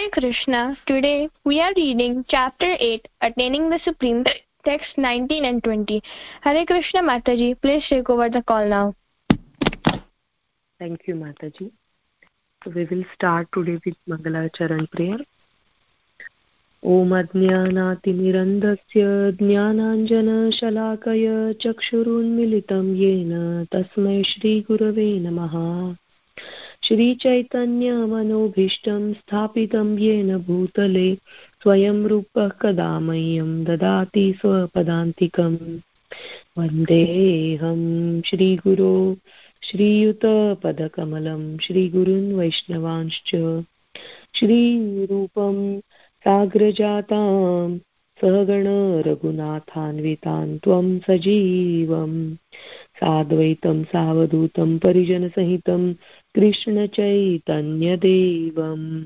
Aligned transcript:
Hare 0.00 0.10
Krishna. 0.12 0.78
Today 0.86 1.28
we 1.44 1.60
are 1.60 1.72
reading 1.76 2.24
chapter 2.26 2.74
8, 2.78 3.06
Attaining 3.20 3.68
the 3.68 3.78
Supreme, 3.84 4.24
text 4.64 4.96
19 4.96 5.44
and 5.44 5.62
20. 5.62 6.02
Hare 6.40 6.64
Krishna 6.64 7.02
Mataji, 7.02 7.60
please 7.60 7.84
take 7.86 8.08
over 8.08 8.30
the 8.30 8.42
call 8.42 8.66
now. 8.66 8.94
Thank 10.78 11.06
you, 11.06 11.16
Mataji. 11.16 11.70
So 12.64 12.70
we 12.74 12.86
will 12.86 13.04
start 13.14 13.48
today 13.52 13.78
with 13.84 13.96
Mangalacharan 14.08 14.90
prayer. 14.90 15.18
ॐ 16.82 17.10
अज्ञानातिमिरन्धस्य 17.16 19.00
ज्ञानाञ्जनशलाकय 19.40 21.24
चक्षुरुन्मिलितं 21.62 22.86
येन 23.00 23.32
तस्मै 23.72 24.22
श्रीगुरवे 24.26 25.08
नमः 25.26 25.56
श्रीचैतन्यमनोभीष्टं 26.82 29.12
स्थापितं 29.12 29.98
येन 29.98 30.38
भूतले 30.38 31.18
स्वयं 31.62 32.06
रूपः 32.06 32.48
कदा 32.48 33.00
मह्यं 33.00 33.64
ददाति 33.64 34.34
स्वपदान्तिकम् 34.38 35.78
वन्देऽहं 36.58 38.20
श्रीगुरो 38.20 39.16
श्रीयुतपदकमलं 39.62 41.58
श्रीगुरुन् 41.58 42.32
वैष्णवांश्च। 42.32 43.62
श्रीरूपं 44.34 45.80
साग्रजातां 46.24 47.78
सहगण 48.20 48.66
रघुनाथान्वितान् 49.06 50.58
त्वं 50.58 50.98
सजीवम्। 50.98 52.34
साद्वैतं 52.96 53.84
सावधूतं 53.84 54.78
परिजनसहितं 54.78 55.92
कृष्णचैतन्यदेवम्। 56.34 59.02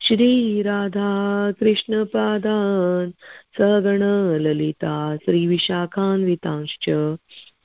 श्रीराधा 0.00 1.52
कृष्णपादान् 1.60 3.10
सगणललिता 3.58 5.16
श्रीविशाखान्वितांश्च। 5.16 7.16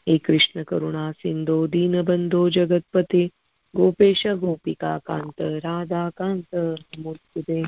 हे 0.10 0.18
कृष्णकरुणा 0.18 1.12
सिन्धो 1.12 1.68
दीनबन्धो 1.68 2.50
जगत्पते। 2.50 3.30
गोपेश 3.76 4.28
गोपिकान्त 4.28 5.42
राधाकान्त 5.42 6.56
नमोस्तुते 6.56 7.64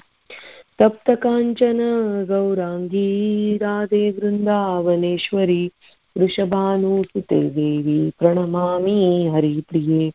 तप्तकाञ्चन, 0.79 1.77
गौराङ्गी, 2.29 3.57
राधे 3.57 4.11
वृन्दावनेश्वरी, 4.11 5.71
वृषभानुसुते 6.17 7.49
देवी, 7.49 8.09
प्रणमामि 8.19 9.31
हरिप्रिये। 9.33 10.11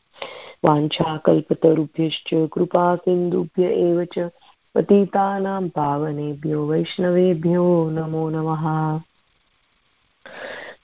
वाञ्छाकल्पतरुभ्यश्च 0.65 2.48
कृपा 2.53 2.97
सिन्धुभ्य 2.97 3.62
एव 3.62 4.05
च, 4.05 4.31
पतितानां 4.75 5.69
पावनेभ्यो, 5.69 6.67
वैष्णवेभ्यो, 6.67 7.91
नमो 7.91 8.31
नमः। 8.31 9.01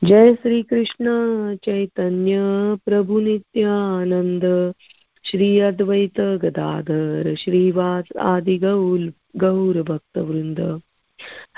जय 0.05 0.35
श्रीकृष्ण, 0.35 1.05
चैतन्य 1.57 2.39
प्रभुनित्यानन्द 2.87 4.75
श्री 5.25 5.59
अद्वैत 5.59 6.21
गदाधर, 6.21 7.35
श्रीवास 7.35 8.05
आदि 8.21 8.59
गौल 8.59 9.13
गौरभक्तवृन्द 9.37 10.83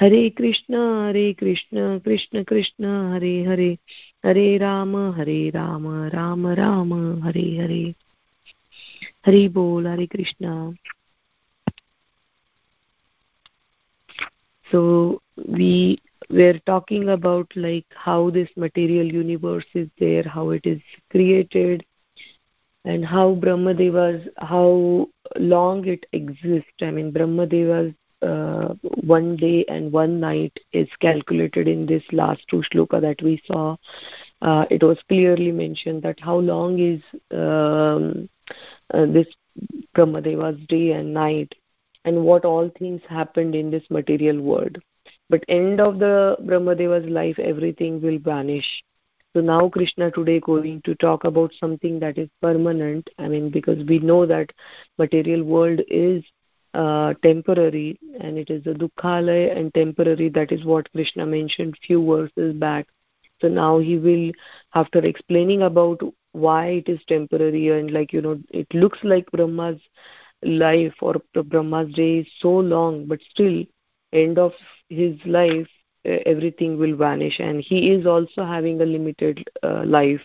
हरे 0.00 0.30
कृष्ण 0.30 0.74
हरे 1.08 1.32
कृष्ण 1.32 1.98
कृष्ण 1.98 2.42
कृष्ण, 2.42 3.12
हरे 3.12 3.44
हरे। 3.44 3.78
हरे 4.26 4.58
राम 4.58 4.96
हरे 4.96 5.50
राम 5.50 6.04
राम 6.08 6.46
राम, 6.46 7.22
हरे 7.22 7.56
हरे। 7.58 7.94
हरि 9.26 9.48
बोल, 9.48 9.86
Hare 9.86 10.06
Krishna. 10.06 10.74
So, 14.74 15.10
we 15.50 15.96
were 16.32 16.60
talking 16.70 17.02
about, 17.02 17.46
like, 17.58 17.84
how 18.08 18.34
this 18.34 18.48
material 18.58 19.22
universe 19.22 19.66
is 19.76 19.88
there, 20.02 20.26
how 20.36 20.58
it 20.58 20.66
is 20.66 20.78
created 21.16 21.82
and 22.84 23.04
how 23.04 23.34
brahmadeva's 23.34 24.26
how 24.38 25.08
long 25.36 25.86
it 25.86 26.06
exists. 26.12 26.82
I 26.82 26.90
mean 26.90 27.12
brahmadeva's 27.12 27.94
uh, 28.22 28.74
one 29.02 29.36
day 29.36 29.64
and 29.68 29.92
one 29.92 30.20
night 30.20 30.56
is 30.72 30.88
calculated 31.00 31.66
in 31.68 31.86
this 31.86 32.04
last 32.12 32.42
two 32.48 32.62
shloka 32.72 33.00
that 33.00 33.20
we 33.22 33.42
saw. 33.46 33.76
Uh, 34.40 34.64
it 34.70 34.82
was 34.82 34.98
clearly 35.08 35.50
mentioned 35.50 36.02
that 36.02 36.20
how 36.20 36.36
long 36.36 36.78
is 36.78 37.02
um, 37.32 38.28
uh, 38.94 39.06
this 39.06 39.26
brahmadeva's 39.94 40.58
day 40.68 40.92
and 40.92 41.12
night 41.12 41.54
and 42.04 42.24
what 42.24 42.44
all 42.44 42.70
things 42.78 43.00
happened 43.08 43.54
in 43.54 43.70
this 43.70 43.84
material 43.90 44.40
world. 44.40 44.78
But 45.28 45.44
end 45.48 45.80
of 45.80 45.98
the 45.98 46.36
brahmadeva's 46.44 47.08
life 47.08 47.38
everything 47.38 48.00
will 48.00 48.18
vanish 48.18 48.82
so 49.34 49.40
now 49.40 49.68
krishna 49.68 50.10
today 50.10 50.40
going 50.40 50.80
to 50.84 50.94
talk 50.96 51.24
about 51.24 51.52
something 51.58 51.98
that 52.00 52.18
is 52.18 52.28
permanent. 52.40 53.08
I 53.18 53.28
mean 53.28 53.50
because 53.50 53.84
we 53.86 53.98
know 53.98 54.26
that 54.26 54.50
material 54.98 55.42
world 55.44 55.80
is 55.88 56.22
uh, 56.74 57.14
temporary 57.22 57.98
and 58.20 58.38
it 58.38 58.50
is 58.50 58.66
a 58.66 58.74
dukhalaya 58.74 59.56
and 59.56 59.72
temporary. 59.74 60.28
That 60.28 60.52
is 60.52 60.64
what 60.64 60.90
krishna 60.92 61.26
mentioned 61.26 61.76
few 61.86 62.04
verses 62.04 62.54
back. 62.54 62.86
So 63.40 63.48
now 63.48 63.78
he 63.78 63.98
will 63.98 64.32
after 64.74 64.98
explaining 65.00 65.62
about 65.62 66.00
why 66.32 66.66
it 66.82 66.88
is 66.88 67.00
temporary 67.06 67.68
and 67.68 67.90
like 67.90 68.12
you 68.12 68.20
know 68.22 68.38
it 68.50 68.66
looks 68.74 68.98
like 69.02 69.30
brahma's 69.30 69.80
life 70.42 70.94
or 71.00 71.14
brahma's 71.44 71.92
day 71.94 72.18
is 72.18 72.28
so 72.40 72.50
long 72.50 73.06
but 73.06 73.20
still 73.30 73.64
end 74.12 74.38
of 74.38 74.52
his 74.88 75.16
life 75.26 75.68
everything 76.04 76.78
will 76.78 76.96
vanish. 76.96 77.38
And 77.38 77.60
he 77.60 77.90
is 77.92 78.06
also 78.06 78.44
having 78.44 78.80
a 78.80 78.86
limited 78.86 79.48
uh, 79.62 79.84
life. 79.84 80.20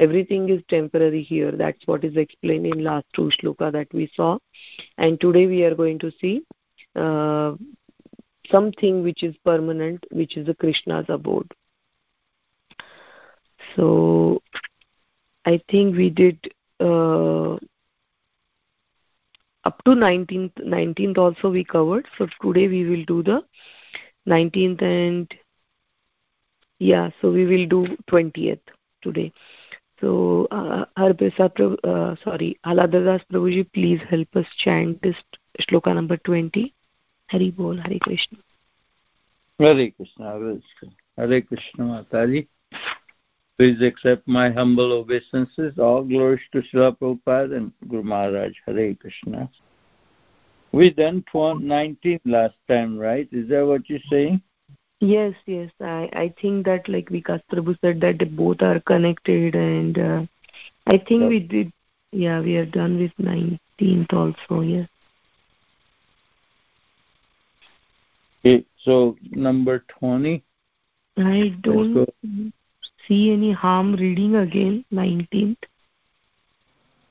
Everything 0.00 0.48
is 0.48 0.62
temporary 0.68 1.22
here. 1.22 1.52
That's 1.52 1.86
what 1.86 2.04
is 2.04 2.16
explained 2.16 2.66
in 2.66 2.84
last 2.84 3.06
two 3.14 3.30
shloka 3.40 3.72
that 3.72 3.92
we 3.92 4.10
saw. 4.14 4.38
And 4.96 5.20
today 5.20 5.46
we 5.46 5.64
are 5.64 5.74
going 5.74 5.98
to 6.00 6.12
see 6.20 6.42
uh, 6.94 7.54
something 8.50 9.02
which 9.02 9.22
is 9.22 9.36
permanent 9.44 10.04
which 10.10 10.36
is 10.36 10.46
the 10.46 10.54
krishna's 10.54 11.06
abode. 11.08 11.52
So 13.76 14.42
i 15.44 15.60
think 15.70 15.96
we 15.96 16.10
did 16.10 16.38
uh, 16.80 17.54
up 19.64 19.82
to 19.84 19.90
19th 19.90 20.54
19th 20.64 21.18
also 21.18 21.50
we 21.50 21.64
covered. 21.64 22.06
So 22.16 22.26
today 22.42 22.68
we 22.68 22.84
will 22.84 23.04
do 23.04 23.22
the 23.22 23.42
19th 24.28 24.82
and 24.82 25.34
yeah 26.78 27.10
so 27.20 27.30
we 27.30 27.44
will 27.46 27.66
do 27.66 27.96
20th 28.10 28.74
today 29.02 29.32
so 30.00 30.46
uh, 30.50 30.84
uh, 30.96 32.16
sorry 32.24 32.58
Haladhar 32.64 33.04
Das 33.04 33.22
Prabhuji 33.32 33.64
please 33.72 34.00
help 34.08 34.36
us 34.36 34.46
chant 34.58 35.00
this 35.02 35.16
shloka 35.60 35.94
number 35.94 36.16
20 36.18 36.72
Hari 37.28 37.50
Bol 37.50 37.76
Hare 37.76 37.98
Krishna 37.98 38.38
Hare 39.58 39.90
Krishna 39.90 40.60
Hare 41.16 41.42
Krishna 41.42 41.84
Mataji 41.84 42.46
Please 43.58 43.82
accept 43.82 44.28
my 44.28 44.50
humble 44.52 44.92
obeisances. 44.92 45.80
All 45.80 46.04
glories 46.04 46.40
to 46.52 46.62
Srila 46.62 46.96
Prabhupada 46.96 47.56
and 47.56 47.72
Guru 47.88 48.04
Maharaj. 48.04 48.52
Hare 48.64 48.94
Krishna. 48.94 49.50
We 50.72 50.90
done 50.90 51.24
19 51.34 52.20
last 52.24 52.54
time, 52.68 52.98
right? 52.98 53.28
Is 53.32 53.48
that 53.48 53.66
what 53.66 53.88
you're 53.88 54.00
saying? 54.10 54.42
Yes, 55.00 55.34
yes. 55.46 55.70
I, 55.80 56.10
I 56.12 56.34
think 56.40 56.66
that 56.66 56.88
like 56.88 57.08
Vikas 57.08 57.40
Prabhu 57.50 57.78
said 57.80 58.00
that 58.00 58.18
they 58.18 58.24
both 58.24 58.62
are 58.62 58.80
connected 58.80 59.54
and 59.54 59.98
uh, 59.98 60.22
I 60.86 60.98
think 60.98 61.28
we 61.28 61.40
did, 61.40 61.72
yeah, 62.12 62.40
we 62.40 62.56
are 62.56 62.66
done 62.66 62.98
with 62.98 63.12
19th 63.18 64.12
also, 64.12 64.60
yes. 64.60 64.88
Okay, 68.44 68.64
so 68.84 69.16
number 69.30 69.84
20. 70.00 70.42
I 71.16 71.54
don't 71.60 72.08
see 73.06 73.32
any 73.32 73.52
harm 73.52 73.94
reading 73.94 74.36
again 74.36 74.84
19th 74.92 75.56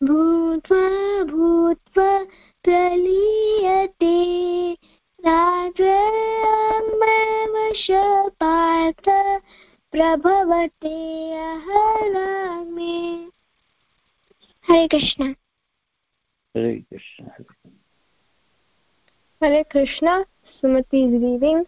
भूत्वा 0.06 1.24
भूत्वा 1.24 2.26
प्रलीयते। 2.64 4.16
राजवश 5.20 7.86
पार्थ 8.30 9.04
प्रभवते 9.90 11.32
अहरामे। 11.32 13.28
हरे 14.68 14.88
कृष्ण। 14.88 15.34
हरे 16.56 16.84
कृष्ण 16.90 17.24
हरे 19.44 19.62
कृष्ण। 19.62 20.22
सुमति 20.22 21.06
is 21.06 21.66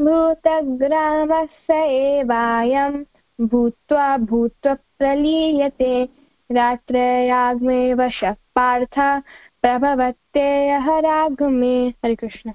reading 0.00 0.12
भूतग्रामस्य 0.12 1.74
एवायं 1.74 3.04
भूत्वा 3.40 4.16
भूत्वा 4.16 4.74
प्रलीयते। 4.74 6.08
रात्रयाग्मे 6.52 7.94
वशः 7.94 8.32
पार्थ 8.32 8.94
प्रभवत्ययः 9.62 10.98
रागमे 10.98 11.88
हरे 11.88 12.14
कृष्ण। 12.14 12.52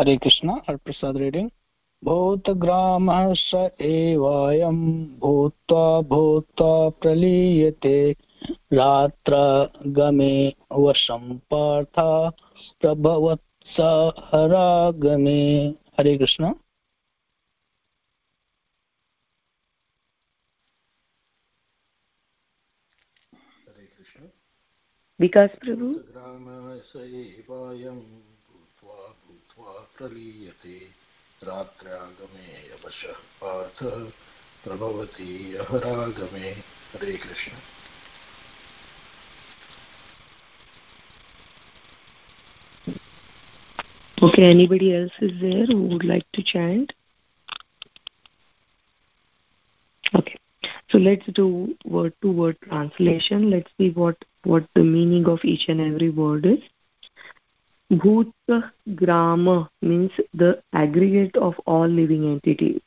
हरे 0.00 0.16
कृष्ण, 0.16 0.50
हरप्रसाद 0.50 1.16
रीडिंग 1.16 1.50
भूतग्रामः 2.04 3.32
स 3.32 3.70
एवायं 3.80 5.04
भूत्वा 5.18 6.00
भूत्वा 6.00 6.88
प्रलीयते। 6.88 8.16
रात्रगमे 8.72 10.54
वशं 10.72 11.38
पार्थ 11.54 11.94
प्रभवत्स 12.80 13.53
हरागमे 14.18 15.68
हरे 15.68 16.18
कृष्ण। 16.18 16.54
विकास 25.20 25.50
प्रभु। 25.50 25.94
ग्रामसेवायं 25.94 28.00
भूत्वा 28.00 28.94
भूत्वा 28.94 29.72
प्रलीयते। 29.72 30.88
रात्र्यागमे 31.42 32.70
यवशः 32.70 33.12
पार्थः। 33.12 34.12
प्रभवति 34.64 35.54
अहरागमे। 35.54 36.62
हरे 36.92 37.16
Krishna. 37.16 37.52
Okay, 44.24 44.44
anybody 44.44 44.96
else 44.96 45.12
is 45.20 45.32
there 45.38 45.66
who 45.66 45.82
would 45.88 46.02
like 46.02 46.24
to 46.32 46.42
chant? 46.42 46.94
Okay, 50.14 50.38
so 50.88 50.96
let's 50.96 51.26
do 51.34 51.76
word 51.84 52.14
to 52.22 52.32
word 52.32 52.56
translation. 52.62 53.50
Let's 53.50 53.70
see 53.76 53.90
what, 53.90 54.16
what 54.44 54.66
the 54.74 54.82
meaning 54.82 55.26
of 55.26 55.44
each 55.44 55.68
and 55.68 55.78
every 55.78 56.08
word 56.08 56.46
is. 56.46 56.60
Bhuta 57.92 58.70
Grama 58.94 59.68
means 59.82 60.12
the 60.32 60.62
aggregate 60.72 61.36
of 61.36 61.54
all 61.66 61.86
living 61.86 62.24
entities. 62.24 62.80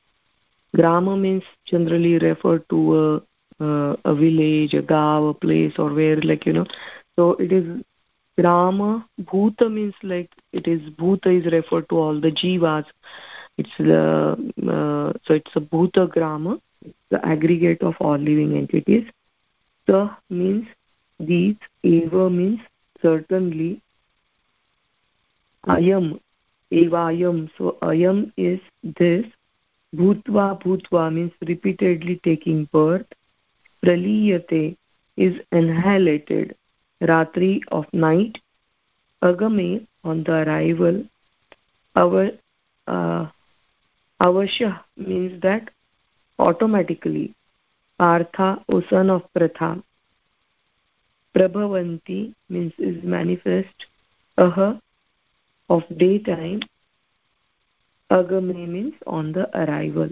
Grama 0.76 1.16
means 1.16 1.44
generally 1.68 2.18
referred 2.18 2.68
to 2.70 2.96
a, 2.96 3.64
uh, 3.64 3.96
a 4.06 4.16
village, 4.16 4.74
a 4.74 4.82
gav, 4.82 5.24
a 5.24 5.34
place, 5.36 5.74
or 5.78 5.94
where, 5.94 6.20
like, 6.22 6.48
you 6.48 6.54
know, 6.54 6.66
so 7.16 7.34
it 7.34 7.52
is 7.52 7.84
Grama. 8.38 9.08
Bhuta 9.22 9.72
means 9.72 9.96
like 10.04 10.30
it 10.54 10.68
is, 10.68 10.82
Bhuta 10.92 11.28
is 11.28 11.52
referred 11.52 11.90
to 11.90 11.98
all 11.98 12.20
the 12.20 12.32
jivas. 12.32 12.86
It's 13.58 13.76
the, 13.78 14.34
uh, 14.64 15.18
so 15.26 15.34
it's 15.34 15.52
a 15.56 15.60
Bhuta 15.60 16.10
Grama, 16.10 16.60
the 17.10 17.26
aggregate 17.26 17.82
of 17.82 17.96
all 18.00 18.18
living 18.18 18.56
entities. 18.56 19.06
Sa 19.90 20.16
means 20.30 20.68
these, 21.20 21.56
Eva 21.82 22.30
means 22.30 22.60
certainly, 23.02 23.82
Ayam, 25.66 26.20
Evayam. 26.72 27.50
So 27.58 27.78
Ayam 27.82 28.32
is 28.38 28.60
this, 28.84 29.26
Bhutva 29.96 30.62
Bhutva 30.62 31.12
means 31.12 31.32
repeatedly 31.42 32.20
taking 32.24 32.66
birth. 32.72 33.08
Praliyate 33.84 34.78
is 35.16 35.40
annihilated. 35.52 36.56
Ratri 37.02 37.62
of 37.72 37.86
night. 37.94 38.40
Agame 39.24 39.88
on 40.04 40.24
the 40.24 40.34
arrival. 40.34 41.04
Our 41.96 42.32
uh, 42.88 43.28
Avasha 44.22 44.82
means 44.96 45.42
that 45.42 45.70
automatically. 46.40 47.34
Partha, 47.98 48.64
O 48.70 48.82
son 48.90 49.10
of 49.10 49.24
Pratha. 49.34 49.82
Prabhavanti 51.36 52.34
means 52.50 52.74
is 52.78 53.04
manifest. 53.04 53.86
Aha 54.38 54.80
of 55.70 55.84
daytime. 55.98 56.62
Agame 58.12 58.68
means 58.68 58.94
on 59.06 59.34
the 59.34 59.50
arrival. 59.58 60.10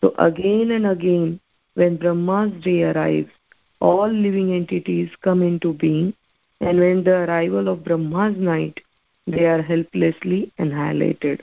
So 0.00 0.14
again 0.18 0.70
and 0.70 0.86
again, 0.86 1.40
when 1.74 1.96
Brahma's 1.96 2.52
day 2.62 2.84
arrives, 2.84 3.30
all 3.80 4.08
living 4.08 4.54
entities 4.54 5.10
come 5.22 5.42
into 5.42 5.72
being, 5.74 6.14
and 6.60 6.78
when 6.78 7.04
the 7.04 7.24
arrival 7.24 7.68
of 7.68 7.84
Brahma's 7.84 8.36
night, 8.36 8.80
they 9.26 9.44
are 9.46 9.62
helplessly 9.62 10.52
annihilated. 10.58 11.42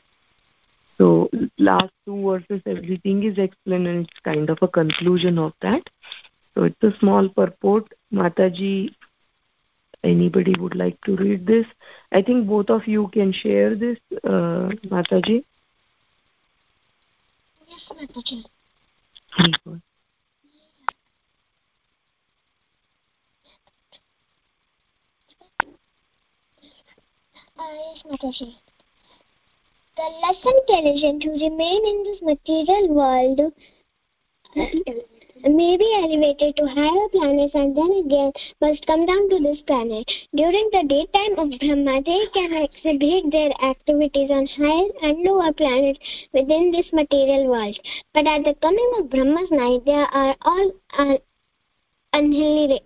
So 0.98 1.30
last 1.58 1.92
two 2.06 2.22
verses, 2.24 2.62
everything 2.66 3.24
is 3.24 3.38
explained, 3.38 3.88
and 3.88 4.06
it's 4.06 4.20
kind 4.24 4.50
of 4.50 4.60
a 4.62 4.68
conclusion 4.68 5.38
of 5.38 5.54
that. 5.62 5.90
So 6.54 6.64
it's 6.64 6.84
a 6.84 6.98
small 7.00 7.30
purport. 7.30 7.92
Mataji, 8.14 8.94
anybody 10.04 10.56
would 10.60 10.76
like 10.76 11.00
to 11.02 11.16
read 11.16 11.46
this? 11.46 11.66
I 12.12 12.22
think 12.22 12.48
both 12.48 12.70
of 12.70 12.88
you 12.88 13.08
can 13.10 13.34
share 13.34 13.76
this, 13.76 13.98
uh, 14.24 14.70
Mataji. 14.90 15.44
Yes, 17.68 17.90
Mataji. 17.92 19.82
Very 27.58 27.78
good. 27.78 27.84
Yes, 27.86 28.04
Mataji. 28.06 28.56
The 29.96 30.04
less 30.22 30.38
intelligent 30.44 31.24
who 31.24 31.32
remain 31.32 31.86
in 31.86 32.04
this 32.04 32.22
material 32.22 32.88
world 32.90 33.54
may 35.44 35.78
be 35.78 35.94
elevated 36.04 36.56
to 36.56 36.66
higher 36.66 37.10
planets 37.10 37.54
and 37.54 37.76
then 37.78 37.92
again 38.06 38.32
must 38.60 38.86
come 38.88 39.06
down 39.06 39.30
to 39.30 39.40
this 39.40 39.62
planet. 39.68 40.10
During 40.34 40.70
the 40.72 40.84
daytime 40.88 41.38
of 41.38 41.60
Brahma, 41.60 42.02
they 42.02 42.26
can 42.34 42.54
exhibit 42.54 43.32
their 43.32 43.52
activities 43.64 44.32
on 44.32 44.48
higher 44.48 44.90
and 45.04 45.24
lower 45.24 45.54
planets 45.54 46.00
within 46.34 46.72
this 46.72 46.92
material 46.92 47.48
world. 47.48 47.78
But 48.14 48.26
at 48.26 48.46
the 48.46 48.56
coming 48.62 48.92
of 48.98 49.10
Brahma's 49.10 49.52
night, 49.52 49.86
they 49.86 49.92
are 49.92 50.36
all 50.42 50.72
uh, 50.98 51.18
annihilated. 52.14 52.82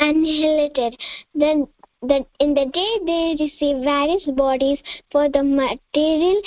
Annihilated. 0.00 0.96
Then 1.34 1.68
that 2.02 2.26
in 2.38 2.54
the 2.54 2.66
day 2.66 2.98
they 3.04 3.36
receive 3.44 3.82
various 3.82 4.24
bodies 4.26 4.78
for 5.10 5.28
the 5.28 5.42
material 5.42 6.40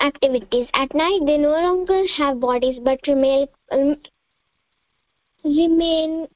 activities. 0.00 0.68
At 0.74 0.94
night, 0.94 1.20
they 1.26 1.38
no 1.38 1.50
longer 1.50 2.02
have 2.16 2.40
bodies 2.40 2.78
but 2.82 3.00
remain 3.06 3.46
um, 3.70 3.96
remain 5.44 6.26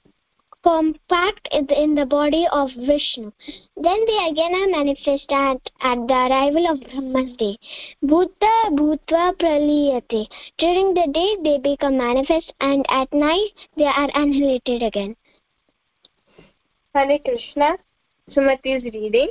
compact 0.62 1.46
in 1.50 1.94
the 1.94 2.06
body 2.06 2.46
of 2.50 2.70
Vishnu. 2.74 3.30
Then 3.76 4.04
they 4.06 4.28
again 4.30 4.54
are 4.54 4.70
manifest 4.70 5.30
at, 5.30 5.60
at 5.82 5.98
the 6.08 6.14
arrival 6.14 6.66
of 6.70 6.80
Brahma's 6.80 7.36
day. 7.36 7.58
Bhuta 8.02 8.70
Bhutva 8.70 9.36
Praliyate. 9.38 10.26
During 10.56 10.94
the 10.94 11.06
day 11.12 11.36
they 11.42 11.58
become 11.58 11.98
manifest 11.98 12.52
and 12.60 12.86
at 12.88 13.12
night 13.12 13.50
they 13.76 13.84
are 13.84 14.08
annihilated 14.14 14.82
again. 14.82 15.16
Hare 16.94 17.18
Krishna. 17.18 17.76
Sumati 18.30 18.76
is 18.76 18.84
reading. 18.84 19.28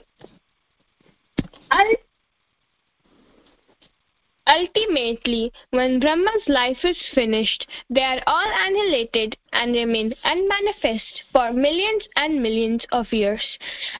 Ultimately, 4.45 5.51
when 5.71 5.99
Brahma's 5.99 6.47
life 6.47 6.85
is 6.85 6.97
finished, 7.15 7.65
they 7.89 8.03
are 8.03 8.21
all 8.27 8.45
annihilated 8.45 9.35
and 9.51 9.73
remain 9.73 10.13
unmanifest 10.23 11.23
for 11.31 11.51
millions 11.51 12.07
and 12.15 12.41
millions 12.41 12.85
of 12.91 13.11
years. 13.11 13.43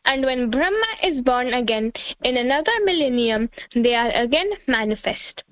And 0.06 0.24
when 0.24 0.52
Brahma 0.52 0.98
is 1.02 1.22
born 1.22 1.54
again 1.54 1.92
in 2.24 2.38
another 2.38 2.74
millennium, 2.84 3.50
they 3.74 3.96
are 3.96 4.12
again 4.12 4.52
manifest. 4.68 5.44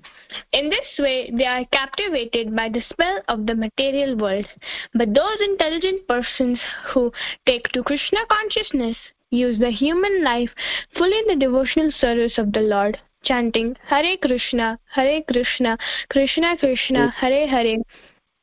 In 0.52 0.70
this 0.70 0.98
way, 0.98 1.30
they 1.32 1.46
are 1.46 1.64
captivated 1.72 2.54
by 2.54 2.68
the 2.68 2.82
spell 2.90 3.20
of 3.28 3.46
the 3.46 3.54
material 3.54 4.16
world. 4.16 4.46
But 4.94 5.14
those 5.14 5.40
intelligent 5.40 6.06
persons 6.06 6.60
who 6.92 7.12
take 7.44 7.68
to 7.70 7.82
Krishna 7.82 8.24
consciousness 8.28 8.96
use 9.32 9.58
the 9.58 9.70
human 9.70 10.22
life 10.22 10.50
fully 10.96 11.18
in 11.18 11.26
the 11.26 11.44
devotional 11.44 11.90
service 11.90 12.38
of 12.38 12.52
the 12.52 12.60
Lord 12.60 12.98
chanting 13.24 13.76
Hare 13.86 14.16
Krishna, 14.16 14.78
Hare 14.92 15.22
Krishna, 15.22 15.78
Krishna 16.10 16.56
Krishna, 16.58 17.10
Hare 17.10 17.46
Hare, 17.46 17.78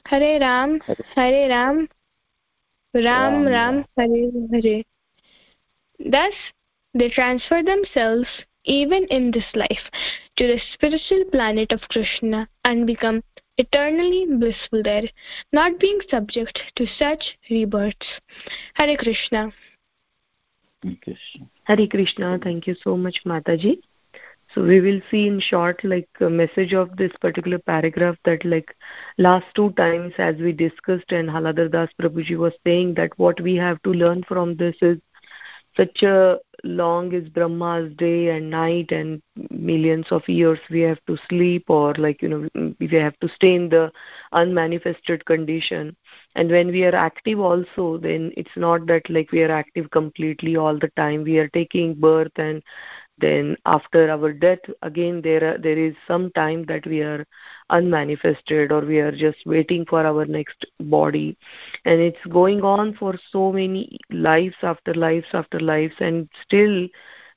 Hare 0.06 0.40
Ram, 0.40 0.80
Hare 1.16 1.50
Ram, 1.50 1.88
Ram 2.94 3.46
Ram, 3.46 3.86
Hare 3.98 4.32
Hare. 4.52 4.84
Thus, 6.00 6.34
they 6.94 7.10
transfer 7.10 7.62
themselves, 7.62 8.28
even 8.64 9.06
in 9.10 9.32
this 9.32 9.46
life, 9.54 9.92
to 10.38 10.48
the 10.48 10.60
spiritual 10.74 11.26
planet 11.32 11.72
of 11.72 11.82
Krishna 11.90 12.48
and 12.64 12.88
become 12.88 13.22
eternally 13.58 14.26
blissful 14.26 14.82
there, 14.82 15.04
not 15.52 15.80
being 15.80 16.00
subject 16.10 16.60
to 16.78 16.88
such 16.88 17.38
rebirths. 17.50 18.08
Hare 18.76 18.98
Krishna. 18.98 19.52
Hare 21.66 21.88
Krishna. 21.88 22.40
Thank 22.42 22.68
you 22.68 22.76
so 22.84 22.96
much, 22.96 23.22
Mataji 23.26 23.80
so 24.54 24.64
we 24.64 24.82
will 24.82 25.00
see 25.12 25.28
in 25.28 25.40
short 25.40 25.84
like 25.84 26.10
a 26.22 26.30
message 26.30 26.74
of 26.74 26.96
this 26.98 27.12
particular 27.22 27.60
paragraph 27.60 28.16
that 28.26 28.44
like 28.44 28.76
last 29.18 29.46
two 29.56 29.72
times 29.72 30.14
as 30.18 30.36
we 30.38 30.52
discussed 30.52 31.12
and 31.12 31.30
haladar 31.30 31.70
das 31.76 31.90
prabhuji 32.02 32.38
was 32.38 32.54
saying 32.66 32.96
that 32.96 33.18
what 33.18 33.40
we 33.42 33.56
have 33.56 33.82
to 33.84 33.92
learn 33.92 34.24
from 34.24 34.56
this 34.56 34.76
is 34.82 34.98
such 35.76 36.04
a 36.04 36.38
long 36.64 37.14
is 37.14 37.30
brahma's 37.30 37.92
day 37.96 38.30
and 38.30 38.50
night 38.50 38.92
and 38.92 39.22
millions 39.50 40.06
of 40.12 40.28
years 40.28 40.60
we 40.70 40.82
have 40.82 41.00
to 41.08 41.18
sleep 41.30 41.64
or 41.70 41.94
like 41.96 42.22
you 42.22 42.28
know 42.30 42.74
we 42.80 42.88
have 42.88 43.18
to 43.20 43.28
stay 43.30 43.54
in 43.56 43.70
the 43.70 43.92
unmanifested 44.34 45.26
condition. 45.26 45.96
And 46.36 46.50
when 46.52 46.68
we 46.68 46.84
are 46.84 46.96
active 46.96 47.40
also 47.40 47.98
then 47.98 48.32
it's 48.38 48.56
not 48.58 48.86
that 48.88 49.10
like 49.10 49.32
we 49.32 49.42
are 49.44 49.52
active 49.52 49.90
completely 49.92 50.56
all 50.58 50.78
the 50.78 50.90
time. 50.96 51.24
We 51.24 51.38
are 51.40 51.48
taking 51.50 51.96
birth 51.96 52.32
and 52.38 52.62
then 53.20 53.56
after 53.66 54.10
our 54.10 54.34
death 54.34 54.60
again 54.82 55.22
there 55.22 55.54
are, 55.54 55.58
there 55.58 55.78
is 55.78 55.96
some 56.08 56.32
time 56.32 56.66
that 56.66 56.86
we 56.86 57.02
are 57.02 57.26
unmanifested 57.70 58.72
or 58.72 58.82
we 58.82 59.00
are 59.00 59.12
just 59.12 59.38
waiting 59.46 59.86
for 59.86 60.06
our 60.06 60.26
next 60.26 60.66
body. 60.80 61.38
And 61.86 62.00
it's 62.00 62.26
going 62.30 62.62
on 62.62 62.96
for 62.96 63.16
so 63.32 63.52
many 63.52 63.98
lives 64.12 64.56
after 64.64 64.94
lives 64.94 65.28
after 65.34 65.60
lives 65.60 65.96
and 66.00 66.30
still 66.44 66.88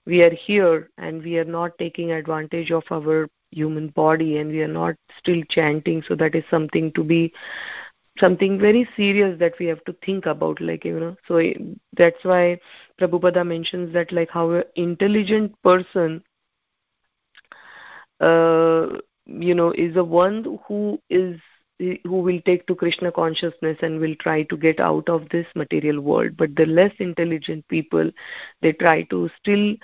we 0.07 0.23
are 0.23 0.35
here 0.35 0.91
and 0.99 1.23
we 1.23 1.39
are 1.39 1.45
not 1.45 1.79
taking 1.79 2.13
advantage 2.13 2.71
of 2.71 2.85
our 2.91 3.29
human 3.51 3.89
body 3.89 4.39
and 4.39 4.51
we 4.51 4.63
are 4.63 4.69
not 4.69 4.95
still 5.19 5.43
chanting. 5.49 6.03
So 6.09 6.15
that 6.17 6.35
is 6.35 6.45
something 6.51 6.93
to 6.93 7.05
be 7.05 7.33
something 8.19 8.59
very 8.59 8.89
serious 8.97 9.39
that 9.39 9.59
we 9.59 9.67
have 9.67 9.85
to 9.85 9.95
think 10.05 10.27
about 10.27 10.61
like 10.61 10.85
you 10.85 10.99
know. 10.99 11.17
So 11.27 11.41
that's 11.97 12.25
why 12.25 12.59
prabhupada 13.01 13.47
mentions 13.47 13.93
that 13.95 14.13
like 14.13 14.31
how 14.31 14.51
an 14.51 14.65
intelligent 14.77 15.55
person 15.63 16.23
uh, 18.21 18.87
you 19.27 19.55
know 19.55 19.71
is 19.73 19.95
the 19.95 20.05
one 20.05 20.59
who 20.67 20.99
is 21.11 21.39
who 22.05 22.21
will 22.21 22.41
take 22.47 22.67
to 22.67 22.75
krishna 22.75 23.11
consciousness 23.13 23.79
and 23.83 24.01
will 24.01 24.15
try 24.21 24.43
to 24.45 24.57
get 24.57 24.81
out 24.81 25.09
of 25.09 25.29
this 25.31 25.47
material 25.55 26.01
world. 26.01 26.37
But 26.37 26.55
the 26.57 26.67
less 26.67 26.93
intelligent 26.99 27.67
people 27.69 28.11
they 28.63 28.73
try 28.73 29.03
to 29.05 29.29
still 29.41 29.75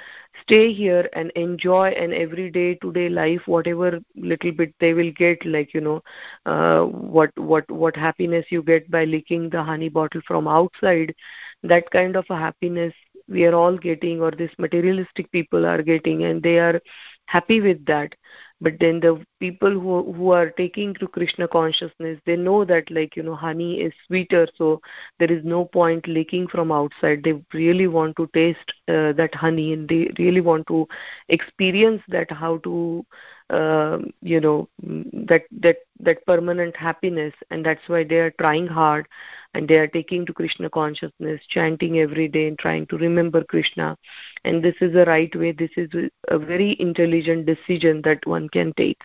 stay 0.43 0.73
here 0.73 1.09
and 1.15 1.31
enjoy 1.37 1.89
an 1.91 2.13
everyday 2.13 2.75
today 2.77 3.09
life 3.09 3.43
whatever 3.47 4.01
little 4.17 4.53
bit 4.53 4.75
they 4.81 4.93
will 4.95 5.13
get 5.13 5.45
like 5.45 5.75
you 5.75 5.81
know 5.81 6.03
uh, 6.47 6.83
what 6.85 7.31
what 7.37 7.71
what 7.71 7.97
happiness 7.97 8.47
you 8.51 8.63
get 8.63 8.91
by 8.91 9.05
licking 9.05 9.49
the 9.51 9.63
honey 9.63 9.89
bottle 9.89 10.21
from 10.27 10.47
outside. 10.49 11.15
That 11.63 11.91
kind 11.91 12.17
of 12.17 12.25
a 12.31 12.37
happiness 12.37 12.95
we 13.29 13.45
are 13.45 13.55
all 13.55 13.77
getting 13.77 14.21
or 14.23 14.31
this 14.31 14.53
materialistic 14.59 15.31
people 15.33 15.67
are 15.67 15.83
getting 15.83 16.25
and 16.25 16.43
they 16.43 16.59
are 16.59 16.81
happy 17.27 17.61
with 17.61 17.85
that 17.87 18.15
but 18.61 18.75
then 18.81 19.01
the 19.01 19.21
people 19.41 19.71
who 19.71 20.13
who 20.13 20.31
are 20.31 20.51
taking 20.51 20.95
to 20.95 21.07
krishna 21.09 21.47
consciousness 21.49 22.19
they 22.27 22.37
know 22.37 22.65
that 22.65 22.91
like 22.91 23.17
you 23.17 23.23
know 23.23 23.35
honey 23.35 23.81
is 23.81 23.93
sweeter 24.07 24.47
so 24.57 24.81
there 25.19 25.31
is 25.33 25.45
no 25.45 25.65
point 25.65 26.07
licking 26.07 26.47
from 26.49 26.71
outside. 26.73 27.23
They 27.25 27.35
really 27.53 27.87
want 27.87 28.17
to 28.17 28.29
taste 28.35 28.73
uh, 28.89 29.13
that 29.13 29.35
honey 29.35 29.73
and 29.73 29.89
they 29.89 30.11
really 30.19 30.41
want 30.41 30.67
to 30.69 30.87
experience 31.29 32.03
that 32.09 32.31
how 32.31 32.59
to 32.59 33.05
uh, 33.51 33.99
you 34.21 34.41
know 34.41 34.69
that 35.27 35.45
that 35.51 35.79
that 36.01 36.25
permanent 36.27 36.77
happiness 36.77 37.35
and 37.51 37.65
that's 37.65 37.89
why 37.89 38.05
they 38.05 38.17
are 38.17 38.31
trying 38.39 38.67
hard 38.67 39.09
and 39.55 39.67
they 39.67 39.77
are 39.77 39.87
taking 39.87 40.27
to 40.27 40.35
krishna 40.35 40.69
consciousness 40.69 41.41
chanting 41.49 41.99
every 41.99 42.29
day 42.29 42.47
and 42.49 42.59
trying 42.59 42.87
to 42.87 42.99
remember 42.99 43.43
krishna. 43.43 43.97
And 44.45 44.63
this 44.63 44.75
is 44.81 44.93
the 44.93 45.07
right 45.07 45.35
way. 45.35 45.53
This 45.53 45.71
is 45.77 45.89
a 46.29 46.39
very 46.39 46.77
intelligent 46.79 47.47
decision 47.47 48.03
that 48.03 48.25
one 48.27 48.49
can 48.51 48.73
take. 48.75 49.01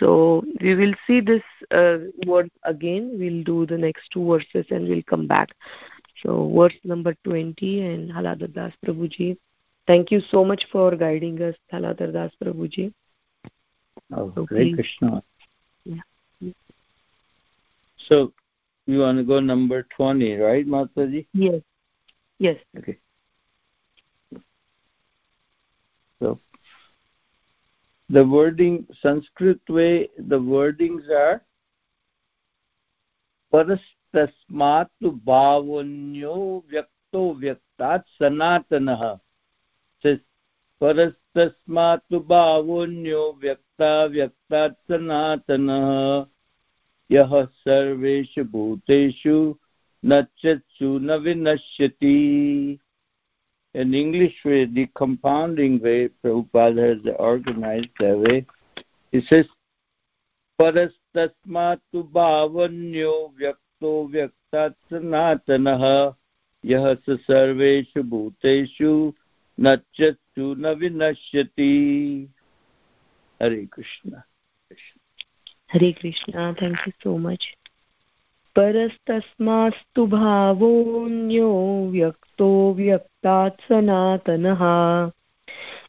So 0.00 0.44
we 0.60 0.74
will 0.74 0.94
see 1.06 1.20
this 1.20 1.42
uh, 1.70 1.98
word 2.26 2.50
again. 2.64 3.16
We'll 3.18 3.44
do 3.44 3.66
the 3.66 3.78
next 3.78 4.08
two 4.10 4.26
verses 4.26 4.66
and 4.70 4.88
we'll 4.88 5.02
come 5.02 5.26
back. 5.26 5.50
So 6.22 6.50
verse 6.56 6.74
number 6.84 7.14
20 7.24 7.82
and 7.82 8.10
haladar 8.10 8.52
das 8.52 8.72
prabhuji. 8.84 9.36
Thank 9.86 10.10
you 10.10 10.20
so 10.20 10.44
much 10.44 10.64
for 10.72 10.96
guiding 10.96 11.42
us 11.42 11.56
haladar 11.70 12.12
das 12.12 12.32
prabhuji 12.42 12.92
oh 14.13 14.33
okay. 14.37 14.73
krishna 14.73 15.23
yeah. 15.85 16.01
so 17.97 18.33
you 18.85 18.99
want 18.99 19.17
to 19.17 19.23
go 19.23 19.39
number 19.39 19.85
20 19.95 20.35
right 20.35 20.67
mataji 20.67 21.25
yes 21.33 21.61
yes 22.39 22.57
okay 22.77 22.97
so 26.19 26.39
the 28.09 28.25
wording 28.25 28.85
sanskrit 29.01 29.59
way 29.69 30.09
the 30.17 30.39
wordings 30.39 31.09
are 31.09 31.41
परस्तस्मात् 33.53 35.05
भावन्यो 35.25 36.35
व्यक्तो 36.71 37.21
व्यक्तात् 37.39 38.09
सनातनः 38.17 39.01
परस्तस्मात् 41.34 42.14
भावोऽन्यो 42.14 43.22
व्यक्ता 43.42 44.04
व्यक्तात् 44.04 44.74
सनातनः 44.88 45.88
यः 47.10 47.32
सर्वेषु 47.44 48.44
भूतेषु 48.44 49.54
नश्यत्सु 50.04 50.98
न 50.98 51.10
विनश्यति। 51.10 52.78
In 53.74 53.94
English 53.94 54.44
way, 54.44 54.66
the 54.66 54.86
compounding 54.94 55.80
way, 55.80 56.08
Prabhupada 56.22 56.94
has 56.94 57.14
organized 57.18 57.88
that 57.98 58.18
way. 58.18 58.46
He 59.10 59.20
says, 59.20 59.46
भावन्यो 62.14 63.12
व्यक्तो 63.38 63.92
व्यक्तात् 64.08 64.76
सनातनः 64.90 65.84
यः 66.64 66.94
स 66.94 67.18
सर्वेषु 67.26 68.02
भूतेषु 68.02 69.12
नच्यत्सु 69.60 70.54
न 70.54 70.66
विनश्यति। 70.66 71.72
Hare 73.42 73.66
Krishna. 73.66 74.12
Hare 75.72 75.92
Krishna 75.92 76.54
thank 76.54 76.78
you 76.78 76.90
so 76.90 77.16
much 77.16 77.46
परस्तस्मास्तु 78.56 80.06
भावोऽन्यो 80.06 81.52
व्यक्तो 81.90 82.74
व्यक्तात् 82.74 83.60
सनातनः। 83.60 84.60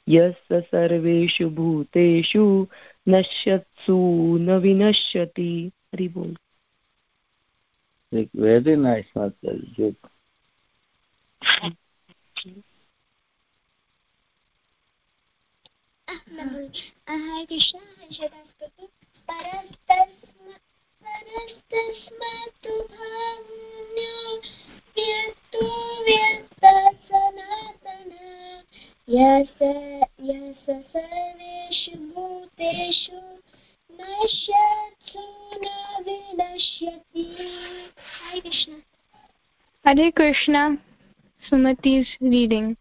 यस्य 0.10 0.62
सर्वेषु 0.62 1.50
भूतेषु 1.50 2.68
नश्यत्सु 3.10 3.98
न 4.42 4.52
विनश्यति। 4.52 5.72
हरि 5.94 6.08
बोल। 6.08 6.38
Very 8.14 8.76
nice 8.78 9.30
memory. 16.32 16.72
I 17.08 17.46
Krishna 17.48 17.82
Shadaskatu 18.12 18.86
Parantasma 19.28 20.56
Parantasma 21.04 22.32
tu 22.62 22.74
bhavnyo 22.92 24.16
Vyaktu 24.96 25.66
vyakta 26.06 26.74
sanatana 27.08 28.24
Yasa 29.08 29.72
yasa 30.30 30.76
sarveshu 30.92 31.94
bhuteshu 32.14 33.20
Nashyatsu 33.98 35.24
na 35.62 35.76
Krishna 38.42 38.76
Hare 39.84 40.12
Krishna 40.12 40.78
Sumati 41.50 42.06
reading. 42.22 42.76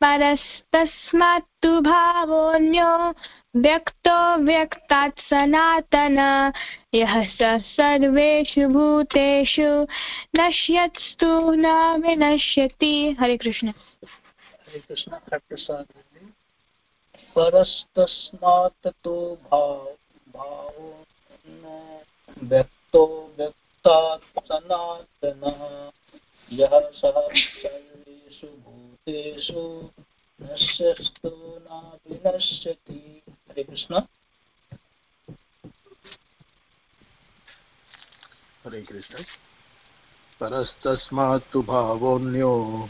परस्तस्मात्तु 0.00 1.80
भावोऽन्यो 1.80 3.14
व्यक्तो 3.56 4.36
व्यक्तात् 4.36 5.20
सनातन। 5.20 6.18
यः 6.94 7.28
स 7.28 7.38
सर्वेषु 7.64 8.68
भूतेषु 8.68 9.86
नश्यत्स्तु 10.36 11.54
न 11.54 11.66
विनश्यति। 12.02 13.16
हरे 13.20 13.36
कृष्ण। 13.36 13.72
परस्तस्मात् 17.36 18.88
तु 19.04 19.38
भाव 19.50 19.96
भावो 20.36 21.04
व्यक्तो 22.42 23.32
व्यक्तात् 23.38 24.46
सनातनः। 24.52 25.90
यः 26.52 26.80
सः 26.90 27.28
सर्वेषु 28.26 28.46
भूतेषु 28.46 29.90
नश्यस्तु 30.42 31.28
न 31.70 31.98
विनश्यति 32.10 33.22
हरे 33.28 33.62
कृष्ण। 33.62 34.00
हरे 38.64 38.82
कृष्ण। 38.82 39.22
परस्तस्मात् 40.40 41.52
तु 41.52 41.62
भावोऽन्यो 41.62 42.88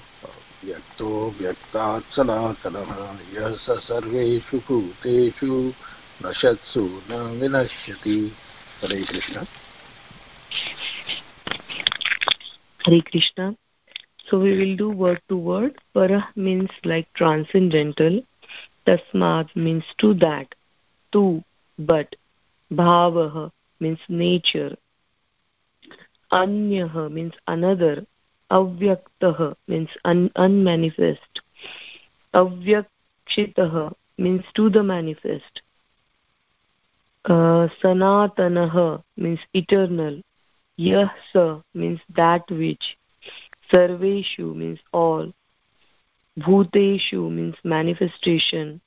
व्यक्तो 0.65 1.31
व्यक्तात् 1.31 2.15
सनातनः। 2.15 3.21
यः 3.35 3.57
स 3.57 3.71
सर्वेषु 3.71 4.59
भूतेषु 4.59 5.73
नशत्सु 6.25 7.03
न 7.11 7.15
विनश्यति। 7.15 8.33
Hare 8.83 9.05
Krishna. 9.05 9.45
Hare 12.89 13.07
Krishna. 13.13 13.66
So 14.29 14.41
we 14.41 14.57
will 14.59 14.77
do 14.77 14.91
word 14.91 15.21
to 15.29 15.37
word. 15.37 15.79
Para 15.95 16.29
means 16.35 16.71
like 16.85 17.13
transcendental. 17.15 18.23
Tasmat 18.87 19.55
means 19.55 19.85
to 19.99 20.15
that. 20.15 20.55
Tu, 21.13 21.43
but. 21.79 22.17
Bhavaha 22.73 23.53
means 23.79 24.01
nature. 24.09 24.77
Anyah 26.33 27.11
means 27.11 27.35
another. 27.47 28.05
Avyaktaha 28.51 29.55
means 29.69 29.91
un- 30.05 30.33
unmanifest. 30.35 31.41
Avyakshitaha 32.35 33.95
means 34.19 34.45
to 34.55 34.69
the 34.71 34.83
manifest. 34.83 35.63
Uh, 37.25 37.69
means 39.17 39.41
eternal. 39.55 40.21
Yah 40.77 41.11
means 41.75 42.01
that 42.15 42.43
which. 42.51 42.97
Sarveshu 43.73 44.55
means 44.55 44.79
all. 44.93 45.33
Bhuteshu 46.39 47.31
means 47.31 47.57
manifestation. 47.65 48.81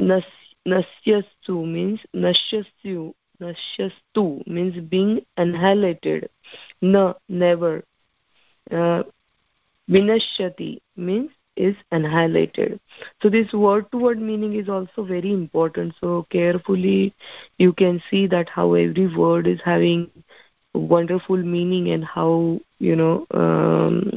Nas, 0.00 0.24
nasyastu 0.66 1.66
means 1.66 2.00
nashyasyu. 2.14 3.14
Nashyastu 3.40 4.46
means 4.46 4.78
being 4.88 5.24
annihilated. 5.36 6.30
Na, 6.80 7.14
never. 7.28 7.84
Uh, 8.70 9.02
vinashyati 9.90 10.80
means 10.96 11.30
is 11.56 11.76
annihilated. 11.90 12.80
So 13.22 13.28
this 13.30 13.52
word 13.52 13.90
to 13.90 13.98
word 13.98 14.20
meaning 14.20 14.54
is 14.54 14.68
also 14.68 15.04
very 15.04 15.32
important. 15.32 15.94
So 16.00 16.26
carefully 16.30 17.14
you 17.58 17.72
can 17.72 18.02
see 18.10 18.26
that 18.28 18.48
how 18.48 18.74
every 18.74 19.14
word 19.14 19.46
is 19.46 19.60
having 19.64 20.10
wonderful 20.74 21.36
meaning 21.36 21.90
and 21.90 22.04
how 22.04 22.60
you 22.78 22.96
know 22.96 23.26
um, 23.32 24.12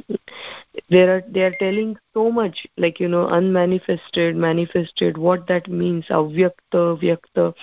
they 0.90 1.04
are 1.04 1.24
they 1.30 1.42
are 1.42 1.56
telling 1.60 1.98
so 2.14 2.32
much 2.32 2.66
like 2.78 3.00
you 3.00 3.08
know 3.08 3.28
unmanifested 3.28 4.36
manifested 4.36 5.18
what 5.18 5.48
that 5.48 5.68
means 5.68 6.06
avyakta 6.10 7.00
vyakta. 7.02 7.54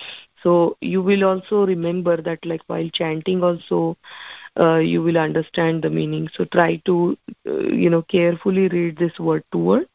So 0.43 0.77
you 0.81 1.01
will 1.01 1.23
also 1.23 1.65
remember 1.65 2.21
that 2.21 2.45
like 2.45 2.61
while 2.67 2.89
chanting 2.93 3.43
also 3.43 3.97
uh, 4.59 4.77
you 4.77 5.01
will 5.01 5.17
understand 5.17 5.83
the 5.83 5.89
meaning. 5.89 6.29
So 6.33 6.45
try 6.45 6.77
to 6.85 7.17
uh, 7.47 7.59
you 7.59 7.89
know 7.89 8.01
carefully 8.03 8.67
read 8.67 8.97
this 8.97 9.17
word 9.19 9.43
to 9.51 9.57
word 9.57 9.87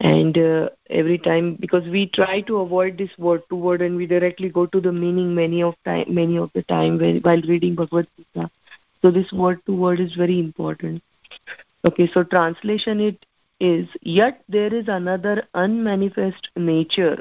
and 0.00 0.36
uh, 0.38 0.68
every 0.90 1.18
time 1.18 1.56
because 1.60 1.86
we 1.88 2.08
try 2.08 2.40
to 2.42 2.58
avoid 2.58 2.98
this 2.98 3.10
word 3.18 3.42
to 3.48 3.56
word 3.56 3.82
and 3.82 3.96
we 3.96 4.06
directly 4.06 4.48
go 4.48 4.66
to 4.66 4.80
the 4.80 4.92
meaning 4.92 5.34
many 5.34 5.62
of 5.62 5.74
time 5.84 6.12
many 6.12 6.36
of 6.36 6.50
the 6.54 6.62
time 6.64 6.98
when, 6.98 7.18
while 7.20 7.40
reading 7.42 7.74
bhagavad 7.74 8.06
gita 8.16 8.50
so 9.04 9.10
this 9.10 9.32
word 9.32 9.60
to 9.66 9.74
word 9.74 10.00
is 10.00 10.14
very 10.14 10.38
important 10.38 11.02
okay 11.84 12.08
so 12.14 12.22
translation 12.22 13.00
it 13.00 13.26
is 13.60 13.88
yet 14.02 14.42
there 14.48 14.72
is 14.72 14.88
another 14.88 15.34
unmanifest 15.64 16.48
nature 16.56 17.18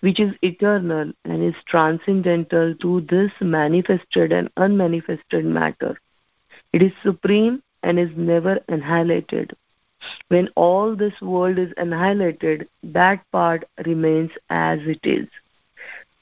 which 0.00 0.20
is 0.20 0.32
eternal 0.42 1.12
and 1.24 1.42
is 1.42 1.60
transcendental 1.66 2.74
to 2.76 3.00
this 3.10 3.32
manifested 3.40 4.32
and 4.32 4.50
unmanifested 4.56 5.44
matter 5.44 5.92
it 6.72 6.82
is 6.82 6.92
supreme 7.02 7.62
and 7.82 7.98
is 7.98 8.10
never 8.16 8.58
annihilated 8.68 9.56
when 10.28 10.48
all 10.56 10.94
this 10.94 11.20
world 11.20 11.58
is 11.58 11.72
annihilated, 11.76 12.68
that 12.82 13.24
part 13.32 13.64
remains 13.86 14.30
as 14.50 14.80
it 14.82 15.00
is. 15.04 15.26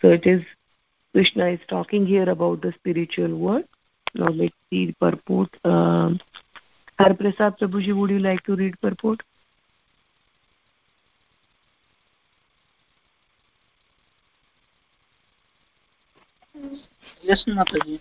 So 0.00 0.08
it 0.10 0.26
is, 0.26 0.42
Krishna 1.12 1.48
is 1.48 1.60
talking 1.68 2.06
here 2.06 2.28
about 2.28 2.62
the 2.62 2.72
spiritual 2.72 3.36
world. 3.36 3.64
Now 4.14 4.28
let's 4.28 4.54
see 4.70 4.86
the 4.86 4.92
purport. 4.92 5.50
Um, 5.64 6.20
Har 6.98 7.14
Prasad 7.14 7.58
Prabhuji, 7.58 7.94
would 7.96 8.10
you 8.10 8.20
like 8.20 8.44
to 8.44 8.54
read 8.54 8.80
purport? 8.80 9.22
Yes, 17.22 17.44
Mataji. 17.48 18.00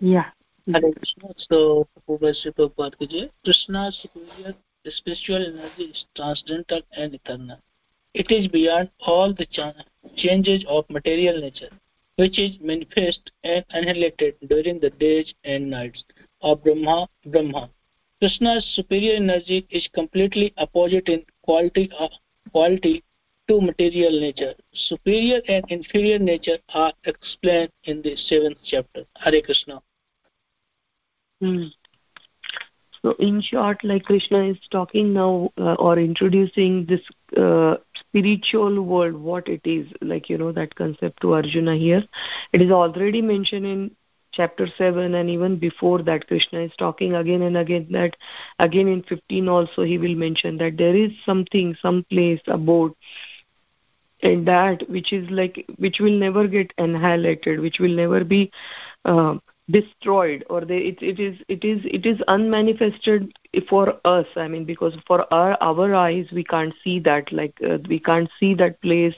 Yeah. 0.00 0.26
Hare 0.66 0.92
Krishna. 0.92 1.28
So, 1.48 1.86
Prabhupada 2.08 2.94
Kiji. 3.00 3.30
Krishna's 3.44 3.98
superior 4.02 4.54
spiritual 4.90 5.44
energy 5.46 5.84
is 5.84 6.04
transcendental 6.16 6.80
and 6.96 7.14
eternal. 7.14 7.58
It 8.14 8.30
is 8.30 8.48
beyond 8.48 8.90
all 9.00 9.32
the 9.32 9.46
changes 10.16 10.64
of 10.68 10.88
material 10.88 11.40
nature, 11.40 11.70
which 12.16 12.38
is 12.38 12.58
manifest 12.60 13.30
and 13.44 13.64
annihilated 13.70 14.34
during 14.48 14.80
the 14.80 14.90
days 14.90 15.32
and 15.44 15.70
nights 15.70 16.02
of 16.42 16.62
Brahma. 16.62 17.08
Brahma. 17.26 17.70
Krishna's 18.20 18.66
superior 18.74 19.16
energy 19.16 19.66
is 19.70 19.88
completely 19.94 20.52
opposite 20.56 21.08
in 21.08 21.24
quality, 21.42 21.90
uh, 21.98 22.08
quality 22.50 23.04
to 23.48 23.60
material 23.60 24.18
nature. 24.20 24.54
Superior 24.72 25.40
and 25.48 25.64
inferior 25.68 26.18
nature 26.18 26.58
are 26.74 26.92
explained 27.04 27.70
in 27.84 28.00
the 28.02 28.16
seventh 28.16 28.58
chapter. 28.64 29.04
Hare 29.16 29.42
Krishna. 29.42 29.82
Hmm. 31.40 31.66
So, 33.06 33.14
in 33.20 33.40
short, 33.40 33.84
like 33.84 34.02
Krishna 34.02 34.42
is 34.42 34.58
talking 34.72 35.12
now 35.12 35.52
uh, 35.58 35.74
or 35.74 35.96
introducing 35.96 36.86
this 36.86 37.02
uh, 37.36 37.76
spiritual 37.94 38.82
world, 38.82 39.14
what 39.14 39.46
it 39.46 39.60
is, 39.64 39.86
like, 40.00 40.28
you 40.28 40.36
know, 40.36 40.50
that 40.50 40.74
concept 40.74 41.20
to 41.20 41.34
Arjuna 41.34 41.76
here. 41.76 42.02
It 42.52 42.62
is 42.62 42.72
already 42.72 43.22
mentioned 43.22 43.64
in 43.64 43.96
chapter 44.32 44.66
7 44.66 45.14
and 45.14 45.30
even 45.30 45.56
before 45.56 46.02
that 46.02 46.26
krishna 46.26 46.60
is 46.60 46.72
talking 46.78 47.14
again 47.14 47.40
and 47.40 47.56
again 47.56 47.86
that 47.90 48.14
again 48.58 48.86
in 48.86 49.02
15 49.04 49.48
also 49.48 49.82
he 49.82 49.96
will 49.96 50.14
mention 50.14 50.58
that 50.58 50.76
there 50.76 50.94
is 50.94 51.10
something 51.24 51.74
some 51.80 52.04
place 52.10 52.40
abode 52.48 52.92
and 54.22 54.46
that 54.46 54.82
which 54.90 55.14
is 55.14 55.30
like 55.30 55.64
which 55.78 56.00
will 56.00 56.18
never 56.18 56.46
get 56.46 56.70
annihilated 56.76 57.60
which 57.60 57.78
will 57.78 57.96
never 57.96 58.24
be 58.24 58.50
uh, 59.06 59.36
destroyed 59.70 60.44
or 60.48 60.64
they 60.64 60.78
it, 60.78 61.02
it 61.02 61.18
is 61.18 61.38
it 61.48 61.64
is 61.64 61.80
it 61.84 62.06
is 62.06 62.20
unmanifested 62.28 63.32
for 63.68 63.94
us. 64.04 64.26
I 64.36 64.48
mean 64.48 64.64
because 64.64 64.96
for 65.06 65.32
our 65.32 65.56
our 65.60 65.94
eyes 65.94 66.26
we 66.32 66.44
can't 66.44 66.74
see 66.84 67.00
that 67.00 67.32
like 67.32 67.54
uh, 67.68 67.78
we 67.88 67.98
can't 67.98 68.30
see 68.38 68.54
that 68.54 68.80
place. 68.80 69.14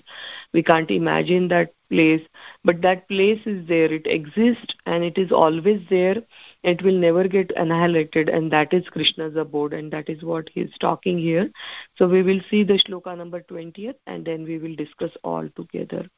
We 0.53 0.63
can't 0.63 0.91
imagine 0.91 1.49
that 1.49 1.75
place. 1.91 2.23
But 2.65 2.81
that 2.83 3.09
place 3.09 3.41
is 3.47 3.67
there. 3.67 3.93
It 3.93 4.07
exists 4.07 4.75
and 4.87 5.05
it 5.05 5.19
is 5.19 5.33
always 5.33 5.83
there. 5.91 6.17
It 6.63 6.83
will 6.83 6.99
never 6.99 7.29
get 7.29 7.53
annihilated. 7.57 8.29
And 8.29 8.51
that 8.53 8.73
is 8.73 8.89
krishna's 8.89 9.37
abode 9.37 9.75
and 9.75 9.93
that 9.93 10.09
is 10.09 10.23
what 10.23 10.49
he 10.55 10.63
is 10.63 10.73
talking 10.81 11.19
here. 11.19 11.51
So 11.97 12.09
we 12.09 12.23
will 12.23 12.41
see 12.51 12.65
the 12.65 12.81
shloka 12.87 13.17
number 13.17 13.43
20th 13.43 13.97
and 14.07 14.25
then 14.25 14.45
we 14.45 14.59
will 14.59 14.75
discuss 14.77 15.13
all 15.25 15.49
together. 15.57 16.09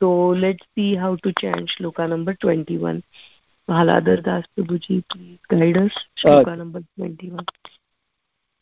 So 0.00 0.28
let's 0.28 0.64
see 0.76 0.94
how 0.94 1.16
to 1.16 1.32
chant 1.38 1.70
shloka 1.78 2.08
number 2.08 2.34
21 2.34 3.02
Mahaladhar 3.68 4.22
Das 4.22 4.44
Prabhuji, 4.56 5.04
please 5.12 5.38
guide 5.50 5.76
us. 5.76 5.92
Shloka 6.16 6.52
uh, 6.52 6.56
number 6.56 6.82
21. 6.96 7.44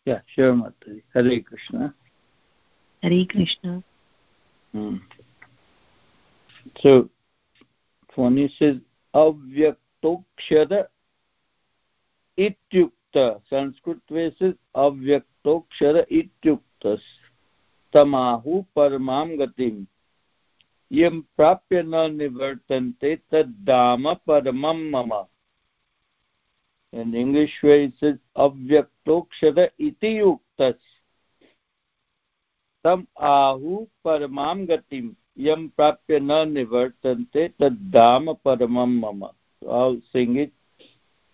Yeah, 0.05 0.21
sure, 0.35 0.53
Mataji. 0.53 1.03
Hare 1.15 1.41
Krishna. 1.41 1.95
Hare 3.03 3.27
Krishna. 3.27 3.83
Hmm. 4.73 4.97
So, 6.81 7.09
Phony 8.15 8.53
says, 8.59 8.77
Avyaktokshara 9.15 10.89
ityukta. 12.37 13.41
Sanskrit 13.49 14.03
way 14.11 14.35
says, 14.39 14.55
Avyaktokshara 14.75 16.05
ityuktas. 16.11 17.01
Tamahu 17.95 18.67
paramam 18.75 19.39
gatim. 19.39 19.87
यं 20.91 21.21
प्राप्य 21.37 21.83
न 21.83 22.11
निवर्तन्ते 22.17 23.15
तद्दाम 23.31 24.13
परमं 24.27 24.83
मम। 24.91 25.13
And 26.95 27.15
English 27.15 27.61
way 27.65 27.83
it's 27.85 28.05
अव्यक्तोक्षर 28.37 29.71
इति 29.81 30.21
उक्तस् 30.21 30.95
तम 32.85 33.05
आहु 33.29 33.87
परमां 34.05 34.57
गतिं 34.69 35.09
यं 35.39 35.67
प्राप्य 35.69 36.21
न 36.21 36.49
निवर्तन्ते 36.49 37.49
तद्दाम 37.61 38.33
परमं 38.45 39.01
मम। 39.01 39.25
आल 39.81 40.01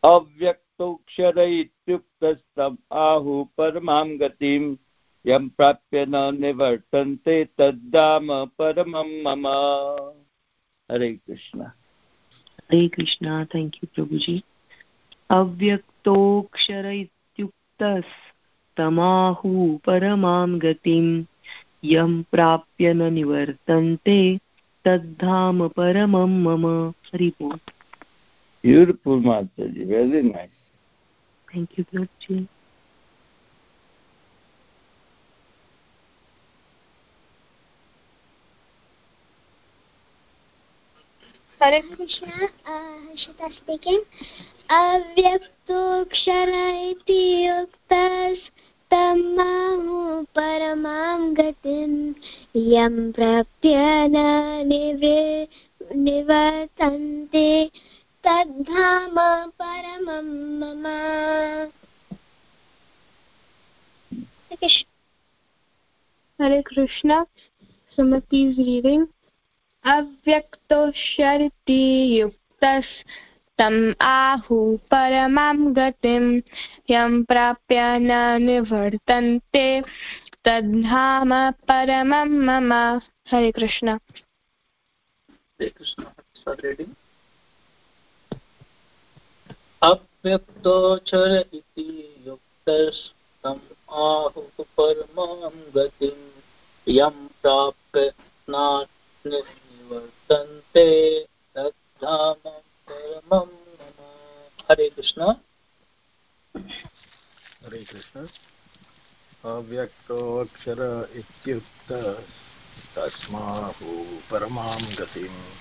अव्यक्तोक्षर 0.05 1.39
इत्युक्तस्तम 1.39 2.77
आहु 2.93 3.43
परमां 3.59 4.07
गतिं 4.21 4.75
यं 5.27 5.49
प्राप्य 5.49 6.07
न 6.07 6.39
निवर्तन्ते 6.41 7.45
तद्धाम 7.45 8.29
परमं 8.31 9.23
मम। 9.23 9.47
हरे 10.91 11.13
कृष्ण। 11.13 11.61
हरे 11.61 12.89
कृष्ण 12.89 13.45
थैंक 13.45 13.75
यू 13.75 13.87
प्रभु 13.95 14.19
जी 14.19 14.43
अव्यक्तोऽक्षर 15.31 16.87
इत्युक्तस्तमाहु 16.87 19.79
परमां 19.87 20.59
गतिं। 20.59 21.25
यं 21.85 22.23
प्राप्य 22.23 22.95
न 22.95 23.13
निवर्तन्ते 23.13 24.39
तद्धाम 24.85 25.69
परमं 25.69 26.43
मम। 26.43 26.91
हरिपो 26.91 27.59
Beautiful 28.67 29.21
Mataji, 29.21 29.87
very 29.87 30.23
nice. 30.23 30.49
Thank 31.49 31.77
you, 31.77 31.85
Prabhuji. 31.85 32.47
Hare 41.63 41.81
Krishna, 41.81 42.49
uh, 42.67 42.99
Harshita 43.07 43.49
speaking. 43.55 44.01
इति 46.91 47.47
परमां 50.35 51.21
गतिं 51.35 51.93
यं 52.57 52.97
प्राप्य 53.13 53.75
न 54.11 54.17
निवे 54.67 55.49
निवर्तन्ते 55.97 57.71
तद्धाम 58.27 59.15
परमं 59.63 60.29
मम 60.59 60.87
Hare 66.41 66.63
Krishna. 66.63 67.27
Sumati 67.99 68.49
is 68.51 68.57
अव्यक्तोष्यरिति 69.85 71.81
युक्तस्तम् 72.21 74.03
आहु 74.03 74.77
परमां 74.77 75.77
गतिं 75.77 76.41
यं 76.91 77.23
प्राप्य 77.23 77.99
न 77.99 78.43
निवर्तन्ते। 78.43 79.81
तद्धाम 80.45 81.51
परमं 81.51 82.29
मम। 82.29 82.73
हरे 83.31 83.51
कृष्ण। 83.51 83.99
अव्यक्तोचर 89.83 91.45
इति 91.55 92.15
युक्तस्तम् 92.27 93.93
आहुः 93.93 94.63
परमां 94.63 95.51
गतिं 95.77 96.29
यं 96.89 97.29
प्राप्य 97.43 98.13
तद्धामं 101.57 102.61
परमं 102.91 103.47
हरे 104.71 104.91
कृष्ण। 104.91 105.35
हरे 107.65 107.85
कृष्ण। 107.85 108.29
अव्यक्तोऽक्षर 109.45 111.11
इत्युक्त 111.15 111.93
तस्माहु 112.99 114.05
परमां 114.31 114.95
गतिं 114.95 115.53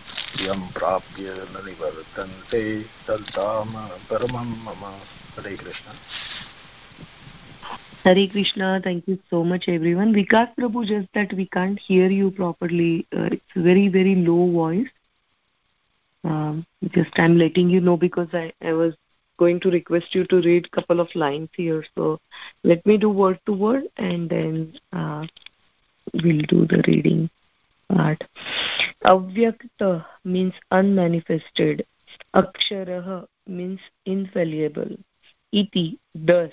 यं 0.45 0.71
प्राप्य 0.71 1.23
न 1.23 1.65
निवर्तन्ते 1.65 2.83
तद्धाम 2.83 3.87
परमं 3.87 4.45
मम। 4.45 4.85
Hare 5.37 5.57
Krishna. 5.57 5.93
Hare 8.03 8.27
Krishna, 8.27 8.81
thank 8.83 9.07
you 9.07 9.19
so 9.29 9.43
much 9.43 9.65
everyone. 9.67 10.11
Vikas 10.11 10.49
Prabhu, 10.57 10.87
just 10.87 11.07
that 11.13 11.31
we 11.33 11.45
can't 11.45 11.77
hear 11.77 12.09
you 12.09 12.31
properly. 12.31 13.05
Uh, 13.15 13.25
it's 13.25 13.53
very, 13.55 13.89
very 13.89 14.15
low 14.15 14.51
voice. 14.51 14.87
Um, 16.23 16.65
just 16.95 17.11
I'm 17.17 17.37
letting 17.37 17.69
you 17.69 17.79
know 17.79 17.97
because 17.97 18.29
I, 18.33 18.53
I 18.59 18.73
was 18.73 18.95
going 19.37 19.59
to 19.59 19.69
request 19.69 20.15
you 20.15 20.25
to 20.25 20.41
read 20.41 20.71
couple 20.71 20.99
of 20.99 21.13
lines 21.13 21.49
here. 21.55 21.85
So 21.95 22.19
let 22.63 22.83
me 22.87 22.97
do 22.97 23.09
word 23.11 23.39
to 23.45 23.53
word 23.53 23.83
and 23.97 24.27
then 24.27 24.73
uh, 24.91 25.27
we'll 26.23 26.41
do 26.47 26.65
the 26.65 26.83
reading 26.87 27.29
part. 27.87 28.23
Avyakta 29.05 30.03
means 30.23 30.53
unmanifested. 30.71 31.85
Aksharaha 32.33 33.27
means 33.45 33.79
infallible. 34.07 34.97
Iti, 35.51 35.99
thus 36.15 36.51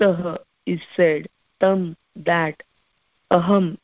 uktah 0.00 0.38
is 0.66 0.80
said 0.96 1.28
tam 1.60 1.96
that 2.16 2.62
aham 3.30 3.76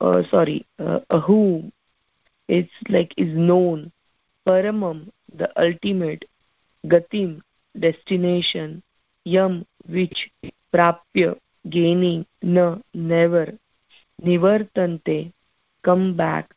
uh, 0.00 0.22
sorry 0.30 0.66
uh, 0.78 1.00
ahum 1.10 1.72
it's 2.48 2.72
like 2.88 3.14
is 3.16 3.32
known. 3.32 3.92
Paramam 4.46 5.10
the 5.32 5.48
ultimate. 5.60 6.24
Gatim 6.84 7.40
destination. 7.78 8.82
Yam 9.24 9.64
which 9.88 10.28
prapya 10.74 11.38
gaining 11.68 12.26
na 12.42 12.78
never. 12.92 13.52
Nivartante 14.20 15.32
come 15.84 16.16
back. 16.16 16.50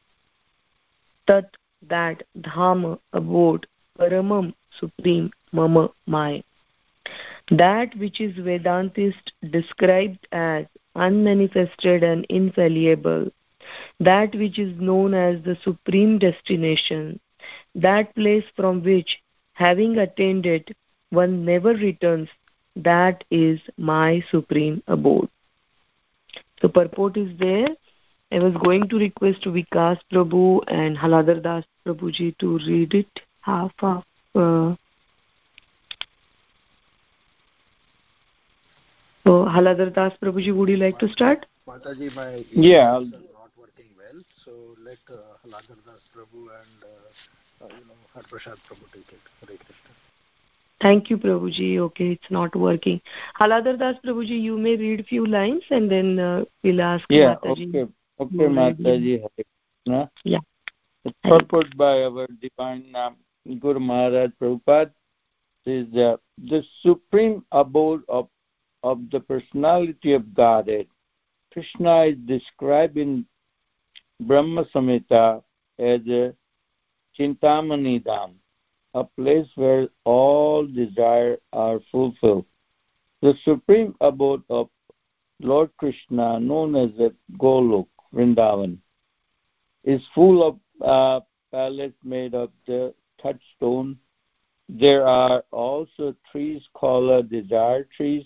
Tat 1.28 1.46
that 1.88 2.24
dhama 2.40 2.98
abode. 3.14 3.68
Paramam 4.00 4.54
supreme 4.80 5.32
mama 5.52 5.90
my 6.08 6.44
that 7.52 7.96
which 7.98 8.22
is 8.22 8.34
Vedantist 8.36 9.32
described 9.52 10.28
as 10.32 10.66
unmanifested 10.96 12.04
and 12.04 12.26
infallible, 12.30 13.32
that 14.00 14.34
which 14.36 14.60
is 14.60 14.80
known 14.80 15.14
as 15.14 15.44
the 15.44 15.58
supreme 15.64 16.20
destination, 16.20 17.20
that 17.76 18.14
place 18.16 18.46
from 18.56 18.84
which, 18.84 19.20
having 19.54 19.98
attained 19.98 20.46
it, 20.46 20.76
one 21.10 21.46
never 21.46 21.74
returns, 21.74 22.30
that 22.76 23.24
is 23.30 23.60
my 23.78 24.24
supreme 24.32 24.82
abode. 24.88 25.30
So 26.62 26.70
purport 26.70 27.18
is 27.18 27.38
there. 27.38 27.68
I 28.32 28.40
was 28.40 28.54
going 28.64 28.90
to 28.90 28.98
request 28.98 29.44
Vikas 29.44 30.00
Prabhu 30.12 30.62
and 30.68 30.98
Haladhar 30.98 31.44
Das 31.44 31.64
Prabhuji 31.86 32.36
to 32.40 32.58
read 32.60 32.96
it 32.96 33.20
half 33.42 33.72
of 33.82 34.04
uh, 34.34 34.76
So, 39.26 39.46
Haladhar 39.46 39.92
Das 39.94 40.14
Prabhuji, 40.22 40.54
would 40.54 40.70
you 40.70 40.78
like 40.78 41.00
to 41.00 41.08
start? 41.10 41.46
Mataji, 41.68 42.14
my 42.14 42.46
yeah. 42.52 43.00
not 43.00 43.52
working 43.58 43.90
well, 43.98 44.22
so 44.44 44.52
let 44.84 44.98
uh, 45.10 45.38
Haladhar 45.46 45.78
Das 45.86 46.02
Prabhu 46.14 46.50
and 46.60 46.84
uh, 46.84 47.66
uh, 47.66 47.70
you 47.70 47.86
know, 47.86 47.96
Har 48.14 48.24
Prabhu 48.24 48.86
take 48.94 49.12
it. 49.12 49.20
Hare 49.40 49.58
Krishna. 49.58 49.92
Thank 50.82 51.10
you, 51.10 51.18
Prabhuji. 51.18 51.80
Okay, 51.80 52.12
it's 52.12 52.30
not 52.30 52.54
working. 52.56 53.00
Haladar 53.40 53.80
Das 53.80 53.96
Prabhuji, 54.06 54.42
you 54.42 54.58
may 54.58 54.76
read 54.76 55.06
few 55.08 55.26
lines 55.26 55.64
and 55.70 55.90
then 55.90 56.20
uh, 56.20 56.44
we'll 56.64 56.82
ask 56.82 57.06
Yeah, 57.10 57.36
Mataji. 57.36 57.70
okay. 57.70 57.92
Okay, 58.20 58.48
Mataji. 58.60 59.22
Hare 59.22 59.46
Krishna. 59.86 60.12
Yeah. 60.26 60.40
It's 61.06 61.18
purport 61.24 61.76
by 61.78 62.04
our 62.04 62.28
divine 62.42 62.94
um, 62.96 63.16
Guru 63.60 63.80
Maharaj 63.80 64.32
Prabhupada 64.42 64.92
is 65.66 65.94
uh, 65.96 66.18
the 66.38 66.64
supreme 66.82 67.46
abode 67.52 68.04
of, 68.10 68.28
of 68.84 69.00
the 69.12 69.20
personality 69.20 70.14
of 70.14 70.34
Godhead. 70.34 70.88
Krishna 71.52 72.04
is 72.04 72.18
described 72.26 72.98
in 72.98 73.26
Brahma 74.20 74.66
Samhita 74.76 75.42
as 75.80 76.02
a 76.08 76.34
Chintamani 77.18 78.04
Dham, 78.04 78.34
a 78.94 79.04
place 79.04 79.48
where 79.56 79.88
all 80.04 80.68
desires 80.68 81.40
are 81.54 81.80
fulfilled. 81.92 82.46
The 83.22 83.34
supreme 83.44 83.96
abode 84.02 84.44
of 84.50 84.70
Lord 85.40 85.72
Krishna, 85.78 86.40
known 86.40 86.76
as 86.76 86.90
the 86.98 87.14
Golok, 87.38 87.88
Vrindavan, 88.14 88.78
is 89.84 90.02
full 90.14 90.44
of 90.44 90.60
uh, 90.82 91.24
palace 91.52 91.94
made 92.04 92.34
of 92.34 92.52
the 92.68 92.94
touchstone. 93.22 93.98
There 94.70 95.06
are 95.06 95.44
also 95.52 96.16
trees 96.32 96.64
called 96.74 97.30
desire 97.30 97.88
trees 97.96 98.26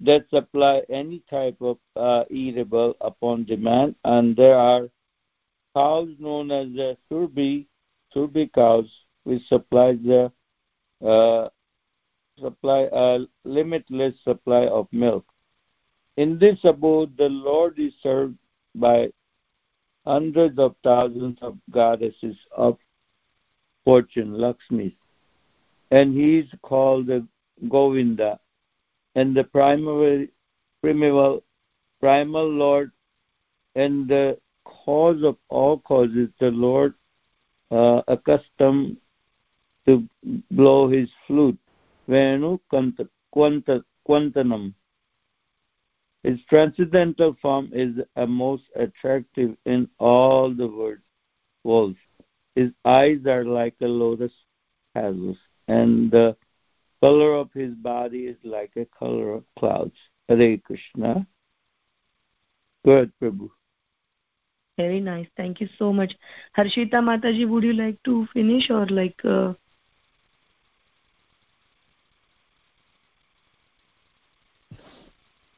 that 0.00 0.28
supply 0.30 0.82
any 0.88 1.22
type 1.28 1.56
of 1.60 1.78
uh, 1.96 2.24
eatable 2.30 2.94
upon 3.00 3.44
demand, 3.44 3.94
and 4.04 4.36
there 4.36 4.56
are 4.56 4.88
cows 5.74 6.08
known 6.18 6.50
as 6.50 6.68
the 6.68 6.96
surbi, 7.10 7.66
surbi 8.14 8.52
cows, 8.52 8.90
which 9.24 9.42
supplies 9.48 9.98
the 10.04 10.32
uh, 11.06 11.48
supply 12.40 12.88
a 12.92 13.20
limitless 13.44 14.14
supply 14.22 14.66
of 14.66 14.86
milk. 14.92 15.24
In 16.16 16.38
this 16.38 16.58
abode, 16.64 17.16
the 17.16 17.28
Lord 17.28 17.78
is 17.78 17.92
served 18.02 18.36
by 18.74 19.10
hundreds 20.06 20.58
of 20.58 20.74
thousands 20.82 21.38
of 21.42 21.58
goddesses 21.70 22.36
of 22.56 22.78
fortune, 23.84 24.32
Lakshmis, 24.32 24.94
and 25.90 26.14
he 26.14 26.38
is 26.38 26.48
called 26.62 27.06
the 27.06 27.26
Govinda, 27.68 28.38
and 29.18 29.36
the 29.36 29.42
primary, 29.42 30.30
primeval, 30.80 31.42
primal 31.98 32.48
Lord, 32.48 32.92
and 33.74 34.06
the 34.06 34.38
cause 34.64 35.24
of 35.24 35.36
all 35.48 35.80
causes, 35.80 36.28
the 36.38 36.52
Lord 36.52 36.94
uh, 37.72 38.02
accustomed 38.06 38.98
to 39.86 40.08
blow 40.52 40.88
his 40.88 41.10
flute, 41.26 41.58
Venu 42.06 42.60
Kvanantam. 42.72 44.74
His 46.22 46.38
transcendental 46.48 47.36
form 47.42 47.70
is 47.72 47.96
a 48.14 48.26
most 48.26 48.64
attractive 48.76 49.56
in 49.66 49.88
all 49.98 50.54
the 50.54 50.68
world, 50.68 50.98
worlds. 51.64 51.98
His 52.54 52.70
eyes 52.84 53.18
are 53.26 53.44
like 53.44 53.74
a 53.82 53.88
lotus 53.88 54.32
petals, 54.94 55.38
and 55.66 56.08
the 56.08 56.36
color 57.00 57.34
of 57.34 57.52
his 57.52 57.74
body 57.74 58.26
is 58.26 58.36
like 58.44 58.72
a 58.76 58.86
color 58.98 59.32
of 59.32 59.44
clouds. 59.58 59.96
Hare 60.28 60.58
Krishna. 60.58 61.26
Go 62.84 62.92
ahead, 62.92 63.12
Prabhu. 63.20 63.50
Very 64.76 65.00
nice. 65.00 65.26
Thank 65.36 65.60
you 65.60 65.68
so 65.78 65.92
much. 65.92 66.14
Harshita 66.56 66.94
Mataji, 66.94 67.48
would 67.48 67.64
you 67.64 67.72
like 67.72 68.02
to 68.04 68.26
finish 68.32 68.70
or 68.70 68.86
like... 68.86 69.20
Uh... 69.24 69.54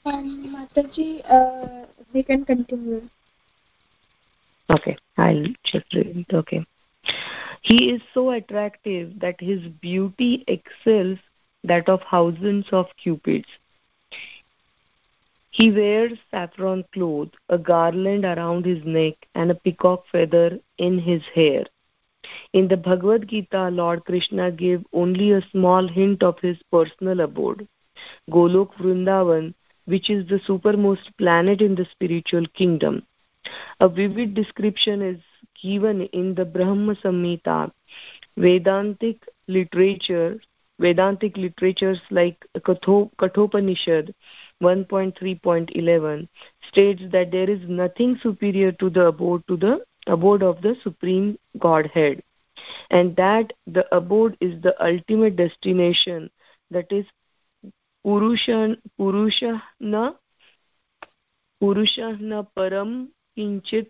Um, 0.06 0.56
Mataji, 0.56 1.22
uh, 1.30 1.86
we 2.14 2.22
can 2.22 2.44
continue. 2.44 3.02
Okay, 4.70 4.96
I'll 5.18 5.44
just 5.64 5.92
read. 5.92 6.24
Okay. 6.32 6.64
He 7.62 7.90
is 7.90 8.00
so 8.14 8.30
attractive 8.30 9.20
that 9.20 9.38
his 9.38 9.60
beauty 9.82 10.44
excels 10.48 11.18
that 11.64 11.88
of 11.88 12.02
thousands 12.10 12.66
of 12.72 12.86
cupids. 13.02 13.48
He 15.50 15.70
wears 15.72 16.18
saffron 16.30 16.84
cloth, 16.92 17.30
a 17.48 17.58
garland 17.58 18.24
around 18.24 18.64
his 18.64 18.84
neck, 18.84 19.14
and 19.34 19.50
a 19.50 19.54
peacock 19.54 20.04
feather 20.10 20.58
in 20.78 20.98
his 20.98 21.22
hair. 21.34 21.64
In 22.52 22.68
the 22.68 22.76
Bhagavad 22.76 23.28
Gita, 23.28 23.68
Lord 23.70 24.04
Krishna 24.04 24.50
gave 24.50 24.84
only 24.92 25.32
a 25.32 25.42
small 25.50 25.88
hint 25.88 26.22
of 26.22 26.38
his 26.38 26.58
personal 26.70 27.20
abode. 27.20 27.66
Golok 28.30 28.74
Vrindavan, 28.74 29.54
which 29.86 30.08
is 30.08 30.28
the 30.28 30.38
supermost 30.40 31.16
planet 31.18 31.60
in 31.60 31.74
the 31.74 31.86
spiritual 31.86 32.46
kingdom. 32.54 33.02
A 33.80 33.88
vivid 33.88 34.34
description 34.34 35.02
is 35.02 35.20
given 35.60 36.02
in 36.02 36.34
the 36.34 36.44
Brahma 36.44 36.94
Samhita. 36.94 37.72
Vedantic 38.36 39.26
literature, 39.48 40.40
Vedantic 40.80 41.36
literatures 41.36 42.00
like 42.10 42.42
Kathopanishad 42.64 44.14
1.3.11 44.62 46.28
states 46.68 47.02
that 47.12 47.30
there 47.30 47.50
is 47.50 47.60
nothing 47.68 48.18
superior 48.22 48.72
to 48.72 48.88
the 48.88 49.08
abode 49.08 49.46
to 49.46 49.58
the 49.58 49.84
abode 50.06 50.42
of 50.42 50.62
the 50.62 50.74
supreme 50.82 51.38
godhead. 51.58 52.22
And 52.90 53.14
that 53.16 53.52
the 53.66 53.94
abode 53.94 54.38
is 54.40 54.60
the 54.62 54.74
ultimate 54.82 55.36
destination 55.36 56.30
that 56.70 56.90
is 56.90 57.04
purushan 58.04 58.76
purushana 58.98 60.14
purushana 61.62 62.46
param 62.56 63.08
kinchit 63.36 63.88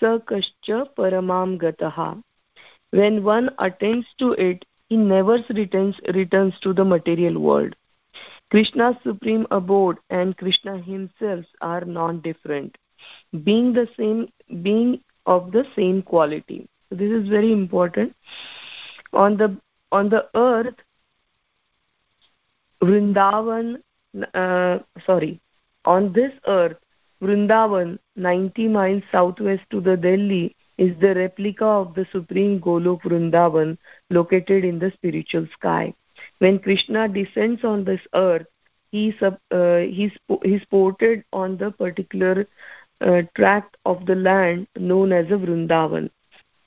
sakascha 0.00 0.86
paramam 0.96 1.58
gataha. 1.60 2.22
When 2.90 3.24
one 3.24 3.50
attends 3.58 4.06
to 4.18 4.32
it 4.32 4.64
he 4.92 4.98
never 4.98 5.38
returns 5.56 5.98
returns 6.14 6.58
to 6.60 6.74
the 6.78 6.84
material 6.84 7.38
world. 7.40 7.74
Krishna's 8.50 8.96
supreme 9.02 9.46
abode 9.58 10.00
and 10.10 10.36
krishna 10.36 10.74
himself 10.88 11.46
are 11.62 11.84
non 11.98 12.20
different 12.26 12.76
being 13.44 13.72
the 13.72 13.86
same 13.96 14.20
being 14.62 15.00
of 15.24 15.50
the 15.52 15.64
same 15.76 16.02
quality. 16.02 16.58
So 16.88 16.96
this 16.96 17.10
is 17.10 17.28
very 17.28 17.52
important. 17.52 18.14
On 19.14 19.38
the 19.38 19.56
on 20.00 20.10
the 20.10 20.22
earth 20.34 20.84
vrindavan 22.82 23.74
uh, 24.34 24.78
sorry 25.06 25.32
on 25.96 26.12
this 26.12 26.32
earth 26.58 26.76
vrindavan 27.22 27.98
90 28.16 28.68
miles 28.76 29.02
southwest 29.12 29.64
to 29.70 29.80
the 29.88 29.96
delhi 29.96 30.44
is 30.84 30.94
the 31.00 31.14
replica 31.14 31.64
of 31.64 31.94
the 31.96 32.06
supreme 32.12 32.54
golok 32.66 33.02
vrindavan 33.08 33.76
located 34.18 34.64
in 34.70 34.78
the 34.78 34.90
spiritual 34.94 35.46
sky. 35.58 35.94
When 36.38 36.58
krishna 36.58 37.08
descends 37.08 37.64
on 37.72 37.84
this 37.84 38.00
earth 38.14 38.46
he 38.90 39.04
sub, 39.18 39.38
uh, 39.50 39.78
he's 39.98 40.16
he's 40.42 40.64
ported 40.76 41.24
on 41.32 41.56
the 41.62 41.70
particular 41.70 42.46
uh, 43.00 43.22
tract 43.36 43.76
of 43.84 44.04
the 44.06 44.18
land 44.28 44.66
known 44.76 45.12
as 45.20 45.26
a 45.36 45.40
vrindavan 45.44 46.10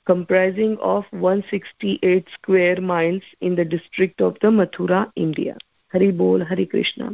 comprising 0.06 0.76
of 0.80 1.04
168 1.10 2.28
square 2.38 2.80
miles 2.80 3.22
in 3.40 3.56
the 3.56 3.64
district 3.76 4.20
of 4.20 4.36
the 4.40 4.50
mathura 4.58 5.00
india. 5.28 5.56
Hari 5.92 6.10
bol 6.22 6.44
hari 6.50 6.66
krishna 6.74 7.12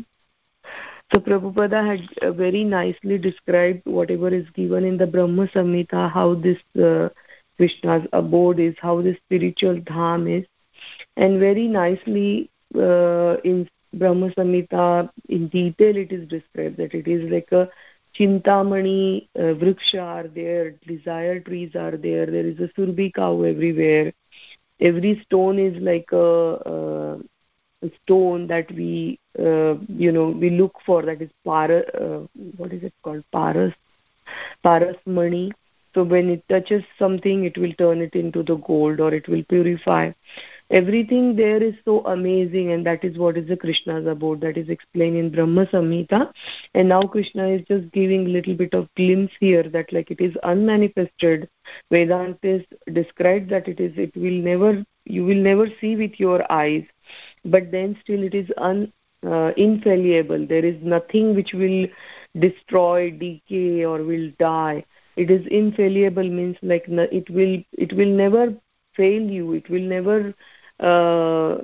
so 1.13 1.19
prabhupada 1.19 1.87
had 1.87 2.09
uh, 2.23 2.33
very 2.33 2.65
nicely 2.65 3.19
described 3.19 3.83
whatever 3.85 4.29
is 4.29 4.49
given 4.55 4.85
in 4.85 4.97
the 4.97 5.07
brahma 5.07 5.47
samhita 5.49 6.11
how 6.11 6.35
this 6.35 6.59
uh, 6.83 7.09
krishna's 7.59 8.07
abode 8.15 8.59
is 8.59 8.75
how 8.81 9.03
the 9.03 9.15
spiritual 9.25 9.77
dham 9.81 10.27
is. 10.39 10.47
And 11.17 11.39
very 11.39 11.69
nicely 11.69 12.51
uh, 12.75 13.37
in 13.45 13.69
brahma 13.93 14.31
samhita 14.31 15.11
in 15.29 15.49
detail 15.49 15.97
it 15.97 16.13
is 16.13 16.27
described 16.29 16.79
that 16.79 16.95
it 16.95 17.07
is 17.07 17.31
like 17.31 17.53
a 17.53 17.69
chintamani 18.19 19.29
uh, 19.37 19.53
vriksha 19.63 20.01
are 20.01 20.29
there 20.29 20.71
desire 20.87 21.41
trees 21.41 21.75
are 21.75 21.97
there 21.99 22.25
there 22.25 22.47
is 22.47 22.59
a 22.59 22.69
surbi 22.79 23.13
cow 23.13 23.43
everywhere. 23.43 24.13
Every 24.81 25.23
stone 25.27 25.59
is 25.59 25.81
like 25.81 26.11
a, 26.13 26.19
a 26.75 27.19
stone 28.03 28.47
that 28.47 28.71
we 28.73 29.19
uh, 29.39 29.75
you 29.89 30.13
know 30.13 30.29
we 30.29 30.51
look 30.51 30.75
for 30.85 31.03
that 31.03 31.23
is 31.23 31.31
para 31.45 31.83
uh, 32.01 32.27
what 32.57 32.73
is 32.73 32.83
it 32.83 32.95
called? 33.03 33.25
Paras 33.33 33.73
paras 34.63 34.97
mani 35.07 35.53
so 35.95 36.03
when 36.03 36.31
it 36.31 36.43
touches 36.49 36.85
something 36.99 37.45
it 37.45 37.59
will 37.59 37.73
turn 37.75 38.01
it 38.01 38.15
into 38.15 38.43
the 38.43 38.57
gold 38.57 39.01
or 39.01 39.13
it 39.13 39.29
will 39.29 39.45
purify. 39.45 40.11
Everything 40.71 41.37
there 41.37 41.63
is 41.63 41.75
so 41.85 42.01
amazing 42.07 42.73
and 42.73 42.87
that 42.87 43.05
is 43.05 43.19
what 43.19 43.37
is 43.37 43.47
the 43.47 43.57
krishna's 43.57 44.07
abode. 44.07 44.41
That 44.41 44.57
is 44.57 44.71
explained 44.71 45.19
in 45.19 45.31
brahma 45.31 45.67
samhita. 45.67 46.33
And 46.75 46.89
now 46.89 47.03
krishna 47.03 47.49
is 47.49 47.63
just 47.69 47.93
giving 47.93 48.25
little 48.33 48.55
bit 48.55 48.73
of 48.73 48.89
glimpse 48.95 49.35
here 49.39 49.65
that 49.65 49.93
like 49.93 50.11
it 50.11 50.21
is 50.21 50.35
unmanifested. 50.37 51.49
Vedanta 51.91 52.39
is 52.43 52.65
described 52.95 53.51
that 53.51 53.69
it 53.69 53.81
is 53.81 53.93
it 53.97 54.17
will 54.17 54.41
never 54.51 54.83
you 55.05 55.27
will 55.27 55.43
never 55.51 55.67
see 55.81 55.97
with 55.97 56.19
your 56.19 56.51
eyes 56.51 56.85
but 57.45 57.71
then 57.71 57.97
still 58.03 58.23
it 58.23 58.35
is 58.35 58.49
un 58.57 58.93
uh, 59.27 59.53
infallible. 59.57 60.47
There 60.47 60.65
is 60.65 60.77
nothing 60.83 61.35
which 61.35 61.53
will 61.53 61.87
destroy 62.39 63.11
decay 63.11 63.85
or 63.85 64.03
will 64.03 64.31
die. 64.39 64.85
It 65.17 65.31
is 65.31 65.47
infallible 65.47 66.29
means 66.29 66.57
like 66.63 66.85
it 66.89 67.31
will 67.31 67.63
it 67.73 67.93
will 67.93 68.09
never 68.09 68.55
fail 68.97 69.23
you. 69.23 69.53
It 69.53 69.69
will 69.69 69.83
never 69.83 70.35
uh, 70.81 71.57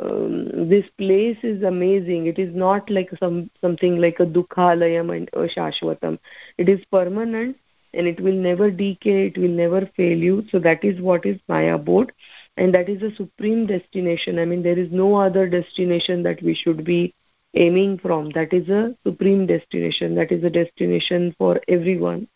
this 0.69 0.85
place 0.99 1.39
is 1.43 1.63
amazing. 1.63 2.27
It 2.27 2.39
is 2.39 2.55
not 2.55 2.89
like 2.91 3.11
some 3.19 3.51
something 3.61 3.97
like 4.01 4.21
a 4.21 4.27
dukhalayam 4.27 5.17
and 5.17 5.29
a 5.33 5.49
shashwatam. 5.49 6.19
It 6.59 6.69
is 6.69 6.85
permanent 6.93 7.57
and 7.99 8.07
it 8.07 8.21
will 8.21 8.41
never 8.49 8.71
decay 8.71 9.27
it 9.27 9.37
will 9.37 9.57
never 9.61 9.85
fail 9.97 10.17
you. 10.17 10.45
So 10.51 10.61
that 10.61 10.85
is 10.85 11.01
what 11.01 11.27
is 11.27 11.39
my 11.49 11.63
abode 11.63 12.13
and 12.57 12.73
that 12.73 12.89
is 12.89 13.03
a 13.03 13.15
supreme 13.17 13.67
destination. 13.67 14.39
I 14.39 14.45
mean 14.45 14.63
there 14.63 14.79
is 14.79 14.91
no 14.93 15.17
other 15.17 15.49
destination 15.49 16.23
that 16.23 16.41
we 16.43 16.55
should 16.55 16.85
be 16.85 17.15
aiming 17.55 17.99
from. 17.99 18.31
That 18.31 18.53
is 18.53 18.69
a 18.69 18.95
supreme 19.05 19.47
destination. 19.47 20.15
That 20.15 20.31
is 20.31 20.45
a 20.45 20.51
destination 20.51 21.35
for 21.39 21.61
everyone. 21.67 22.29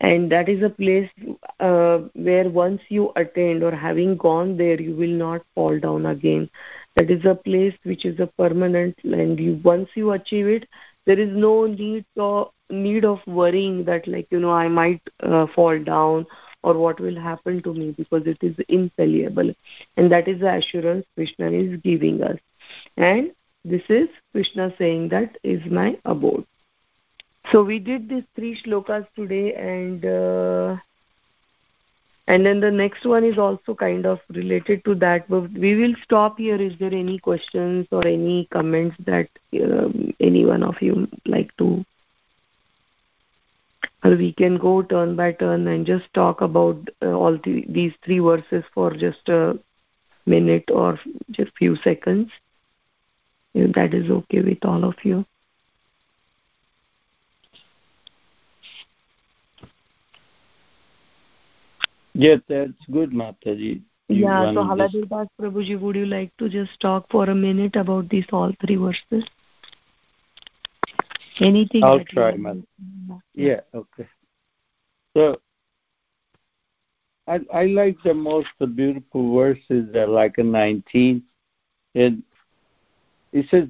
And 0.00 0.30
that 0.30 0.48
is 0.48 0.62
a 0.62 0.68
place 0.68 1.10
uh, 1.58 1.98
where 2.12 2.50
once 2.50 2.82
you 2.90 3.12
attend 3.16 3.62
or 3.62 3.74
having 3.74 4.16
gone 4.16 4.58
there 4.58 4.80
you 4.80 4.94
will 4.94 5.16
not 5.26 5.40
fall 5.54 5.78
down 5.80 6.04
again. 6.04 6.50
That 6.96 7.10
is 7.10 7.24
a 7.24 7.34
place 7.34 7.74
which 7.84 8.04
is 8.04 8.20
a 8.20 8.26
permanent 8.26 8.98
and 9.04 9.40
you 9.40 9.58
once 9.64 9.88
you 9.94 10.10
achieve 10.10 10.48
it 10.48 10.68
there 11.08 11.18
is 11.26 11.30
no 11.44 11.52
need 11.66 12.04
to 12.20 12.28
need 12.70 13.04
of 13.10 13.26
worrying 13.40 13.84
that 13.84 14.06
like 14.14 14.26
you 14.36 14.40
know 14.44 14.54
i 14.58 14.68
might 14.68 15.14
uh, 15.22 15.46
fall 15.54 15.78
down 15.90 16.26
or 16.62 16.76
what 16.76 17.00
will 17.00 17.18
happen 17.18 17.62
to 17.62 17.72
me 17.74 17.94
because 17.96 18.26
it 18.26 18.38
is 18.42 18.56
infallible. 18.68 19.52
And 19.96 20.10
that 20.12 20.28
is 20.28 20.40
the 20.40 20.54
assurance 20.54 21.06
krishna 21.14 21.50
is 21.50 21.80
giving 21.82 22.22
us. 22.22 22.38
And 22.96 23.32
this 23.64 23.82
is 23.88 24.08
krishna 24.32 24.72
saying 24.78 25.08
that 25.10 25.38
is 25.42 25.64
my 25.70 25.96
abode. 26.04 26.46
So 27.52 27.62
we 27.62 27.78
did 27.78 28.08
these 28.08 28.24
three 28.34 28.60
shlokas 28.60 29.06
today 29.16 29.54
and 29.54 30.04
uh, 30.04 30.76
and 32.26 32.44
then 32.44 32.60
the 32.60 32.70
next 32.70 33.06
one 33.06 33.24
is 33.24 33.38
also 33.38 33.74
kind 33.74 34.04
of 34.04 34.20
related 34.28 34.84
to 34.84 34.94
that. 34.96 35.26
But 35.30 35.50
we 35.52 35.74
will 35.76 35.94
stop 36.04 36.36
here. 36.36 36.56
Is 36.56 36.74
there 36.78 36.92
any 36.92 37.18
questions 37.18 37.86
or 37.90 38.06
any 38.06 38.46
comments 38.52 38.96
that 39.06 39.30
um, 39.62 40.07
any 40.20 40.44
one 40.44 40.62
of 40.62 40.80
you 40.80 41.08
like 41.26 41.54
to 41.56 41.84
or 44.04 44.16
we 44.16 44.32
can 44.32 44.56
go 44.56 44.82
turn 44.82 45.16
by 45.16 45.32
turn 45.32 45.66
and 45.66 45.86
just 45.86 46.12
talk 46.14 46.40
about 46.40 46.88
uh, 47.02 47.06
all 47.06 47.38
the, 47.44 47.64
these 47.68 47.92
three 48.04 48.18
verses 48.18 48.64
for 48.74 48.92
just 48.92 49.28
a 49.28 49.58
minute 50.26 50.70
or 50.70 50.98
just 51.30 51.52
few 51.56 51.76
seconds 51.76 52.30
if 53.54 53.72
that 53.74 53.94
is 53.94 54.10
okay 54.10 54.40
with 54.40 54.64
all 54.64 54.84
of 54.84 54.94
you 55.02 55.24
Yes, 62.18 62.40
that's 62.48 62.84
good, 62.90 63.12
Mataji. 63.12 63.80
You 64.08 64.24
yeah, 64.24 64.52
so 64.52 64.64
Prabhuji, 65.40 65.78
would 65.78 65.94
you 65.94 66.06
like 66.06 66.36
to 66.38 66.48
just 66.48 66.80
talk 66.80 67.06
for 67.10 67.30
a 67.30 67.34
minute 67.34 67.76
about 67.76 68.08
these 68.08 68.24
all 68.32 68.52
three 68.60 68.74
verses? 68.74 69.24
Anything? 71.40 71.84
I'll 71.84 72.04
try, 72.04 72.32
Mataji. 72.32 72.64
Yeah, 73.34 73.60
okay. 73.74 74.08
So, 75.16 75.40
I, 77.26 77.40
I 77.52 77.66
like 77.66 77.96
the 78.04 78.14
most 78.14 78.48
the 78.58 78.66
beautiful 78.66 79.34
verses 79.34 79.94
are 79.94 80.06
like 80.06 80.38
a 80.38 80.42
19. 80.42 81.22
And 81.94 82.22
it 83.32 83.46
says, 83.50 83.68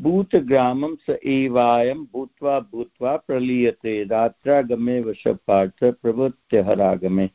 Bhutagramam 0.00 0.96
sa 1.04 1.14
evayam 1.26 2.08
bhutva 2.14 2.66
bhutva 2.72 3.20
praliyate 3.28 4.08
ratra 4.08 4.66
game 4.66 5.02
vashapartha 5.04 5.96
pravutya 6.02 6.64
haragame. 6.64 7.30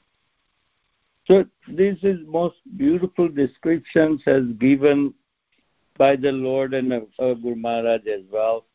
So 1.28 1.46
this 1.68 1.98
is 2.04 2.20
most 2.28 2.56
beautiful 2.78 3.28
descriptions 3.28 4.22
as 4.28 4.44
given 4.60 5.14
by 5.98 6.16
the 6.16 6.32
Lord 6.32 6.74
and 6.74 6.94
uh, 6.94 7.34
Guru 7.34 7.56
Maharaj 7.56 8.06
as 8.08 8.22
well. 8.32 8.66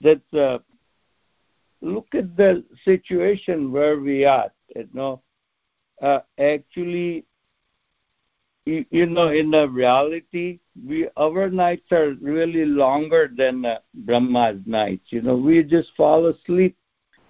That 0.00 0.22
uh, 0.32 0.58
look 1.80 2.08
at 2.14 2.36
the 2.36 2.64
situation 2.84 3.72
where 3.72 3.98
we 3.98 4.24
are. 4.24 4.50
You 4.74 4.88
know, 4.92 5.22
uh, 6.00 6.20
actually, 6.38 7.24
you, 8.64 8.84
you, 8.90 9.06
know, 9.06 9.28
in 9.28 9.50
the 9.50 9.68
reality, 9.68 10.60
we 10.86 11.08
our 11.16 11.48
nights 11.50 11.90
are 11.90 12.14
really 12.20 12.64
longer 12.64 13.30
than 13.34 13.64
uh, 13.64 13.78
Brahma's 13.94 14.60
nights. 14.66 15.06
You 15.10 15.22
know, 15.22 15.36
we 15.36 15.62
just 15.62 15.90
fall 15.96 16.26
asleep 16.26 16.76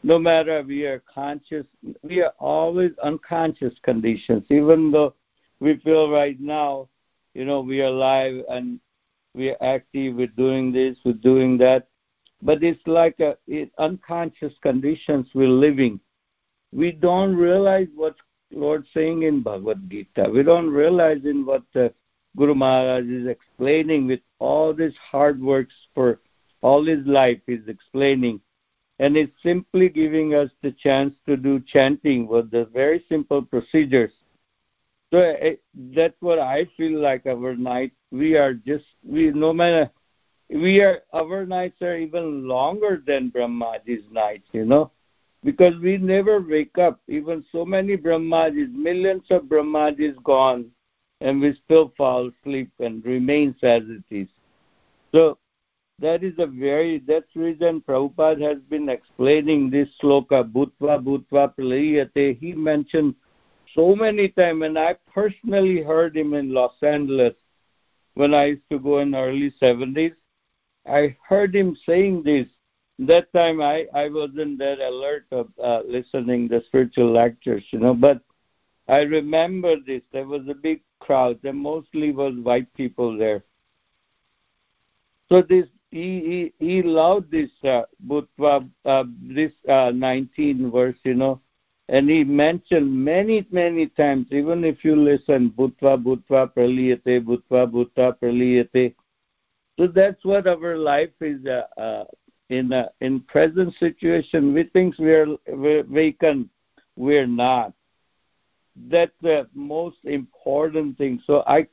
no 0.03 0.19
matter 0.19 0.63
we 0.67 0.85
are 0.85 1.03
conscious, 1.13 1.67
we 2.03 2.23
are 2.23 2.33
always 2.39 2.93
unconscious 3.03 3.75
conditions, 3.83 4.45
even 4.51 4.91
though 4.91 5.15
we 5.61 5.77
feel 5.79 6.11
right 6.11 6.39
now, 6.41 6.89
you 7.35 7.45
know, 7.45 7.61
we 7.61 7.81
are 7.81 7.87
alive 7.87 8.43
and 8.49 8.81
we 9.35 9.51
are 9.51 9.57
active, 9.61 10.17
we're 10.17 10.27
doing 10.29 10.73
this, 10.73 10.97
we're 11.05 11.13
doing 11.13 11.59
that. 11.59 11.89
But 12.43 12.63
it's 12.63 12.87
like 12.87 13.19
a 13.21 13.37
it, 13.47 13.71
unconscious 13.79 14.55
conditions 14.63 15.29
we're 15.35 15.49
living. 15.49 16.01
We 16.73 16.93
don't 16.93 17.35
realize 17.35 17.89
what 17.95 18.15
Lord 18.53 18.87
saying 18.95 19.23
in 19.23 19.43
Bhagavad 19.43 19.91
Gita. 19.91 20.31
We 20.33 20.43
don't 20.43 20.71
realize 20.71 21.25
in 21.25 21.45
what 21.45 21.63
the 21.75 21.93
Guru 22.37 22.55
Maharaj 22.55 23.07
is 23.07 23.27
explaining 23.27 24.07
with 24.07 24.21
all 24.39 24.73
these 24.73 24.97
hard 24.97 25.41
works 25.41 25.75
for 25.95 26.21
all 26.61 26.85
his 26.85 27.05
life. 27.07 27.41
He's 27.47 27.67
explaining 27.67 28.41
and 28.99 29.17
it's 29.17 29.35
simply 29.43 29.89
giving 29.89 30.35
us 30.35 30.51
the 30.63 30.73
chance 30.73 31.15
to 31.27 31.37
do 31.37 31.61
chanting 31.61 32.27
with 32.27 32.51
the 32.51 32.67
very 32.67 33.05
simple 33.09 33.43
procedures. 33.43 34.13
So 35.13 35.19
eh, 35.19 35.55
that's 35.95 36.17
what 36.21 36.39
I 36.39 36.67
feel 36.77 37.01
like 37.01 37.27
our 37.27 37.55
night. 37.57 37.93
We 38.11 38.37
are 38.37 38.55
just 38.55 38.85
we 39.05 39.31
no 39.31 39.53
matter 39.53 39.91
we 40.51 40.81
are 40.81 41.03
our 41.13 41.45
nights 41.45 41.81
are 41.83 41.97
even 41.97 42.47
longer 42.47 43.03
than 43.07 43.31
Brahmaji's 43.31 44.05
nights, 44.11 44.49
you 44.53 44.65
know, 44.65 44.91
because 45.45 45.75
we 45.81 45.99
never 45.99 46.41
wake 46.41 46.79
up. 46.79 47.01
Even 47.09 47.45
so 47.53 47.65
many 47.65 47.97
Brahmajis, 47.97 48.73
millions 48.73 49.25
of 49.31 49.43
Brahmajis 49.43 50.23
gone, 50.23 50.71
and 51.21 51.41
we 51.41 51.59
still 51.65 51.93
fall 51.97 52.29
asleep 52.29 52.71
and 52.81 53.05
remains 53.05 53.57
as 53.63 53.83
it 53.87 54.05
is. 54.11 54.29
So 55.13 55.39
that 56.01 56.23
is 56.23 56.35
a 56.39 56.47
very 56.47 57.03
that's 57.07 57.35
reason 57.35 57.83
Prabhupada 57.87 58.41
has 58.41 58.59
been 58.71 58.89
explaining 58.89 59.71
this 59.71 59.89
sloka 60.03 60.51
Bhutva 60.51 61.03
Bhutva 61.03 61.55
Pralayate. 61.59 62.39
He 62.39 62.53
mentioned 62.53 63.15
so 63.75 63.95
many 63.95 64.29
times 64.29 64.63
and 64.65 64.79
I 64.79 64.97
personally 65.13 65.83
heard 65.83 66.17
him 66.17 66.35
in 66.35 66.55
Los 66.55 66.75
Angeles 66.83 67.35
when 68.15 68.33
I 68.33 68.47
used 68.47 68.71
to 68.71 68.79
go 68.79 68.99
in 68.99 69.15
early 69.15 69.53
seventies. 69.59 70.13
I 70.89 71.17
heard 71.27 71.55
him 71.55 71.77
saying 71.87 72.23
this. 72.25 72.47
That 73.01 73.33
time 73.33 73.61
I, 73.61 73.87
I 73.95 74.09
wasn't 74.09 74.59
that 74.59 74.81
alert 74.81 75.27
of 75.31 75.49
uh, 75.63 75.83
listening 75.87 76.49
the 76.49 76.63
spiritual 76.67 77.13
lectures, 77.13 77.65
you 77.71 77.79
know, 77.79 77.95
but 77.95 78.21
I 78.89 79.03
remember 79.03 79.77
this. 79.87 80.03
There 80.13 80.27
was 80.27 80.43
a 80.49 80.55
big 80.55 80.81
crowd. 80.99 81.39
There 81.43 81.53
mostly 81.53 82.11
was 82.11 82.35
white 82.43 82.73
people 82.75 83.17
there. 83.17 83.45
So 85.29 85.43
this 85.43 85.67
he 85.91 86.53
he, 86.59 86.67
he 86.67 86.83
loved 86.83 87.31
this 87.31 87.51
uh, 87.65 87.83
uh, 88.43 89.05
this 89.23 89.53
uh, 89.69 89.93
19 89.95 90.71
verse, 90.71 90.97
you 91.05 91.15
know, 91.15 91.41
and 91.89 92.09
he 92.09 92.25
mentioned 92.25 92.93
many 92.93 93.47
many 93.51 93.89
times. 93.89 94.27
Even 94.31 94.65
if 94.65 94.85
you 94.85 94.97
listen, 94.97 95.51
Bhutva 95.57 96.03
Bhutva 96.03 96.53
Praliyate, 96.55 97.25
Bhutva 97.25 97.71
Bhutva 97.71 98.19
Praliyate. 98.19 98.95
So 99.79 99.87
that's 99.87 100.25
what 100.25 100.47
our 100.47 100.77
life 100.77 101.13
is. 101.21 101.45
Uh, 101.47 101.67
uh, 101.81 102.05
in 102.51 102.73
in 103.01 103.21
present 103.21 103.75
situation, 103.75 104.55
we 104.55 104.65
think 104.65 104.99
we 104.99 105.13
are 105.13 105.29
we're 105.49 105.85
vacant. 105.85 106.49
We're 106.97 107.27
not. 107.27 107.73
That's 108.91 109.13
the 109.23 109.49
most 109.55 109.99
important 110.05 110.99
thing. 110.99 111.21
So 111.27 111.43
I 111.47 111.69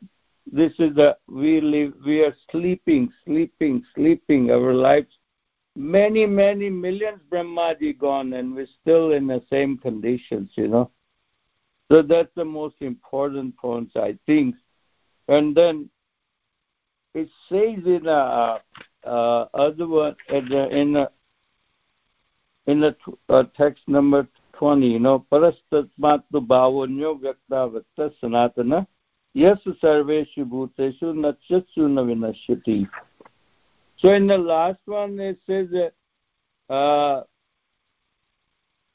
this 0.52 0.74
is 0.80 0.96
the 0.96 1.18
we 1.28 1.62
live 1.62 1.94
we 2.06 2.22
are 2.22 2.36
sleeping 2.52 3.12
sleeping 3.26 3.84
sleeping 3.96 4.52
our 4.52 4.74
lives 4.74 5.18
many 5.76 6.26
many 6.26 6.70
millions 6.70 7.20
brahmaji 7.32 7.98
gone 7.98 8.34
and 8.34 8.54
we're 8.54 8.68
still 8.82 9.12
in 9.12 9.28
the 9.28 9.42
same 9.50 9.78
conditions 9.78 10.52
you 10.56 10.68
know 10.68 10.92
so 11.92 12.02
that's 12.02 12.34
the 12.36 12.46
most 12.46 12.76
important 12.82 13.58
point 13.58 13.90
i 13.96 14.18
think 14.28 14.56
and 15.28 15.56
then 15.56 15.90
it 17.16 17.30
says 17.50 17.86
in 17.86 18.08
a, 18.08 18.60
uh, 19.06 19.46
other 19.54 19.88
one 19.88 20.16
in 20.30 20.46
the, 20.50 20.78
in 20.78 20.94
the, 20.94 21.12
in 22.68 22.80
the 22.82 22.96
uh, 23.30 23.44
text 23.58 23.84
number 23.88 24.28
20 24.60 24.88
you 24.88 25.00
know 25.00 25.26
parastatmattu 25.32 26.42
bhavonyo 26.52 27.10
vyakta 27.24 27.60
vyakta 27.74 28.06
sanatana 28.22 28.86
yes 29.34 29.60
sarveshu 29.82 30.46
bhuteshu 30.46 31.08
so 33.98 34.14
in 34.14 34.28
the 34.28 34.38
last 34.38 34.82
one 34.86 35.20
it 35.20 35.40
says 35.48 35.70
uh, 36.70 37.22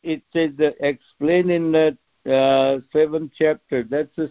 it 0.02 0.22
says 0.32 0.52
uh, 0.60 0.70
explain 0.80 1.50
in 1.50 1.72
the 1.72 1.96
uh, 2.30 2.80
seventh 2.92 3.32
chapter. 3.36 3.82
That's 3.82 4.16
a, 4.18 4.28